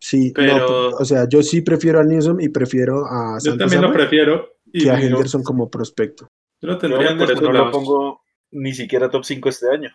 Sí, 0.00 0.32
Pero- 0.34 0.90
no, 0.90 0.96
o 0.96 1.04
sea, 1.04 1.28
yo 1.28 1.42
sí 1.42 1.60
prefiero 1.60 2.00
a 2.00 2.02
Newsom 2.04 2.40
y 2.40 2.48
prefiero 2.48 3.04
a 3.04 3.36
Yo 3.44 3.56
también 3.58 3.82
lo 3.82 3.92
prefiero. 3.92 4.48
Y 4.72 4.84
que 4.84 4.90
a 4.90 4.98
Henderson 4.98 5.42
como 5.42 5.68
prospecto. 5.68 6.26
Yo 6.62 6.68
lo 6.68 6.78
por 6.78 7.42
no 7.42 7.52
lo 7.52 7.70
pongo 7.70 8.20
ni 8.52 8.72
siquiera 8.72 9.10
top 9.10 9.24
5 9.24 9.48
este 9.48 9.68
año. 9.68 9.90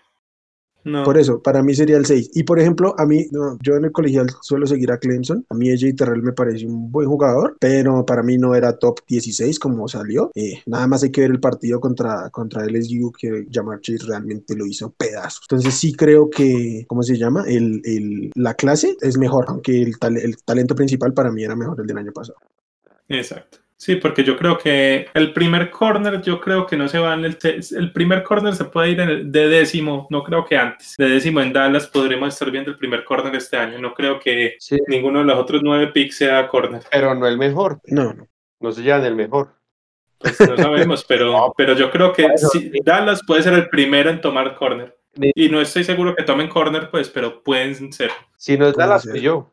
No. 0.84 1.04
Por 1.04 1.18
eso, 1.18 1.42
para 1.42 1.62
mí 1.64 1.76
sería 1.76 1.98
el 1.98 2.06
6. 2.06 2.32
Y 2.34 2.44
por 2.44 2.60
ejemplo, 2.62 2.96
a 2.98 3.06
mí, 3.06 3.26
no, 3.32 3.58
yo 3.62 3.76
en 3.76 3.86
el 3.86 3.92
colegial 3.92 4.28
suelo 4.42 4.66
seguir 4.66 4.90
a 4.92 5.00
Clemson. 5.00 5.46
A 5.50 5.54
mí 5.56 5.70
AJ 5.70 5.96
Terrell 5.98 6.24
me 6.24 6.32
parece 6.32 6.66
un 6.66 6.90
buen 6.92 7.10
jugador, 7.10 7.58
pero 7.60 8.06
para 8.06 8.24
mí 8.24 8.38
no 8.38 8.56
era 8.56 8.78
top 8.78 9.00
16 9.06 9.60
como 9.60 9.88
salió. 9.90 10.32
Eh, 10.34 10.62
nada 10.66 10.88
más 10.88 11.04
hay 11.04 11.12
que 11.12 11.22
ver 11.22 11.32
el 11.32 11.42
partido 11.42 11.82
contra, 11.82 12.30
contra 12.30 12.64
LSU 12.66 13.12
que 13.12 13.48
Jamar 13.52 13.82
Chase 13.82 14.06
realmente 14.08 14.56
lo 14.56 14.66
hizo 14.66 14.92
pedazos. 14.94 15.42
Entonces 15.50 15.74
sí 15.74 15.94
creo 15.94 16.30
que, 16.30 16.86
¿cómo 16.88 17.04
se 17.04 17.18
llama? 17.18 17.44
El, 17.48 17.82
el- 17.84 18.32
la 18.36 18.54
clase 18.54 18.96
es 19.02 19.18
mejor, 19.18 19.46
aunque 19.50 19.82
el, 19.82 19.96
el 20.22 20.38
talento 20.44 20.74
principal 20.74 21.14
para 21.14 21.32
mí 21.32 21.44
era 21.44 21.56
mejor 21.56 21.82
el 21.82 21.88
del 21.88 21.98
año 21.98 22.14
pasado. 22.14 22.38
Exacto. 23.10 23.58
Sí, 23.80 23.96
porque 23.98 24.24
yo 24.24 24.36
creo 24.36 24.58
que 24.58 25.08
el 25.14 25.34
primer 25.34 25.70
corner, 25.70 26.20
yo 26.22 26.42
creo 26.42 26.66
que 26.66 26.76
no 26.76 26.88
se 26.88 26.98
va 26.98 27.14
en 27.14 27.26
el... 27.26 27.38
el 27.44 27.92
primer 27.94 28.24
corner 28.24 28.56
se 28.56 28.66
puede 28.66 28.90
ir 28.90 29.00
en 29.00 29.10
el, 29.10 29.32
de 29.32 29.48
décimo, 29.48 30.08
no 30.10 30.24
creo 30.24 30.46
que 30.46 30.58
antes. 30.58 30.96
De 30.98 31.08
décimo 31.08 31.42
en 31.42 31.54
Dallas 31.54 31.86
podremos 31.86 32.34
estar 32.34 32.50
viendo 32.50 32.72
el 32.72 32.78
primer 32.78 33.04
corner 33.04 33.36
este 33.36 33.56
año. 33.56 33.78
No 33.78 33.94
creo 33.94 34.20
que 34.20 34.56
Sí, 34.60 34.78
ninguno 34.88 35.20
de 35.20 35.26
los 35.26 35.38
otros 35.38 35.62
nueve 35.64 35.88
picks 35.88 36.18
sea 36.18 36.48
corner. 36.48 36.82
pero 36.92 37.14
no 37.14 37.28
el 37.28 37.38
mejor. 37.38 37.80
No, 37.86 38.14
no. 38.14 38.28
No 38.60 38.72
se 38.72 38.82
llevan 38.82 39.06
el 39.06 39.16
mejor. 39.16 39.54
Pues 40.18 40.40
no 40.42 40.58
sabemos, 40.58 41.06
pero, 41.06 41.54
pero 41.58 41.74
yo 41.74 41.92
creo 41.92 42.12
que 42.12 42.24
Bueno, 42.24 42.38
sí, 42.52 42.72
Dallas 42.84 43.22
puede 43.28 43.44
ser 43.44 43.54
el 43.54 43.70
primero 43.70 44.10
en 44.10 44.22
tomar 44.22 44.56
corner. 44.56 44.98
Y 45.14 45.50
no 45.50 45.62
estoy 45.62 45.84
seguro 45.84 46.16
que 46.16 46.24
tomen 46.24 46.48
corner, 46.50 46.90
pues, 46.90 47.10
pero 47.10 47.44
pueden 47.44 47.94
ser. 47.94 48.10
Si 48.36 48.58
no 48.58 48.68
es 48.68 48.76
Dallas, 48.76 49.08
pues 49.08 49.22
yo. 49.22 49.52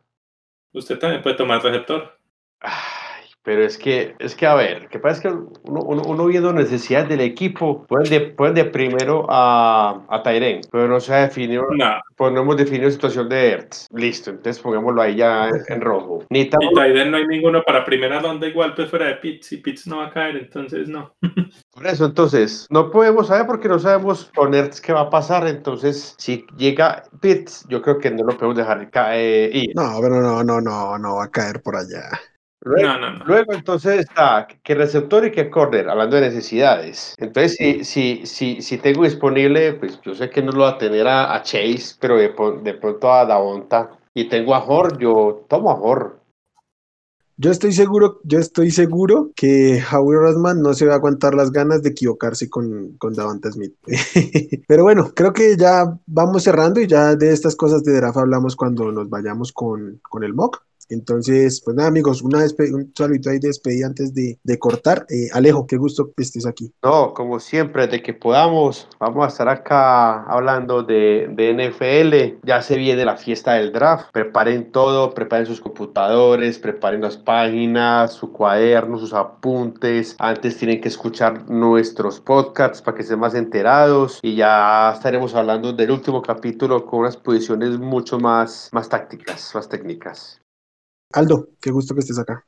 Usted 0.72 0.98
también 0.98 1.22
puede 1.22 1.36
tomar 1.36 1.62
receptor. 1.62 2.18
Pero 3.44 3.62
es 3.62 3.76
que, 3.76 4.14
es 4.18 4.34
que 4.34 4.46
a 4.46 4.54
ver, 4.54 4.88
que 4.88 4.98
pasa 4.98 5.16
es 5.16 5.20
que 5.20 5.28
uno, 5.28 5.80
uno, 5.82 6.02
uno 6.06 6.26
viendo 6.26 6.50
necesidades 6.52 7.10
del 7.10 7.20
equipo, 7.20 7.84
pueden 7.86 8.08
de, 8.08 8.20
pueden 8.32 8.54
de 8.54 8.64
primero 8.64 9.26
a, 9.28 10.02
a 10.08 10.22
Tyren, 10.22 10.62
pero 10.72 10.88
no 10.88 10.98
se 10.98 11.12
ha 11.14 11.18
definido, 11.26 11.62
No. 11.72 12.00
pues 12.16 12.32
no 12.32 12.40
hemos 12.40 12.56
definido 12.56 12.90
situación 12.90 13.28
de 13.28 13.50
Ertz. 13.50 13.86
Listo, 13.92 14.30
entonces 14.30 14.62
pongámoslo 14.62 15.02
ahí 15.02 15.16
ya 15.16 15.48
en, 15.48 15.54
en 15.68 15.80
rojo. 15.82 16.24
Ni 16.30 16.40
Y 16.40 16.44
tampoco, 16.50 16.80
Tyden 16.80 17.10
no 17.10 17.18
hay 17.18 17.26
ninguno 17.26 17.62
para 17.62 17.84
primera 17.84 18.18
ronda 18.18 18.46
igual, 18.46 18.74
pues 18.74 18.88
fuera 18.88 19.06
de 19.08 19.16
Pitts. 19.16 19.52
Y 19.52 19.58
Pitts 19.58 19.86
no 19.88 19.98
va 19.98 20.06
a 20.06 20.10
caer, 20.10 20.36
entonces 20.36 20.88
no. 20.88 21.12
por 21.74 21.86
eso, 21.86 22.06
entonces, 22.06 22.66
no 22.70 22.90
podemos 22.90 23.26
saber 23.26 23.46
porque 23.46 23.68
no 23.68 23.78
sabemos 23.78 24.30
con 24.34 24.54
Ertz 24.54 24.80
qué 24.80 24.94
va 24.94 25.02
a 25.02 25.10
pasar. 25.10 25.46
Entonces, 25.46 26.14
si 26.16 26.46
llega 26.56 27.02
Pitts, 27.20 27.66
yo 27.68 27.82
creo 27.82 27.98
que 27.98 28.10
no 28.10 28.24
lo 28.24 28.38
podemos 28.38 28.56
dejar 28.56 28.90
caer. 28.90 29.54
ir. 29.54 29.72
No, 29.76 29.98
pero 30.00 30.22
no, 30.22 30.42
no, 30.42 30.62
no, 30.62 30.96
no 30.98 31.16
va 31.16 31.24
a 31.24 31.30
caer 31.30 31.60
por 31.60 31.76
allá. 31.76 32.08
Luego, 32.64 32.88
No, 32.88 32.98
no, 32.98 33.18
no. 33.18 33.24
Luego 33.26 33.52
entonces 33.52 34.00
está 34.00 34.48
que 34.62 34.74
receptor 34.74 35.26
y 35.26 35.32
que 35.32 35.50
corner, 35.50 35.88
hablando 35.88 36.16
de 36.16 36.22
necesidades. 36.22 37.14
Entonces, 37.18 37.56
si, 37.56 37.84
si, 37.84 38.26
si, 38.26 38.62
si 38.62 38.78
tengo 38.78 39.04
disponible, 39.04 39.74
pues 39.74 40.00
yo 40.02 40.14
sé 40.14 40.30
que 40.30 40.42
no 40.42 40.52
lo 40.52 40.62
va 40.62 40.70
a 40.70 40.78
tener 40.78 41.06
a, 41.06 41.34
a 41.34 41.42
Chase, 41.42 41.96
pero 42.00 42.16
de, 42.16 42.34
de 42.62 42.74
pronto 42.74 43.12
a 43.12 43.26
Davonta. 43.26 43.90
Y 44.14 44.28
tengo 44.28 44.54
a 44.54 44.64
Hor, 44.64 44.98
yo 44.98 45.44
tomo 45.48 45.70
a 45.70 45.74
Hor. 45.74 46.24
Yo 47.36 47.50
estoy 47.50 47.72
seguro, 47.72 48.20
yo 48.22 48.38
estoy 48.38 48.70
seguro 48.70 49.32
que 49.34 49.82
Howie 49.92 50.16
Roseman 50.16 50.62
no 50.62 50.72
se 50.72 50.86
va 50.86 50.92
a 50.92 50.96
aguantar 50.96 51.34
las 51.34 51.50
ganas 51.50 51.82
de 51.82 51.90
equivocarse 51.90 52.48
con, 52.48 52.96
con 52.96 53.12
Davante 53.12 53.50
Smith. 53.50 53.74
Pero 54.68 54.84
bueno, 54.84 55.10
creo 55.16 55.32
que 55.32 55.56
ya 55.56 55.98
vamos 56.06 56.44
cerrando 56.44 56.80
y 56.80 56.86
ya 56.86 57.16
de 57.16 57.32
estas 57.32 57.56
cosas 57.56 57.82
de 57.82 57.92
draft 57.92 58.18
hablamos 58.18 58.54
cuando 58.54 58.92
nos 58.92 59.10
vayamos 59.10 59.52
con, 59.52 60.00
con 60.08 60.22
el 60.22 60.32
mock. 60.32 60.62
Entonces, 60.88 61.62
pues 61.64 61.76
nada, 61.76 61.88
amigos, 61.88 62.22
una 62.22 62.38
un 62.38 62.92
saludito 62.96 63.30
ahí 63.30 63.38
de 63.38 63.48
despedida 63.48 63.86
antes 63.86 64.14
de, 64.14 64.38
de 64.42 64.58
cortar. 64.58 65.06
Eh, 65.08 65.28
Alejo, 65.32 65.66
qué 65.66 65.76
gusto 65.76 66.12
que 66.16 66.22
estés 66.22 66.46
aquí. 66.46 66.72
No, 66.82 67.14
como 67.14 67.40
siempre, 67.40 67.86
de 67.86 68.02
que 68.02 68.14
podamos, 68.14 68.88
vamos 68.98 69.24
a 69.24 69.28
estar 69.28 69.48
acá 69.48 70.24
hablando 70.24 70.82
de, 70.82 71.28
de 71.30 71.52
NFL. 71.52 72.46
Ya 72.46 72.62
se 72.62 72.76
viene 72.76 73.04
la 73.04 73.16
fiesta 73.16 73.54
del 73.54 73.72
draft. 73.72 74.10
Preparen 74.12 74.72
todo, 74.72 75.12
preparen 75.14 75.46
sus 75.46 75.60
computadores, 75.60 76.58
preparen 76.58 77.00
las 77.00 77.16
páginas, 77.16 78.12
su 78.12 78.32
cuaderno, 78.32 78.98
sus 78.98 79.12
apuntes. 79.12 80.16
Antes 80.18 80.56
tienen 80.56 80.80
que 80.80 80.88
escuchar 80.88 81.48
nuestros 81.50 82.20
podcasts 82.20 82.82
para 82.82 82.96
que 82.96 83.02
estén 83.02 83.18
más 83.18 83.34
enterados. 83.34 84.20
Y 84.22 84.36
ya 84.36 84.92
estaremos 84.94 85.34
hablando 85.34 85.72
del 85.72 85.90
último 85.90 86.22
capítulo 86.22 86.86
con 86.86 87.00
unas 87.00 87.16
posiciones 87.16 87.78
mucho 87.78 88.18
más, 88.18 88.68
más 88.72 88.88
tácticas, 88.88 89.54
más 89.54 89.68
técnicas. 89.68 90.40
Aldo, 91.14 91.48
qué 91.60 91.70
gusto 91.70 91.94
que 91.94 92.00
estés 92.00 92.18
acá. 92.18 92.44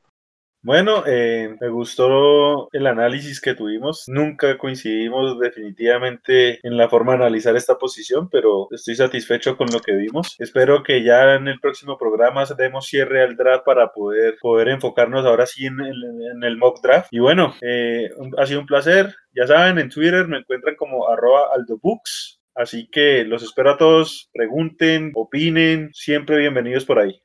Bueno, 0.61 1.03
eh, 1.05 1.55
me 1.61 1.69
gustó 1.69 2.67
el 2.73 2.87
análisis 2.87 3.39
que 3.39 3.53
tuvimos. 3.53 4.03
Nunca 4.07 4.57
coincidimos 4.57 5.39
definitivamente 5.39 6.59
en 6.67 6.75
la 6.75 6.89
forma 6.89 7.13
de 7.13 7.19
analizar 7.19 7.55
esta 7.55 7.77
posición, 7.77 8.27
pero 8.29 8.67
estoy 8.71 8.95
satisfecho 8.95 9.55
con 9.55 9.67
lo 9.71 9.79
que 9.79 9.93
vimos. 9.93 10.35
Espero 10.39 10.83
que 10.83 11.03
ya 11.03 11.35
en 11.35 11.47
el 11.47 11.61
próximo 11.61 11.97
programa 11.97 12.43
demos 12.57 12.87
cierre 12.87 13.23
al 13.23 13.37
draft 13.37 13.63
para 13.63 13.93
poder, 13.93 14.35
poder 14.41 14.67
enfocarnos 14.67 15.25
ahora 15.25 15.45
sí 15.45 15.67
en 15.67 15.79
el, 15.79 16.03
en 16.33 16.43
el 16.43 16.57
mock 16.57 16.81
draft. 16.81 17.07
Y 17.11 17.19
bueno, 17.19 17.53
eh, 17.61 18.09
ha 18.37 18.45
sido 18.45 18.59
un 18.59 18.65
placer. 18.65 19.15
Ya 19.33 19.47
saben, 19.47 19.77
en 19.77 19.87
Twitter 19.89 20.27
me 20.27 20.39
encuentran 20.39 20.75
como 20.75 21.07
arroba 21.07 21.53
aldobooks. 21.55 22.41
Así 22.55 22.89
que 22.91 23.23
los 23.23 23.43
espero 23.43 23.71
a 23.71 23.77
todos. 23.77 24.29
Pregunten, 24.33 25.13
opinen. 25.15 25.91
Siempre 25.93 26.39
bienvenidos 26.39 26.83
por 26.83 26.99
ahí. 26.99 27.21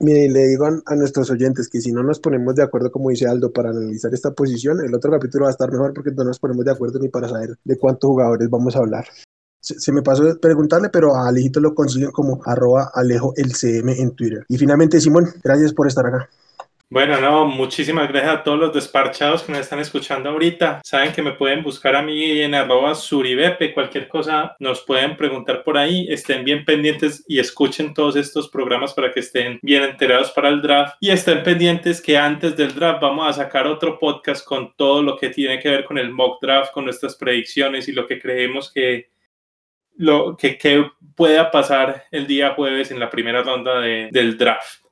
Mire, 0.00 0.28
le 0.28 0.46
digo 0.46 0.66
a, 0.66 0.94
nuestros 0.94 1.28
oyentes 1.30 1.68
que 1.68 1.80
si 1.80 1.90
no 1.90 2.04
nos 2.04 2.20
ponemos 2.20 2.54
de 2.54 2.62
acuerdo, 2.62 2.92
como 2.92 3.10
dice 3.10 3.26
Aldo, 3.26 3.52
para 3.52 3.70
analizar 3.70 4.14
esta 4.14 4.30
posición, 4.30 4.78
el 4.84 4.94
otro 4.94 5.10
capítulo 5.10 5.44
va 5.44 5.50
a 5.50 5.52
estar 5.52 5.72
mejor 5.72 5.92
porque 5.92 6.12
no 6.12 6.22
nos 6.22 6.38
ponemos 6.38 6.64
de 6.64 6.70
acuerdo 6.70 7.00
ni 7.00 7.08
para 7.08 7.28
saber 7.28 7.58
de 7.64 7.78
cuántos 7.78 8.08
jugadores 8.08 8.48
vamos 8.48 8.76
a 8.76 8.78
hablar. 8.78 9.06
Se, 9.60 9.90
me 9.90 10.02
pasó 10.02 10.38
preguntarle, 10.40 10.88
pero 10.88 11.16
a 11.16 11.28
Alejito 11.28 11.58
lo 11.58 11.74
consiguen 11.74 12.12
como 12.12 12.40
arroba 12.46 12.92
Alejo 12.94 13.32
el 13.36 13.54
CM 13.54 14.00
en 14.00 14.14
Twitter. 14.14 14.44
Y 14.48 14.56
finalmente, 14.56 15.00
Simón, 15.00 15.26
gracias 15.42 15.74
por 15.74 15.88
estar 15.88 16.06
acá. 16.06 16.28
Bueno, 16.90 17.20
no, 17.20 17.44
muchísimas 17.44 18.08
gracias 18.08 18.32
a 18.34 18.42
todos 18.42 18.58
los 18.58 18.72
desparchados 18.72 19.42
que 19.42 19.52
nos 19.52 19.60
están 19.60 19.78
escuchando 19.78 20.30
ahorita. 20.30 20.80
Saben 20.82 21.12
que 21.12 21.20
me 21.20 21.32
pueden 21.32 21.62
buscar 21.62 21.94
a 21.94 22.00
mí 22.00 22.40
en 22.40 22.54
arroba 22.54 22.94
suribepe, 22.94 23.74
cualquier 23.74 24.08
cosa 24.08 24.56
nos 24.58 24.80
pueden 24.86 25.14
preguntar 25.14 25.62
por 25.64 25.76
ahí. 25.76 26.06
Estén 26.08 26.46
bien 26.46 26.64
pendientes 26.64 27.26
y 27.28 27.40
escuchen 27.40 27.92
todos 27.92 28.16
estos 28.16 28.48
programas 28.48 28.94
para 28.94 29.12
que 29.12 29.20
estén 29.20 29.58
bien 29.60 29.82
enterados 29.82 30.30
para 30.30 30.48
el 30.48 30.62
draft. 30.62 30.96
Y 31.00 31.10
estén 31.10 31.42
pendientes 31.42 32.00
que 32.00 32.16
antes 32.16 32.56
del 32.56 32.74
draft 32.74 33.02
vamos 33.02 33.28
a 33.28 33.34
sacar 33.34 33.66
otro 33.66 33.98
podcast 33.98 34.42
con 34.46 34.72
todo 34.74 35.02
lo 35.02 35.18
que 35.18 35.28
tiene 35.28 35.58
que 35.58 35.68
ver 35.68 35.84
con 35.84 35.98
el 35.98 36.10
mock 36.10 36.40
draft, 36.40 36.72
con 36.72 36.86
nuestras 36.86 37.16
predicciones 37.16 37.86
y 37.88 37.92
lo 37.92 38.06
que 38.06 38.18
creemos 38.18 38.72
que 38.72 39.10
lo 39.96 40.36
que, 40.38 40.56
pueda 41.14 41.50
pasar 41.50 42.04
el 42.12 42.26
día 42.26 42.54
jueves 42.54 42.92
en 42.92 43.00
la 43.00 43.10
primera 43.10 43.42
ronda 43.42 43.80
de- 43.80 44.08
del 44.10 44.38
draft. 44.38 44.87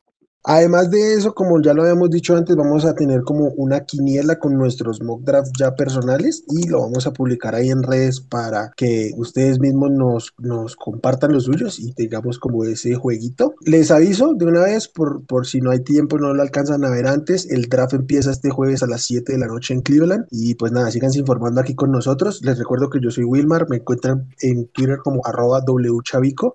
Además 0.49 0.93
de 0.93 1.15
eso, 1.15 1.35
como 1.35 1.61
ya 1.61 1.75
lo 1.75 1.83
habíamos 1.83 2.09
dicho 2.09 2.37
antes, 2.37 2.55
vamos 2.55 2.85
a 2.85 2.95
tener 2.95 3.23
como 3.23 3.49
una 3.57 3.81
quiniela 3.81 4.39
con 4.39 4.57
nuestros 4.57 5.03
mock 5.03 5.25
drafts 5.25 5.51
ya 5.59 5.75
personales 5.75 6.45
y 6.49 6.69
lo 6.69 6.83
vamos 6.83 7.05
a 7.09 7.13
publicar 7.13 7.57
ahí 7.57 7.71
en 7.71 7.83
redes 7.83 8.21
para 8.21 8.71
que 8.77 9.11
ustedes 9.17 9.59
mismos 9.59 9.91
nos, 9.91 10.35
nos 10.39 10.77
compartan 10.77 11.33
los 11.33 11.47
suyos 11.47 11.81
y 11.81 11.93
tengamos 11.95 12.39
como 12.39 12.63
ese 12.63 12.95
jueguito. 12.95 13.55
Les 13.63 13.91
aviso 13.91 14.35
de 14.35 14.47
una 14.47 14.63
vez, 14.63 14.87
por, 14.87 15.27
por 15.27 15.49
si 15.49 15.61
no 15.61 15.73
hay 15.73 15.81
tiempo, 15.81 16.17
no 16.17 16.33
lo 16.33 16.41
alcanzan 16.41 16.85
a 16.85 16.91
ver 16.91 17.09
antes, 17.09 17.51
el 17.51 17.69
draft 17.69 17.95
empieza 17.95 18.31
este 18.31 18.51
jueves 18.51 18.85
a 18.85 18.87
las 18.87 19.03
7 19.03 19.33
de 19.33 19.39
la 19.39 19.49
noche 19.49 19.75
en 19.75 19.81
Cleveland 19.81 20.27
y 20.31 20.55
pues 20.55 20.71
nada, 20.71 20.93
síganse 20.93 21.19
informando 21.19 21.61
aquí 21.61 21.75
con 21.75 21.91
nosotros. 21.91 22.41
Les 22.45 22.57
recuerdo 22.57 22.89
que 22.89 23.01
yo 23.01 23.11
soy 23.11 23.25
Wilmar, 23.25 23.69
me 23.69 23.79
encuentran 23.79 24.29
en 24.41 24.69
Twitter 24.69 24.99
como 25.03 25.27
arroba 25.27 25.65
wchavico 25.67 26.55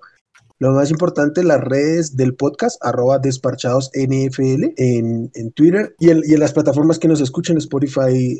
lo 0.61 0.73
más 0.73 0.91
importante, 0.91 1.43
las 1.43 1.59
redes 1.59 2.15
del 2.15 2.35
podcast, 2.35 2.77
arroba 2.85 3.17
desparchados 3.17 3.89
NFL 3.95 4.73
en, 4.77 5.31
en 5.33 5.51
Twitter 5.53 5.95
y 5.97 6.11
en, 6.11 6.39
las 6.39 6.53
plataformas 6.53 6.99
que 6.99 7.07
nos 7.07 7.19
escuchen, 7.19 7.57
Spotify 7.57 8.37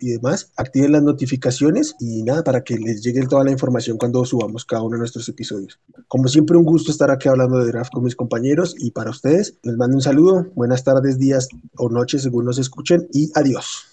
y 0.00 0.08
demás. 0.08 0.50
Activen 0.56 0.90
las 0.90 1.04
notificaciones 1.04 1.94
y 2.00 2.24
nada, 2.24 2.42
para 2.42 2.64
que 2.64 2.76
les 2.78 3.00
llegue 3.00 3.24
toda 3.28 3.44
la 3.44 3.52
información 3.52 3.96
cuando 3.96 4.24
subamos 4.24 4.64
cada 4.64 4.82
uno 4.82 4.96
de 4.96 5.02
nuestros 5.02 5.28
episodios. 5.28 5.78
Como 6.08 6.26
siempre, 6.26 6.56
un 6.56 6.64
gusto 6.64 6.90
estar 6.90 7.12
aquí 7.12 7.28
hablando 7.28 7.58
de 7.58 7.66
draft 7.66 7.92
con 7.92 8.02
mis 8.02 8.16
compañeros 8.16 8.74
y 8.76 8.90
para 8.90 9.10
ustedes, 9.10 9.60
les 9.62 9.76
mando 9.76 9.94
un 9.94 10.02
saludo, 10.02 10.48
buenas 10.56 10.82
tardes, 10.82 11.16
días 11.16 11.46
o 11.76 11.88
noches 11.88 12.22
según 12.22 12.44
nos 12.44 12.58
escuchen 12.58 13.06
y 13.12 13.30
adiós. 13.36 13.91